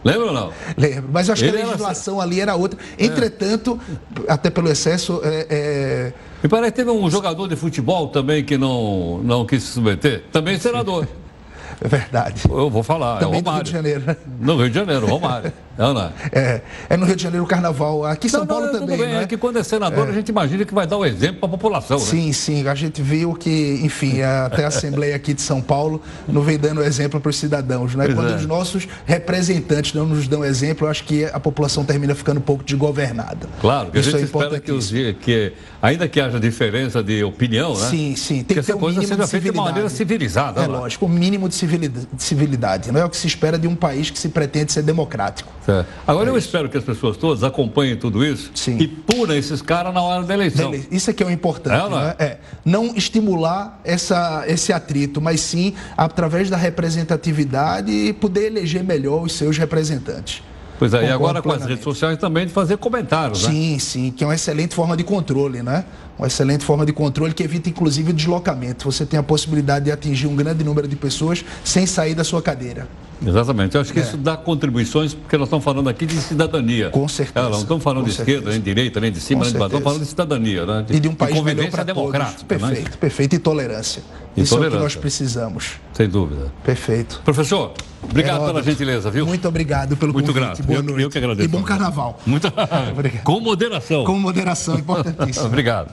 Lembra 0.03 0.27
ou 0.27 0.33
não? 0.33 0.51
Lembro, 0.77 1.09
mas 1.11 1.27
eu 1.27 1.33
acho 1.33 1.43
que 1.43 1.49
Ele 1.49 1.57
a 1.57 1.59
era 1.59 1.69
assim. 1.69 1.77
legislação 1.77 2.21
ali 2.21 2.39
era 2.39 2.55
outra. 2.55 2.79
Entretanto, 2.97 3.79
até 4.27 4.49
pelo 4.49 4.69
excesso, 4.69 5.21
é, 5.23 5.47
é, 5.49 6.13
E 6.43 6.47
parece 6.47 6.71
que 6.71 6.77
teve 6.77 6.91
um 6.91 7.09
jogador 7.09 7.47
de 7.47 7.55
futebol 7.55 8.07
também 8.09 8.43
que 8.43 8.57
não, 8.57 9.19
não 9.23 9.45
quis 9.45 9.63
se 9.63 9.73
submeter. 9.73 10.23
Também 10.31 10.57
senador. 10.59 11.07
É 11.83 11.87
verdade. 11.87 12.43
Eu 12.49 12.69
vou 12.69 12.83
falar, 12.83 13.17
Também 13.19 13.39
é 13.39 13.39
o 13.39 13.43
do 13.43 13.49
Rio 13.49 13.51
Romário. 13.51 13.63
de 13.63 13.71
Janeiro. 13.71 14.03
né? 14.05 14.15
No 14.39 14.55
Rio 14.57 14.69
de 14.69 14.75
Janeiro, 14.75 15.07
Romário. 15.07 15.51
É, 15.77 15.85
ou 15.85 15.93
não 15.93 16.01
é? 16.01 16.11
É, 16.31 16.61
é 16.89 16.97
no 16.97 17.05
Rio 17.05 17.15
de 17.15 17.23
Janeiro 17.23 17.43
o 17.43 17.47
carnaval. 17.47 18.05
Aqui 18.05 18.27
em 18.27 18.29
São 18.29 18.41
Não, 18.41 18.45
não, 18.47 18.55
Paulo 18.55 18.67
tudo 18.71 18.79
também. 18.81 18.97
bem, 18.97 19.13
não 19.13 19.19
é? 19.21 19.23
é 19.23 19.27
que 19.27 19.37
quando 19.37 19.57
é 19.57 19.63
senador, 19.63 20.07
a 20.09 20.11
gente 20.11 20.29
imagina 20.29 20.63
que 20.65 20.73
vai 20.73 20.85
dar 20.85 20.97
o 20.97 21.05
exemplo 21.05 21.37
para 21.39 21.47
a 21.47 21.51
população. 21.51 21.97
né? 21.97 22.05
Sim, 22.05 22.31
sim. 22.33 22.67
A 22.67 22.75
gente 22.75 23.01
viu 23.01 23.33
que, 23.33 23.79
enfim, 23.81 24.21
até 24.21 24.65
a 24.65 24.67
Assembleia 24.67 25.15
aqui 25.15 25.33
de 25.33 25.41
São 25.41 25.61
Paulo 25.61 26.01
não 26.27 26.41
vem 26.41 26.57
dando 26.59 26.83
exemplo 26.83 27.19
para 27.19 27.29
os 27.29 27.37
cidadãos. 27.37 27.95
Né? 27.95 28.05
Pois 28.05 28.15
Quando 28.15 28.31
é. 28.31 28.35
os 28.35 28.45
nossos 28.45 28.87
representantes 29.05 29.93
não 29.93 30.05
nos 30.05 30.27
dão 30.27 30.43
exemplo, 30.43 30.85
eu 30.85 30.91
acho 30.91 31.03
que 31.03 31.25
a 31.25 31.39
população 31.39 31.83
termina 31.83 32.13
ficando 32.13 32.37
um 32.37 32.43
pouco 32.43 32.63
desgovernada. 32.63 33.47
Claro, 33.59 33.91
que 33.91 33.97
a 33.97 34.01
Isso 34.01 34.11
gente 34.11 34.21
é 34.21 34.25
espera 34.25 34.59
que, 34.59 34.71
os, 34.71 34.91
que, 35.21 35.53
ainda 35.81 36.07
que 36.07 36.19
haja 36.19 36.39
diferença 36.39 37.01
de 37.01 37.23
opinião, 37.23 37.73
né? 37.73 37.87
Sim, 37.89 38.15
sim. 38.15 38.35
Tem 38.35 38.43
que 38.43 38.53
que 38.55 38.59
essa 38.59 38.75
um 38.75 38.79
coisa 38.79 38.99
mínimo 38.99 39.15
seja 39.15 39.25
de 39.25 39.31
feita 39.31 39.51
de 39.51 39.57
maneira 39.57 39.89
civilizada. 39.89 40.61
É 40.61 40.67
né? 40.67 40.77
lógico, 40.77 41.05
o 41.05 41.09
mínimo 41.09 41.47
de 41.47 41.55
civilidade, 41.55 41.70
de 41.70 41.70
civilidade. 42.17 42.91
Não 42.91 42.99
é 42.99 43.05
o 43.05 43.09
que 43.09 43.17
se 43.17 43.27
espera 43.27 43.57
de 43.57 43.67
um 43.67 43.75
país 43.75 44.09
que 44.09 44.19
se 44.19 44.29
pretende 44.29 44.71
ser 44.71 44.83
democrático. 44.83 45.51
É. 45.67 45.85
Agora 46.07 46.29
eu 46.29 46.37
espero 46.37 46.69
que 46.69 46.77
as 46.77 46.83
pessoas 46.83 47.17
todas 47.17 47.43
acompanhem 47.43 47.95
tudo 47.95 48.25
isso 48.25 48.51
e 48.79 48.87
punem 48.87 49.37
esses 49.37 49.61
caras 49.61 49.93
na 49.93 50.01
hora 50.01 50.23
da 50.23 50.33
eleição. 50.33 50.73
Isso 50.89 51.09
é 51.09 51.13
que 51.13 51.23
é 51.23 51.25
o 51.25 51.31
importante. 51.31 51.85
É 51.85 51.89
não 51.89 51.99
é? 51.99 52.05
né? 52.05 52.15
É, 52.19 52.37
não 52.65 52.95
estimular 52.95 53.79
essa, 53.83 54.43
esse 54.47 54.73
atrito, 54.73 55.21
mas 55.21 55.41
sim, 55.41 55.73
através 55.95 56.49
da 56.49 56.57
representatividade, 56.57 58.13
poder 58.19 58.47
eleger 58.47 58.83
melhor 58.83 59.23
os 59.23 59.33
seus 59.33 59.57
representantes. 59.57 60.43
Pois 60.81 60.95
é, 60.95 61.05
e 61.05 61.11
agora 61.11 61.43
com 61.43 61.51
as 61.51 61.63
redes 61.63 61.83
sociais 61.83 62.17
também 62.17 62.47
de 62.47 62.51
fazer 62.51 62.75
comentários, 62.75 63.43
né? 63.43 63.51
Sim, 63.51 63.77
sim, 63.77 64.11
que 64.11 64.23
é 64.23 64.27
uma 64.27 64.33
excelente 64.33 64.73
forma 64.73 64.97
de 64.97 65.03
controle, 65.03 65.61
né? 65.61 65.85
Uma 66.21 66.27
excelente 66.27 66.63
forma 66.63 66.85
de 66.85 66.93
controle 66.93 67.33
que 67.33 67.41
evita 67.41 67.67
inclusive 67.67 68.11
o 68.11 68.13
deslocamento. 68.13 68.85
Você 68.91 69.07
tem 69.07 69.19
a 69.19 69.23
possibilidade 69.23 69.85
de 69.85 69.91
atingir 69.91 70.27
um 70.27 70.35
grande 70.35 70.63
número 70.63 70.87
de 70.87 70.95
pessoas 70.95 71.43
sem 71.63 71.87
sair 71.87 72.13
da 72.13 72.23
sua 72.23 72.43
cadeira. 72.43 72.87
Exatamente. 73.25 73.73
Eu 73.73 73.81
acho 73.81 73.91
que 73.91 73.99
É. 73.99 74.03
isso 74.03 74.17
dá 74.17 74.37
contribuições, 74.37 75.15
porque 75.15 75.35
nós 75.35 75.47
estamos 75.47 75.63
falando 75.65 75.89
aqui 75.89 76.05
de 76.05 76.15
cidadania. 76.21 76.91
Com 76.91 77.07
certeza. 77.07 77.47
É, 77.47 77.49
não 77.49 77.59
estamos 77.61 77.83
falando 77.83 78.03
Com 78.03 78.09
de 78.09 78.15
esquerda, 78.19 78.49
nem 78.51 78.59
de 78.59 78.65
direita, 78.65 78.99
nem 78.99 79.11
de 79.11 79.19
cima, 79.19 79.43
nem 79.43 79.51
de 79.51 79.57
baixo. 79.57 79.75
Estamos 79.77 79.83
certeza. 79.83 79.83
falando 79.83 80.01
de 80.03 80.09
cidadania, 80.09 80.65
né? 80.65 80.85
E 80.95 80.99
de 80.99 81.07
um 81.07 81.15
país 81.15 81.31
melhor 81.33 81.43
convivência 81.43 81.71
para 81.71 81.85
todos. 81.85 82.11
democrática. 82.11 82.41
né? 82.41 82.45
Perfeito, 82.67 82.97
perfeito. 82.99 83.35
E 83.35 83.39
tolerância. 83.39 84.03
E 84.37 84.41
Isso 84.41 84.53
é 84.53 84.57
o 84.57 84.59
que 84.59 84.65
nós 84.65 84.71
tolerância. 84.73 85.01
precisamos. 85.01 85.71
Sem 85.93 86.07
dúvida. 86.07 86.51
Perfeito. 86.63 87.21
Professor, 87.25 87.73
obrigado 88.01 88.33
pela 88.37 88.43
Heródoto, 88.49 88.65
gentileza, 88.71 89.11
viu? 89.11 89.25
Muito 89.27 89.47
obrigado 89.47 89.97
pelo 89.97 90.13
Muito 90.13 90.27
convite. 90.27 90.41
grato. 90.43 90.63
Boa 90.63 90.79
Eu- 90.79 90.83
noite. 90.83 91.01
eu 91.03 91.09
que 91.09 91.17
agradeço. 91.17 91.45
E 91.45 91.51
bom 91.51 91.61
carnaval. 91.63 92.19
Muito... 92.25 92.47
Com 93.23 93.39
moderação. 93.39 94.03
Com 94.03 94.17
moderação, 94.19 94.79
importantíssimo. 94.79 95.45
Obrigado. 95.51 95.91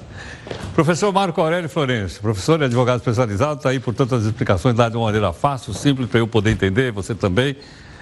Professor 0.75 1.13
Marco 1.13 1.41
Aurélio 1.41 1.69
Florencio, 1.69 2.21
professor 2.21 2.61
e 2.61 2.65
advogado 2.65 2.99
especializado, 2.99 3.59
está 3.59 3.71
aí 3.71 3.81
por 3.81 3.95
tantas 3.95 4.25
explicações 4.25 4.77
dadas 4.77 4.93
de 4.93 4.99
uma 4.99 5.07
maneira 5.07 5.33
fácil, 5.33 5.75
simples, 5.75 6.09
para 6.09 6.21
eu 6.21 6.29
poder 6.29 6.51
entender, 6.51 6.93
você 6.93 7.15
também. 7.15 7.57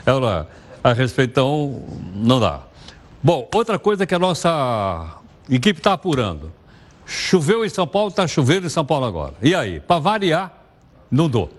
Ela, 0.04 0.48
a 0.84 0.92
respeito, 0.92 1.30
então, 1.30 1.82
não 2.14 2.38
dá. 2.38 2.60
Bom, 3.22 3.48
outra 3.54 3.78
coisa 3.78 4.06
que 4.06 4.14
a 4.14 4.18
nossa 4.18 5.16
equipe 5.50 5.80
está 5.80 5.94
apurando. 5.94 6.52
Choveu 7.06 7.64
em 7.64 7.68
São 7.68 7.86
Paulo, 7.86 8.08
está 8.08 8.26
chovendo 8.26 8.66
em 8.66 8.70
São 8.70 8.84
Paulo 8.84 9.06
agora. 9.06 9.34
E 9.40 9.54
aí? 9.54 9.80
Para 9.80 10.00
variar, 10.00 10.52
inundou. 11.10 11.50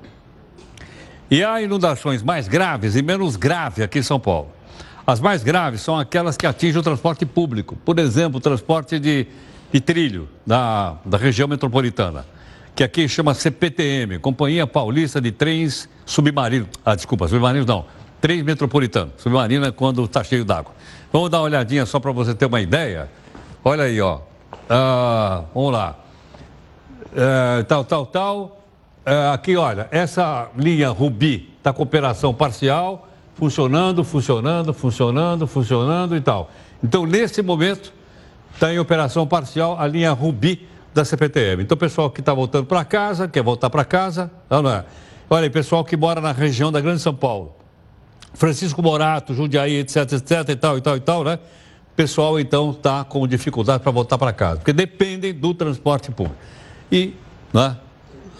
E 1.32 1.44
há 1.44 1.62
inundações 1.62 2.22
mais 2.22 2.48
graves 2.48 2.96
e 2.96 3.02
menos 3.02 3.36
graves 3.36 3.84
aqui 3.84 4.00
em 4.00 4.04
São 4.04 4.20
Paulo. 4.20 4.50
As 5.06 5.20
mais 5.20 5.42
graves 5.42 5.82
são 5.82 5.98
aquelas 5.98 6.38
que 6.38 6.46
atingem 6.46 6.80
o 6.80 6.84
transporte 6.84 7.26
público. 7.26 7.78
Por 7.84 7.98
exemplo, 7.98 8.38
o 8.38 8.42
transporte 8.42 9.00
de, 9.00 9.26
de 9.72 9.82
trilho 9.82 10.30
da, 10.46 10.96
da 11.06 11.18
região 11.18 11.48
metropolitana, 11.48 12.26
que 12.76 12.84
aqui 12.84 13.08
chama 13.08 13.34
CPTM, 13.34 14.20
Companhia 14.20 14.66
Paulista 14.66 15.20
de 15.20 15.32
Trens 15.32 15.90
Submarinos. 16.06 16.70
Ah, 16.86 16.96
desculpa, 16.96 17.28
submarinos 17.28 17.66
não. 17.66 17.86
Trens 18.22 18.44
metropolitanos. 18.44 19.14
Submarino 19.18 19.66
é 19.66 19.72
quando 19.72 20.04
está 20.04 20.24
cheio 20.24 20.44
d'água. 20.44 20.74
Vamos 21.12 21.30
dar 21.30 21.40
uma 21.40 21.46
olhadinha 21.46 21.86
só 21.86 22.00
para 22.00 22.12
você 22.12 22.34
ter 22.34 22.46
uma 22.46 22.62
ideia. 22.62 23.10
Olha 23.64 23.84
aí, 23.84 24.02
ó. 24.02 24.20
Ah, 24.70 25.44
vamos 25.54 25.74
lá. 25.74 25.96
É, 27.16 27.64
tal, 27.64 27.84
tal, 27.84 28.06
tal. 28.06 28.62
É, 29.06 29.30
aqui, 29.34 29.56
olha, 29.56 29.88
essa 29.92 30.50
linha 30.58 30.90
Rubi 30.90 31.54
está 31.58 31.72
com 31.72 31.84
operação 31.84 32.34
parcial, 32.34 33.08
funcionando, 33.36 34.04
funcionando, 34.04 34.74
funcionando, 34.74 35.48
funcionando 35.48 36.16
e 36.16 36.22
tal. 36.22 36.52
Então, 36.84 37.06
nesse 37.06 37.42
momento, 37.42 37.94
está 38.58 38.74
em 38.74 38.80
operação 38.80 39.28
parcial 39.28 39.80
a 39.80 39.86
linha 39.86 40.12
Rubi 40.12 40.68
da 40.92 41.06
CPTM. 41.06 41.62
Então, 41.62 41.78
pessoal 41.78 42.10
que 42.10 42.22
está 42.22 42.34
voltando 42.34 42.66
para 42.66 42.84
casa, 42.84 43.28
quer 43.28 43.44
voltar 43.44 43.70
para 43.70 43.86
casa, 43.86 44.32
não, 44.50 44.64
não 44.64 44.72
é? 44.72 44.84
Olha 45.30 45.44
aí, 45.44 45.50
pessoal 45.50 45.86
que 45.86 45.96
mora 45.96 46.20
na 46.20 46.32
região 46.32 46.72
da 46.72 46.82
Grande 46.82 47.00
São 47.00 47.14
Paulo. 47.14 47.56
Francisco 48.34 48.82
Morato, 48.82 49.36
Jundiaí, 49.36 49.76
etc, 49.76 50.12
etc, 50.14 50.50
e 50.50 50.56
tal, 50.56 50.78
e 50.78 50.82
tal, 50.82 50.98
e 50.98 51.00
tal, 51.00 51.24
né? 51.24 51.38
Pessoal, 51.96 52.40
então, 52.40 52.72
está 52.72 53.04
com 53.04 53.28
dificuldade 53.28 53.84
para 53.84 53.92
voltar 53.92 54.18
para 54.18 54.34
casa, 54.34 54.58
porque 54.58 54.74
dependem 54.74 55.36
do 55.36 55.54
transporte 55.54 56.10
público. 56.10 56.40
E, 56.92 57.14
né? 57.54 57.78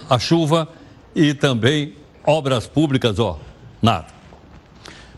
A 0.10 0.18
chuva 0.18 0.68
e 1.16 1.36
também 1.36 1.94
obras 2.26 2.66
públicas, 2.66 3.20
ó, 3.20 3.40
nada. 3.80 4.08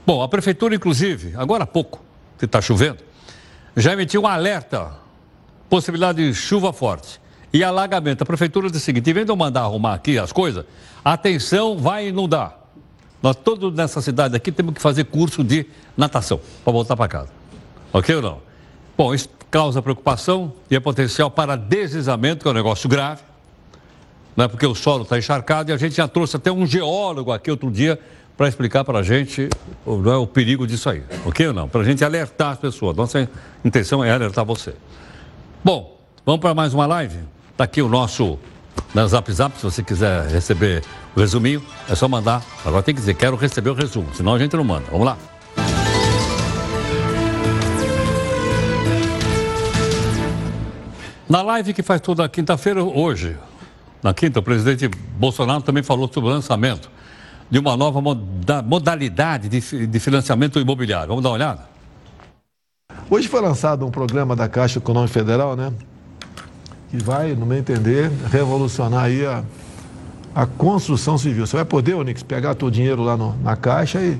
Bom, 0.06 0.22
a 0.22 0.28
prefeitura, 0.28 0.76
inclusive, 0.76 1.36
agora 1.38 1.64
há 1.64 1.68
pouco, 1.68 2.04
que 2.38 2.44
está 2.44 2.60
chovendo, 2.60 3.09
já 3.76 3.94
emitiu 3.94 4.24
um 4.24 4.28
alerta, 4.28 4.92
possibilidade 5.70 6.28
de 6.28 6.34
chuva 6.34 6.74
forte 6.74 7.20
e 7.54 7.64
alagamento. 7.64 8.24
A 8.24 8.26
prefeitura 8.26 8.70
diz 8.70 8.82
o 8.82 8.86
seguinte: 8.86 9.10
em 9.10 9.14
vez 9.14 9.26
de 9.26 9.32
eu 9.32 9.36
mandar 9.36 9.62
arrumar 9.62 9.94
aqui 9.94 10.18
as 10.18 10.32
coisas, 10.32 10.66
atenção, 11.04 11.78
vai 11.78 12.08
inundar. 12.08 12.58
Nós 13.22 13.36
todos 13.36 13.74
nessa 13.74 14.02
cidade 14.02 14.36
aqui 14.36 14.52
temos 14.52 14.74
que 14.74 14.82
fazer 14.82 15.06
curso 15.06 15.44
de 15.44 15.66
natação 15.98 16.40
para 16.64 16.72
voltar 16.72 16.96
para 16.96 17.08
casa. 17.08 17.30
Ok 17.92 18.16
ou 18.16 18.22
não? 18.22 18.42
Bom, 18.98 19.14
isso 19.14 19.30
causa 19.50 19.82
preocupação 19.82 20.54
e 20.70 20.76
é 20.76 20.80
potencial 20.80 21.30
para 21.30 21.56
deslizamento, 21.56 22.44
que 22.44 22.48
é 22.48 22.52
um 22.52 22.54
negócio 22.54 22.88
grave, 22.88 23.22
né, 24.38 24.48
porque 24.48 24.66
o 24.66 24.76
solo 24.76 25.04
está 25.04 25.18
encharcado 25.18 25.72
e 25.72 25.74
a 25.74 25.78
gente 25.78 25.96
já 25.96 26.08
trouxe 26.08 26.36
até 26.36 26.52
um 26.52 26.66
geólogo 26.66 27.32
aqui 27.32 27.50
outro 27.50 27.72
dia 27.72 28.00
para 28.40 28.48
explicar 28.48 28.86
para 28.86 29.00
a 29.00 29.04
gente 29.04 29.50
não 29.86 30.14
é, 30.14 30.16
o 30.16 30.26
perigo 30.26 30.66
disso 30.66 30.90
aí. 30.90 31.04
Ok 31.26 31.46
ou 31.46 31.54
não? 31.54 31.68
Para 31.68 31.82
a 31.82 31.84
gente 31.84 32.06
alertar 32.06 32.54
as 32.54 32.58
pessoas. 32.58 32.96
Nossa 32.96 33.30
intenção 33.66 34.02
é 34.02 34.10
alertar 34.10 34.46
você. 34.46 34.74
Bom, 35.62 36.00
vamos 36.26 36.40
para 36.40 36.54
mais 36.54 36.74
uma 36.74 36.86
live? 36.86 37.18
Está 37.52 37.66
aqui 37.66 37.82
o 37.82 37.90
nosso 37.90 38.40
na 38.96 39.06
Zap 39.08 39.30
Zap, 39.30 39.58
se 39.58 39.64
você 39.64 39.84
quiser 39.84 40.26
receber 40.28 40.82
o 41.14 41.20
resuminho, 41.20 41.62
é 41.90 41.96
só 41.96 42.08
mandar. 42.08 42.42
Agora 42.64 42.82
tem 42.82 42.96
que 42.96 43.02
dizer, 43.02 43.14
quero 43.16 43.36
receber 43.36 43.72
o 43.72 43.74
resumo, 43.74 44.08
senão 44.16 44.34
a 44.34 44.40
gente 44.40 44.56
não 44.56 44.64
manda. 44.64 44.86
Vamos 44.90 45.06
lá. 45.06 45.18
Na 51.28 51.42
live 51.42 51.74
que 51.74 51.84
faz 51.84 52.00
toda 52.00 52.30
quinta-feira, 52.30 52.82
hoje, 52.82 53.36
na 54.02 54.14
quinta, 54.14 54.40
o 54.40 54.42
presidente 54.42 54.88
Bolsonaro 54.88 55.62
também 55.62 55.84
falou 55.84 56.10
sobre 56.10 56.30
o 56.30 56.34
lançamento 56.34 56.90
de 57.50 57.60
uma 57.60 57.76
nova 57.76 58.02
modalidade 58.64 59.50
de 59.50 60.00
financiamento 60.00 60.60
imobiliário. 60.60 61.10
Vamos 61.10 61.24
dar 61.24 61.30
uma 61.30 61.36
olhada? 61.36 61.70
Hoje 63.10 63.28
foi 63.28 63.42
lançado 63.42 63.86
um 63.86 63.92
programa 63.92 64.36
da 64.36 64.48
Caixa 64.48 64.78
Econômica 64.78 65.14
Federal, 65.14 65.56
né? 65.56 65.74
que 66.90 66.98
vai, 66.98 67.34
no 67.34 67.46
meu 67.46 67.58
entender, 67.58 68.12
revolucionar 68.32 69.04
aí 69.04 69.26
a, 69.26 69.44
a 70.34 70.46
construção 70.46 71.18
civil. 71.18 71.46
Você 71.46 71.56
vai 71.56 71.66
poder, 71.66 71.94
Onix, 71.94 72.24
pegar 72.24 72.56
teu 72.56 72.70
dinheiro 72.70 73.04
lá 73.04 73.16
no, 73.16 73.36
na 73.44 73.56
caixa 73.56 74.00
e 74.02 74.20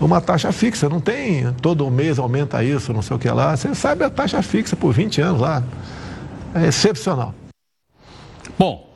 uma 0.00 0.20
taxa 0.20 0.50
fixa. 0.50 0.88
Não 0.88 1.00
tem 1.00 1.52
todo 1.60 1.88
mês 1.90 2.18
aumenta 2.18 2.64
isso, 2.64 2.92
não 2.92 3.02
sei 3.02 3.16
o 3.16 3.18
que 3.18 3.28
lá. 3.28 3.56
Você 3.56 3.74
sabe 3.74 4.04
a 4.04 4.10
taxa 4.10 4.40
fixa 4.42 4.74
por 4.74 4.92
20 4.92 5.20
anos 5.20 5.40
lá. 5.40 5.62
É 6.54 6.66
excepcional. 6.66 7.34
Bom, 8.58 8.90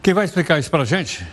quem 0.00 0.14
vai 0.14 0.24
explicar 0.24 0.58
isso 0.60 0.70
para 0.70 0.82
a 0.82 0.86
gente, 0.86 1.26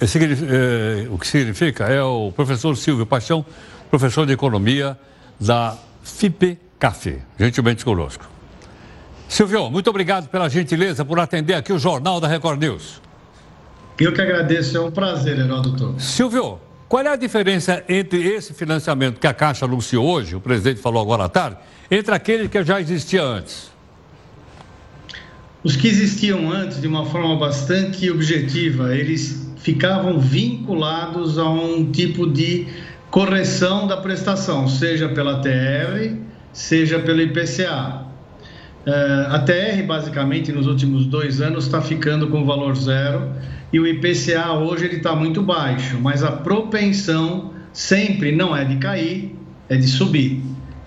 é, 0.00 1.04
é, 1.04 1.08
o 1.08 1.18
que 1.18 1.26
significa, 1.26 1.84
é 1.84 2.02
o 2.02 2.32
professor 2.32 2.76
Silvio 2.76 3.06
Paixão, 3.06 3.44
professor 3.90 4.26
de 4.26 4.32
economia 4.32 4.98
da 5.38 5.76
FIPE 6.02 6.58
Café. 6.78 7.18
Gentilmente 7.38 7.84
conosco. 7.84 8.28
Silvio, 9.28 9.70
muito 9.70 9.88
obrigado 9.88 10.28
pela 10.28 10.48
gentileza 10.48 11.04
por 11.04 11.18
atender 11.18 11.54
aqui 11.54 11.72
o 11.72 11.78
Jornal 11.78 12.20
da 12.20 12.28
Record 12.28 12.60
News. 12.60 13.00
Eu 13.98 14.12
que 14.12 14.20
agradeço, 14.20 14.76
é 14.76 14.80
um 14.80 14.90
prazer, 14.90 15.38
Heródoto. 15.38 15.94
Silvio, 15.98 16.58
qual 16.88 17.04
é 17.04 17.08
a 17.08 17.16
diferença 17.16 17.82
entre 17.88 18.22
esse 18.26 18.52
financiamento 18.52 19.18
que 19.18 19.26
a 19.26 19.34
Caixa 19.34 19.64
anunciou 19.64 20.06
hoje, 20.06 20.36
o 20.36 20.40
presidente 20.40 20.80
falou 20.80 21.00
agora 21.00 21.24
à 21.24 21.28
tarde, 21.28 21.56
entre 21.90 22.14
aquele 22.14 22.48
que 22.48 22.62
já 22.64 22.80
existia 22.80 23.22
antes? 23.22 23.72
Os 25.62 25.76
que 25.76 25.88
existiam 25.88 26.52
antes, 26.52 26.80
de 26.80 26.86
uma 26.86 27.06
forma 27.06 27.36
bastante 27.36 28.10
objetiva, 28.10 28.94
eles 28.94 29.43
ficavam 29.64 30.20
vinculados 30.20 31.38
a 31.38 31.48
um 31.48 31.90
tipo 31.90 32.26
de 32.30 32.66
correção 33.10 33.86
da 33.86 33.96
prestação, 33.96 34.68
seja 34.68 35.08
pela 35.08 35.40
TR, 35.40 36.16
seja 36.52 36.98
pelo 36.98 37.22
IPCA. 37.22 38.04
A 39.30 39.38
TR, 39.38 39.82
basicamente, 39.86 40.52
nos 40.52 40.66
últimos 40.66 41.06
dois 41.06 41.40
anos 41.40 41.64
está 41.64 41.80
ficando 41.80 42.26
com 42.26 42.44
valor 42.44 42.76
zero 42.76 43.32
e 43.72 43.80
o 43.80 43.86
IPCA 43.86 44.52
hoje 44.52 44.84
ele 44.84 44.96
está 44.96 45.16
muito 45.16 45.40
baixo, 45.40 45.98
mas 45.98 46.22
a 46.22 46.30
propensão 46.30 47.54
sempre 47.72 48.32
não 48.32 48.54
é 48.54 48.66
de 48.66 48.76
cair, 48.76 49.34
é 49.70 49.76
de 49.76 49.88
subir. 49.88 50.42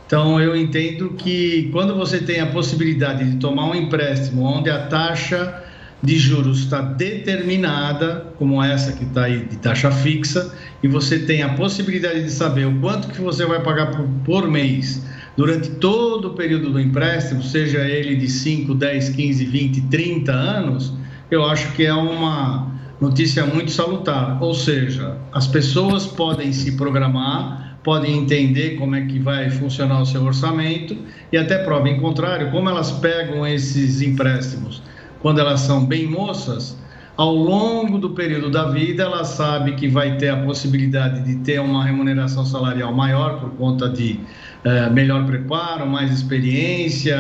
Então 0.05 0.39
eu 0.39 0.55
entendo 0.55 1.15
que 1.17 1.69
quando 1.71 1.95
você 1.95 2.19
tem 2.19 2.41
a 2.41 2.45
possibilidade 2.45 3.27
de 3.27 3.37
tomar 3.37 3.65
um 3.71 3.73
empréstimo 3.73 4.43
onde 4.43 4.69
a 4.69 4.85
taxa 4.85 5.63
de 6.01 6.17
juros 6.17 6.59
está 6.59 6.81
determinada, 6.81 8.27
como 8.37 8.61
essa 8.63 8.91
que 8.91 9.03
está 9.03 9.25
aí 9.25 9.45
de 9.45 9.57
taxa 9.57 9.91
fixa, 9.91 10.53
e 10.83 10.87
você 10.87 11.19
tem 11.19 11.41
a 11.41 11.49
possibilidade 11.49 12.23
de 12.23 12.31
saber 12.31 12.65
o 12.65 12.79
quanto 12.79 13.07
que 13.07 13.19
você 13.19 13.45
vai 13.45 13.61
pagar 13.61 13.91
por, 13.91 14.07
por 14.23 14.49
mês 14.49 15.03
durante 15.35 15.69
todo 15.69 16.29
o 16.29 16.33
período 16.33 16.71
do 16.71 16.79
empréstimo, 16.79 17.43
seja 17.43 17.79
ele 17.79 18.15
de 18.15 18.27
5, 18.27 18.73
10, 18.73 19.09
15, 19.09 19.45
20, 19.45 19.81
30 19.81 20.31
anos, 20.31 20.93
eu 21.29 21.45
acho 21.45 21.73
que 21.73 21.85
é 21.85 21.93
uma 21.93 22.71
notícia 22.99 23.45
muito 23.45 23.71
salutar. 23.71 24.41
Ou 24.41 24.55
seja, 24.55 25.17
as 25.31 25.45
pessoas 25.45 26.07
podem 26.07 26.51
se 26.51 26.71
programar, 26.75 27.77
podem 27.83 28.17
entender 28.17 28.77
como 28.77 28.95
é 28.95 29.01
que 29.01 29.19
vai 29.19 29.49
funcionar 29.51 30.01
o 30.01 30.05
seu 30.05 30.23
orçamento 30.23 30.97
e 31.31 31.37
até 31.37 31.59
prova 31.59 31.87
em 31.87 31.99
contrário, 31.99 32.49
como 32.49 32.67
elas 32.67 32.91
pegam 32.91 33.45
esses 33.45 34.01
empréstimos 34.01 34.81
quando 35.21 35.39
elas 35.39 35.61
são 35.61 35.85
bem 35.85 36.07
moças, 36.07 36.77
ao 37.17 37.33
longo 37.33 37.97
do 37.97 38.11
período 38.11 38.51
da 38.51 38.65
vida, 38.65 39.03
ela 39.03 39.23
sabe 39.23 39.73
que 39.73 39.87
vai 39.87 40.17
ter 40.17 40.29
a 40.29 40.37
possibilidade 40.37 41.21
de 41.21 41.37
ter 41.37 41.59
uma 41.59 41.83
remuneração 41.83 42.45
salarial 42.45 42.93
maior 42.93 43.39
por 43.39 43.49
conta 43.51 43.89
de 43.89 44.19
é, 44.63 44.87
melhor 44.91 45.25
preparo, 45.25 45.87
mais 45.87 46.11
experiência, 46.11 47.17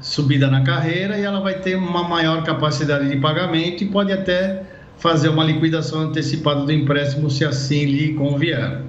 subida 0.00 0.48
na 0.50 0.62
carreira 0.64 1.16
e 1.16 1.22
ela 1.22 1.40
vai 1.40 1.60
ter 1.60 1.76
uma 1.76 2.02
maior 2.08 2.42
capacidade 2.42 3.08
de 3.08 3.16
pagamento 3.18 3.84
e 3.84 3.86
pode 3.86 4.12
até 4.12 4.64
fazer 4.98 5.28
uma 5.28 5.44
liquidação 5.44 6.00
antecipada 6.00 6.64
do 6.64 6.72
empréstimo 6.72 7.30
se 7.30 7.44
assim 7.44 7.84
lhe 7.84 8.14
convier. 8.14 8.80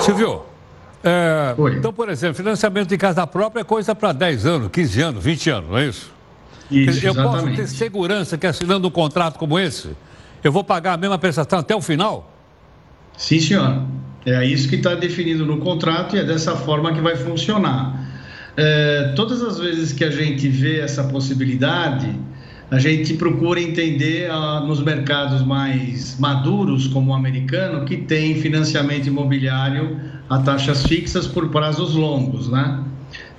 Silvio, 0.00 0.42
é, 1.04 1.54
então, 1.76 1.92
por 1.92 2.08
exemplo, 2.08 2.34
financiamento 2.34 2.88
de 2.88 2.98
casa 2.98 3.24
própria 3.24 3.60
é 3.60 3.64
coisa 3.64 3.94
para 3.94 4.12
10 4.12 4.46
anos, 4.46 4.68
15 4.72 5.00
anos, 5.00 5.24
20 5.24 5.50
anos, 5.50 5.70
não 5.70 5.78
é 5.78 5.86
isso? 5.86 6.15
Isso, 6.70 7.04
eu 7.04 7.12
exatamente. 7.12 7.44
posso 7.44 7.56
ter 7.56 7.66
segurança 7.68 8.36
que 8.36 8.46
assinando 8.46 8.88
um 8.88 8.90
contrato 8.90 9.38
como 9.38 9.58
esse, 9.58 9.90
eu 10.42 10.50
vou 10.50 10.64
pagar 10.64 10.94
a 10.94 10.96
mesma 10.96 11.18
prestação 11.18 11.58
até 11.58 11.74
o 11.74 11.80
final? 11.80 12.32
Sim, 13.16 13.40
senhor. 13.40 13.82
É 14.24 14.44
isso 14.44 14.68
que 14.68 14.76
está 14.76 14.94
definido 14.94 15.46
no 15.46 15.58
contrato 15.58 16.16
e 16.16 16.18
é 16.18 16.24
dessa 16.24 16.56
forma 16.56 16.92
que 16.92 17.00
vai 17.00 17.16
funcionar. 17.16 18.04
É, 18.56 19.12
todas 19.14 19.42
as 19.42 19.58
vezes 19.58 19.92
que 19.92 20.02
a 20.02 20.10
gente 20.10 20.48
vê 20.48 20.80
essa 20.80 21.04
possibilidade, 21.04 22.12
a 22.70 22.78
gente 22.78 23.14
procura 23.14 23.60
entender 23.60 24.28
ah, 24.30 24.60
nos 24.66 24.82
mercados 24.82 25.44
mais 25.44 26.18
maduros, 26.18 26.88
como 26.88 27.12
o 27.12 27.14
americano, 27.14 27.84
que 27.84 27.96
tem 27.96 28.34
financiamento 28.40 29.06
imobiliário 29.06 30.00
a 30.28 30.38
taxas 30.38 30.84
fixas 30.84 31.28
por 31.28 31.48
prazos 31.50 31.94
longos, 31.94 32.50
né? 32.50 32.82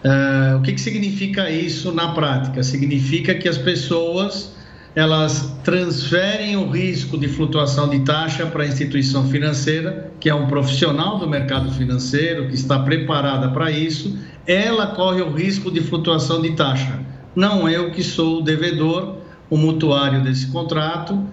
Uh, 0.03 0.57
o 0.57 0.61
que, 0.61 0.73
que 0.73 0.81
significa 0.81 1.49
isso 1.49 1.91
na 1.91 2.09
prática? 2.09 2.63
Significa 2.63 3.33
que 3.35 3.47
as 3.47 3.57
pessoas 3.57 4.55
elas 4.97 5.55
transferem 5.63 6.55
o 6.55 6.67
risco 6.71 7.19
de 7.19 7.27
flutuação 7.27 7.87
de 7.87 7.99
taxa 7.99 8.47
para 8.47 8.63
a 8.63 8.67
instituição 8.67 9.29
financeira, 9.29 10.11
que 10.19 10.27
é 10.27 10.33
um 10.33 10.47
profissional 10.47 11.19
do 11.19 11.29
mercado 11.29 11.71
financeiro, 11.71 12.47
que 12.47 12.55
está 12.55 12.79
preparada 12.79 13.49
para 13.49 13.69
isso, 13.69 14.17
ela 14.47 14.87
corre 14.87 15.21
o 15.21 15.31
risco 15.31 15.69
de 15.69 15.81
flutuação 15.81 16.41
de 16.41 16.55
taxa. 16.55 16.99
Não 17.35 17.69
eu 17.69 17.91
que 17.91 18.01
sou 18.01 18.39
o 18.39 18.41
devedor, 18.41 19.17
o 19.51 19.55
mutuário 19.55 20.23
desse 20.23 20.47
contrato, 20.47 21.23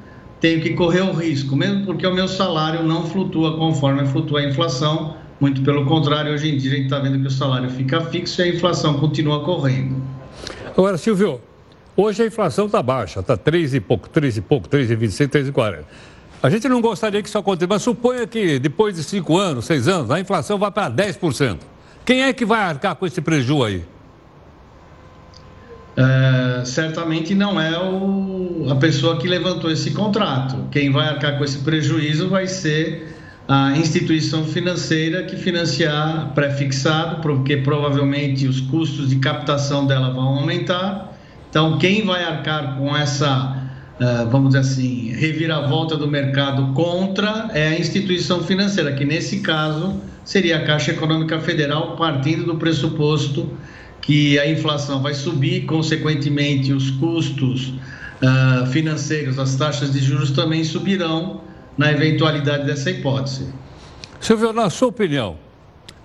tenho 0.41 0.61
que 0.61 0.75
correr 0.75 1.01
o 1.01 1.15
risco, 1.15 1.57
mesmo 1.57 1.87
porque 1.87 2.07
o 2.07 2.13
meu 2.13 2.29
salário 2.29 2.83
não 2.83 3.07
flutua 3.07 3.57
conforme 3.57 4.07
flutua 4.07 4.41
a 4.41 4.49
inflação, 4.51 5.17
muito 5.41 5.63
pelo 5.63 5.85
contrário, 5.87 6.33
hoje 6.33 6.55
em 6.55 6.57
dia 6.57 6.73
a 6.73 6.75
gente 6.77 6.85
está 6.85 6.99
vendo 6.99 7.21
que 7.21 7.27
o 7.27 7.31
salário 7.31 7.71
fica 7.71 8.01
fixo 8.03 8.41
e 8.41 8.45
a 8.45 8.49
inflação 8.49 8.95
continua 8.95 9.45
correndo. 9.45 10.03
Agora, 10.77 10.97
Silvio, 10.97 11.41
hoje 11.97 12.23
a 12.23 12.27
inflação 12.27 12.67
está 12.67 12.83
baixa, 12.83 13.21
está 13.21 13.37
3 13.37 13.75
e 13.75 13.81
pouco, 13.81 14.09
3 14.09 14.39
e 14.39 14.41
pouco, 14.41 14.69
3,26, 14.69 15.29
3,40. 15.53 15.85
A 16.43 16.51
gente 16.51 16.69
não 16.69 16.81
gostaria 16.81 17.23
que 17.23 17.29
isso 17.29 17.39
acontecesse, 17.39 17.69
mas 17.69 17.83
suponha 17.83 18.27
que 18.27 18.59
depois 18.59 18.97
de 18.97 19.03
5 19.03 19.39
anos, 19.39 19.65
6 19.65 19.89
anos, 19.89 20.11
a 20.11 20.21
inflação 20.21 20.59
vai 20.59 20.71
para 20.71 20.91
10%. 20.91 21.59
Quem 22.05 22.23
é 22.23 22.33
que 22.33 22.45
vai 22.45 22.61
arcar 22.61 22.95
com 22.97 23.07
esse 23.07 23.21
prejuízo 23.23 23.65
aí? 23.65 23.83
É, 25.97 26.65
certamente 26.65 27.35
não 27.35 27.61
é 27.61 27.79
o, 27.79 28.67
a 28.69 28.75
pessoa 28.75 29.17
que 29.17 29.29
levantou 29.29 29.71
esse 29.71 29.93
contrato. 29.93 30.69
Quem 30.71 30.91
vai 30.91 31.09
arcar 31.09 31.39
com 31.39 31.45
esse 31.45 31.59
prejuízo 31.59 32.29
vai 32.29 32.47
ser 32.47 33.15
a 33.47 33.77
instituição 33.77 34.45
financeira 34.45 35.23
que 35.25 35.37
financiar 35.37 36.33
pré-fixado, 36.35 37.21
porque 37.21 37.59
provavelmente 37.59 38.47
os 38.47 38.61
custos 38.61 39.11
de 39.11 39.17
captação 39.17 39.87
dela 39.87 40.11
vão 40.11 40.39
aumentar. 40.39 41.13
Então, 41.51 41.79
quem 41.79 42.05
vai 42.05 42.25
arcar 42.25 42.77
com 42.79 42.97
essa, 42.97 43.63
uh, 44.01 44.31
vamos 44.31 44.49
dizer 44.49 44.61
assim, 44.61 45.13
reviravolta 45.13 45.97
do 45.97 46.09
mercado 46.09 46.73
contra 46.73 47.51
é 47.53 47.69
a 47.69 47.79
instituição 47.79 48.43
financeira, 48.43 48.93
que 48.93 49.05
nesse 49.05 49.41
caso 49.41 50.01
seria 50.25 50.57
a 50.57 50.65
Caixa 50.65 50.93
Econômica 50.93 51.39
Federal, 51.39 51.97
partindo 51.97 52.45
do 52.45 52.57
pressuposto 52.57 53.51
que 54.01 54.39
a 54.39 54.51
inflação 54.51 55.03
vai 55.03 55.13
subir, 55.13 55.67
consequentemente, 55.67 56.73
os 56.73 56.91
custos 56.93 57.69
uh, 57.69 58.67
financeiros, 58.69 59.39
as 59.39 59.55
taxas 59.55 59.93
de 59.93 59.99
juros 59.99 60.31
também 60.31 60.65
subirão 60.65 61.44
na 61.77 61.91
eventualidade 61.93 62.67
dessa 62.67 62.91
hipótese. 62.91 63.49
Silvio, 64.21 64.53
na 64.53 64.71
sua 64.71 64.89
opinião, 64.89 65.37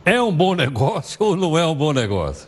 é 0.03 0.21
um 0.21 0.31
bom 0.31 0.55
negócio 0.55 1.17
ou 1.19 1.35
não 1.35 1.57
é 1.57 1.65
um 1.65 1.75
bom 1.75 1.93
negócio? 1.93 2.47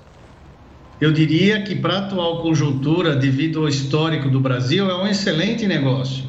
Eu 1.00 1.12
diria 1.12 1.64
que, 1.64 1.76
para 1.76 1.96
a 1.96 1.98
atual 2.00 2.42
conjuntura, 2.42 3.16
devido 3.16 3.62
ao 3.62 3.68
histórico 3.68 4.30
do 4.30 4.40
Brasil, 4.40 4.90
é 4.90 4.96
um 4.96 5.08
excelente 5.08 5.66
negócio. 5.66 6.26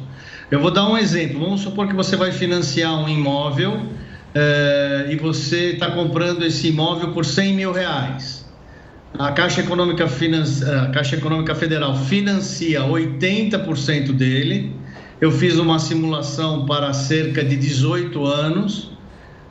Eu 0.49 0.59
vou 0.59 0.71
dar 0.71 0.89
um 0.89 0.97
exemplo. 0.97 1.39
Vamos 1.39 1.61
supor 1.61 1.87
que 1.87 1.95
você 1.95 2.15
vai 2.15 2.31
financiar 2.31 2.93
um 2.99 3.07
imóvel 3.07 3.81
eh, 4.33 5.07
e 5.11 5.15
você 5.15 5.71
está 5.71 5.91
comprando 5.91 6.43
esse 6.43 6.69
imóvel 6.69 7.11
por 7.11 7.23
100 7.23 7.53
mil 7.53 7.71
reais. 7.71 8.43
A 9.17 9.31
Caixa 9.31 9.61
Econômica, 9.61 10.05
a 10.05 10.87
Caixa 10.89 11.15
Econômica 11.17 11.53
Federal 11.53 11.95
financia 11.95 12.81
80% 12.81 14.11
dele 14.11 14.73
eu 15.23 15.31
fiz 15.31 15.57
uma 15.57 15.79
simulação 15.79 16.65
para 16.65 16.91
cerca 16.91 17.45
de 17.45 17.55
18 17.55 18.25
anos. 18.25 18.91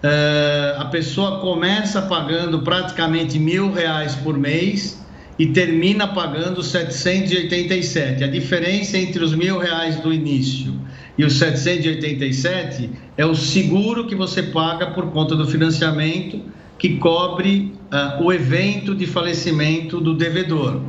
Uh, 0.05 0.77
a 0.77 0.85
pessoa 0.85 1.41
começa 1.41 2.03
pagando 2.03 2.61
praticamente 2.61 3.39
mil 3.39 3.73
reais 3.73 4.15
por 4.15 4.37
mês 4.37 5.03
e 5.39 5.47
termina 5.47 6.07
pagando 6.07 6.63
787. 6.63 8.23
A 8.23 8.27
diferença 8.27 8.99
entre 8.99 9.25
os 9.25 9.35
mil 9.35 9.59
reais 9.59 9.97
do 9.97 10.13
início 10.13 10.75
e 11.17 11.25
os 11.25 11.39
787 11.39 12.91
é 13.17 13.25
o 13.25 13.35
seguro 13.35 14.07
que 14.07 14.15
você 14.15 14.43
paga 14.43 14.89
por 14.89 15.11
conta 15.11 15.35
do 15.35 15.47
financiamento 15.47 16.39
que 16.79 16.99
cobre 16.99 17.73
uh, 17.91 18.23
o 18.23 18.31
evento 18.31 18.95
de 18.95 19.07
falecimento 19.07 20.03
do 20.03 20.13
devedor. 20.13 20.83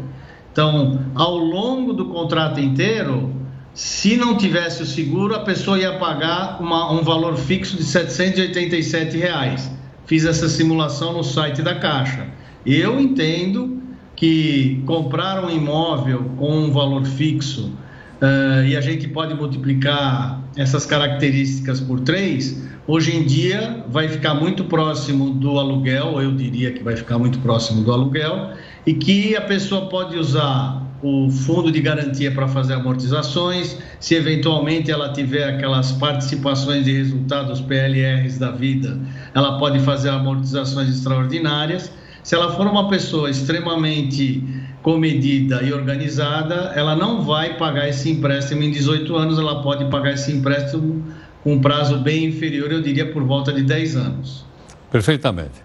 Então, 0.52 1.06
ao 1.16 1.38
longo 1.38 1.94
do 1.94 2.08
contrato 2.08 2.60
inteiro, 2.60 3.43
se 3.74 4.16
não 4.16 4.38
tivesse 4.38 4.84
o 4.84 4.86
seguro, 4.86 5.36
a 5.36 5.40
pessoa 5.40 5.80
ia 5.80 5.94
pagar 5.94 6.62
uma, 6.62 6.92
um 6.92 7.04
valor 7.04 7.36
fixo 7.36 7.76
de 7.76 7.84
787 7.84 9.18
reais. 9.18 9.72
Fiz 10.06 10.26
essa 10.26 10.48
simulação 10.48 11.14
no 11.14 11.24
site 11.24 11.62
da 11.62 11.76
Caixa. 11.76 12.28
Eu 12.66 13.00
entendo 13.00 13.82
que 14.16 14.84
comprar 14.86 15.44
um 15.44 15.50
imóvel 15.50 16.32
com 16.38 16.52
um 16.52 16.72
valor 16.72 17.04
fixo 17.06 17.74
uh, 18.22 18.64
e 18.66 18.78
a 18.78 18.82
gente 18.82 19.08
pode 19.08 19.34
multiplicar 19.34 20.40
essas 20.56 20.86
características 20.86 21.80
por 21.80 22.00
três, 22.02 22.64
hoje 22.86 23.16
em 23.16 23.24
dia 23.26 23.84
vai 23.90 24.08
ficar 24.08 24.36
muito 24.36 24.66
próximo 24.66 25.32
do 25.32 25.58
aluguel, 25.58 26.22
eu 26.22 26.32
diria 26.32 26.72
que 26.72 26.84
vai 26.84 26.96
ficar 26.96 27.18
muito 27.18 27.40
próximo 27.40 27.84
do 27.84 27.92
aluguel, 27.92 28.52
e 28.86 28.94
que 28.94 29.36
a 29.36 29.42
pessoa 29.42 29.90
pode 29.90 30.16
usar 30.16 30.84
o 31.04 31.30
fundo 31.30 31.70
de 31.70 31.82
garantia 31.82 32.32
para 32.32 32.48
fazer 32.48 32.76
amortizações, 32.76 33.78
se 34.00 34.16
eventualmente 34.16 34.90
ela 34.90 35.12
tiver 35.12 35.44
aquelas 35.44 35.92
participações 35.92 36.86
de 36.86 36.94
resultados 36.94 37.60
PLRs 37.60 38.40
da 38.40 38.52
vida, 38.52 38.98
ela 39.36 39.60
pode 39.60 39.80
fazer 39.82 40.10
amortizações 40.10 40.88
extraordinárias. 40.88 41.92
Se 42.24 42.36
ela 42.36 42.56
for 42.56 42.66
uma 42.68 42.88
pessoa 42.88 43.30
extremamente 43.30 44.42
comedida 44.82 45.62
e 45.62 45.74
organizada, 45.74 46.72
ela 46.74 46.96
não 46.96 47.22
vai 47.22 47.58
pagar 47.58 47.90
esse 47.90 48.10
empréstimo 48.10 48.64
em 48.64 48.72
18 48.72 49.14
anos, 49.16 49.38
ela 49.38 49.62
pode 49.62 49.84
pagar 49.86 50.14
esse 50.14 50.32
empréstimo 50.32 51.04
com 51.44 51.56
um 51.56 51.60
prazo 51.60 51.98
bem 52.00 52.26
inferior, 52.26 52.72
eu 52.72 52.82
diria 52.82 53.12
por 53.12 53.24
volta 53.24 53.52
de 53.52 53.62
10 53.64 53.98
anos. 53.98 54.46
Perfeitamente. 54.90 55.63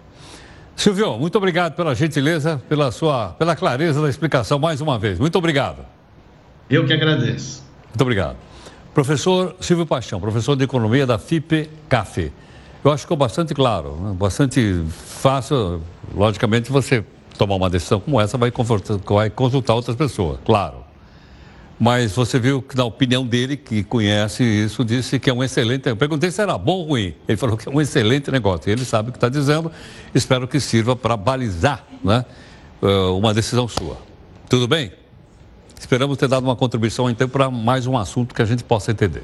Silvio, 0.79 1.17
muito 1.17 1.37
obrigado 1.37 1.75
pela 1.75 1.93
gentileza, 1.93 2.61
pela 2.69 2.89
sua, 2.89 3.35
pela 3.37 3.53
clareza 3.53 4.01
da 4.01 4.07
explicação 4.07 4.57
mais 4.57 4.79
uma 4.79 4.97
vez. 4.97 5.19
Muito 5.19 5.37
obrigado. 5.37 5.85
Eu 6.69 6.85
que 6.87 6.93
agradeço. 6.93 7.61
Muito 7.89 8.01
obrigado. 8.01 8.37
Professor 8.93 9.57
Silvio 9.59 9.85
Paixão, 9.85 10.21
professor 10.21 10.55
de 10.55 10.63
economia 10.63 11.05
da 11.05 11.19
FIP 11.19 11.69
Café. 11.89 12.31
Eu 12.81 12.91
acho 12.91 13.01
que 13.01 13.01
ficou 13.01 13.17
bastante 13.17 13.53
claro, 13.53 13.97
né? 13.97 14.15
bastante 14.17 14.81
fácil. 14.89 15.81
Logicamente, 16.15 16.71
você 16.71 17.03
tomar 17.37 17.55
uma 17.55 17.69
decisão 17.69 17.99
como 17.99 18.21
essa 18.21 18.37
vai, 18.37 18.49
vai 18.49 19.29
consultar 19.29 19.73
outras 19.73 19.97
pessoas, 19.97 20.39
claro 20.45 20.88
mas 21.79 22.11
você 22.11 22.37
viu 22.37 22.61
que 22.61 22.75
na 22.75 22.83
opinião 22.83 23.25
dele, 23.25 23.55
que 23.55 23.83
conhece 23.83 24.43
isso, 24.43 24.83
disse 24.83 25.17
que 25.17 25.29
é 25.29 25.33
um 25.33 25.41
excelente. 25.41 25.87
Eu 25.87 25.95
perguntei 25.95 26.29
se 26.29 26.41
era 26.41 26.57
bom 26.57 26.73
ou 26.73 26.87
ruim. 26.89 27.15
Ele 27.25 27.37
falou 27.37 27.55
que 27.55 27.69
é 27.69 27.71
um 27.71 27.79
excelente 27.79 28.29
negócio. 28.29 28.69
Ele 28.69 28.83
sabe 28.83 29.09
o 29.09 29.11
que 29.13 29.17
está 29.17 29.29
dizendo. 29.29 29.71
Espero 30.13 30.45
que 30.45 30.59
sirva 30.59 30.93
para 30.93 31.15
balizar 31.15 31.85
né, 32.03 32.25
eh, 32.81 32.87
uma 32.87 33.33
decisão 33.33 33.65
sua. 33.65 33.97
Tudo 34.49 34.67
bem? 34.67 34.91
Esperamos 35.79 36.17
ter 36.17 36.27
dado 36.27 36.43
uma 36.43 36.55
contribuição 36.55 37.09
então 37.09 37.29
para 37.29 37.49
mais 37.49 37.87
um 37.87 37.97
assunto 37.97 38.35
que 38.35 38.41
a 38.41 38.45
gente 38.45 38.61
possa 38.65 38.91
entender. 38.91 39.23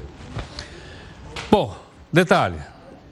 Bom, 1.50 1.76
detalhe: 2.10 2.56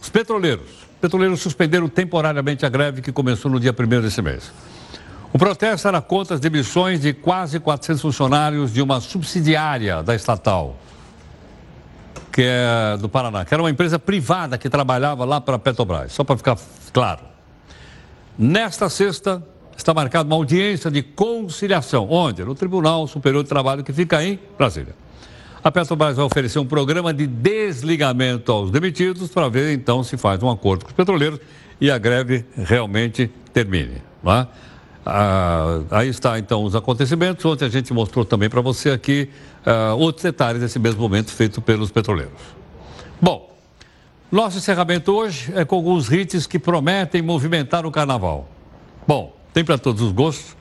os 0.00 0.08
petroleiros. 0.08 0.70
Os 0.70 1.00
petroleiros 1.02 1.42
suspenderam 1.42 1.86
temporariamente 1.86 2.64
a 2.64 2.68
greve 2.70 3.02
que 3.02 3.12
começou 3.12 3.50
no 3.50 3.60
dia 3.60 3.76
1 3.78 4.00
desse 4.00 4.22
mês. 4.22 4.50
O 5.34 5.38
protesto 5.38 5.88
era 5.88 6.00
contra 6.00 6.36
as 6.36 6.40
demissões 6.40 7.00
de 7.00 7.12
quase 7.12 7.58
400 7.58 8.00
funcionários 8.00 8.72
de 8.72 8.80
uma 8.80 9.00
subsidiária 9.00 10.00
da 10.00 10.14
estatal, 10.14 10.76
que 12.30 12.40
é 12.40 12.96
do 12.98 13.08
Paraná, 13.08 13.44
que 13.44 13.52
era 13.52 13.60
uma 13.60 13.68
empresa 13.68 13.98
privada 13.98 14.56
que 14.56 14.70
trabalhava 14.70 15.24
lá 15.24 15.40
para 15.40 15.56
a 15.56 15.58
Petrobras, 15.58 16.12
só 16.12 16.22
para 16.22 16.36
ficar 16.36 16.56
claro. 16.92 17.22
Nesta 18.38 18.88
sexta, 18.88 19.42
está 19.76 19.92
marcada 19.92 20.24
uma 20.24 20.36
audiência 20.36 20.88
de 20.88 21.02
conciliação, 21.02 22.08
onde? 22.08 22.44
No 22.44 22.54
Tribunal 22.54 23.08
Superior 23.08 23.42
de 23.42 23.48
Trabalho, 23.48 23.82
que 23.82 23.92
fica 23.92 24.22
em 24.22 24.38
Brasília. 24.56 24.94
A 25.64 25.72
Petrobras 25.72 26.14
vai 26.14 26.24
oferecer 26.24 26.60
um 26.60 26.66
programa 26.66 27.12
de 27.12 27.26
desligamento 27.26 28.52
aos 28.52 28.70
demitidos 28.70 29.30
para 29.30 29.48
ver 29.48 29.74
então 29.74 30.04
se 30.04 30.16
faz 30.16 30.40
um 30.44 30.48
acordo 30.48 30.84
com 30.84 30.92
os 30.92 30.96
petroleiros 30.96 31.40
e 31.80 31.90
a 31.90 31.98
greve 31.98 32.44
realmente 32.56 33.28
termine. 33.52 34.00
Não 34.22 34.32
é? 34.32 34.46
Ah, 35.06 35.80
aí 35.90 36.08
está 36.08 36.38
então 36.38 36.64
os 36.64 36.74
acontecimentos. 36.74 37.44
Ontem 37.44 37.66
a 37.66 37.68
gente 37.68 37.92
mostrou 37.92 38.24
também 38.24 38.48
para 38.48 38.60
você 38.60 38.90
aqui 38.90 39.28
ah, 39.64 39.94
outros 39.94 40.22
detalhes 40.22 40.60
desse 40.60 40.78
mesmo 40.78 41.00
momento 41.00 41.30
feito 41.30 41.60
pelos 41.60 41.90
petroleiros. 41.90 42.32
Bom, 43.20 43.54
nosso 44.32 44.58
encerramento 44.58 45.12
hoje 45.12 45.52
é 45.54 45.64
com 45.64 45.76
alguns 45.76 46.10
hits 46.10 46.46
que 46.46 46.58
prometem 46.58 47.22
movimentar 47.22 47.84
o 47.86 47.90
carnaval. 47.90 48.48
Bom, 49.06 49.36
tem 49.52 49.64
para 49.64 49.78
todos 49.78 50.02
os 50.02 50.12
gostos. 50.12 50.56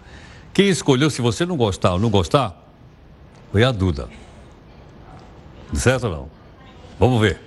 Quem 0.53 0.69
escolheu, 0.69 1.09
se 1.09 1.21
você 1.21 1.45
não 1.45 1.57
gostar 1.57 1.93
ou 1.93 1.99
não 1.99 2.09
gostar, 2.09 2.55
foi 3.51 3.63
a 3.63 3.71
Duda. 3.71 4.09
Certo 5.73 6.05
ou 6.05 6.11
não? 6.11 6.29
Vamos 6.99 7.19
ver. 7.19 7.39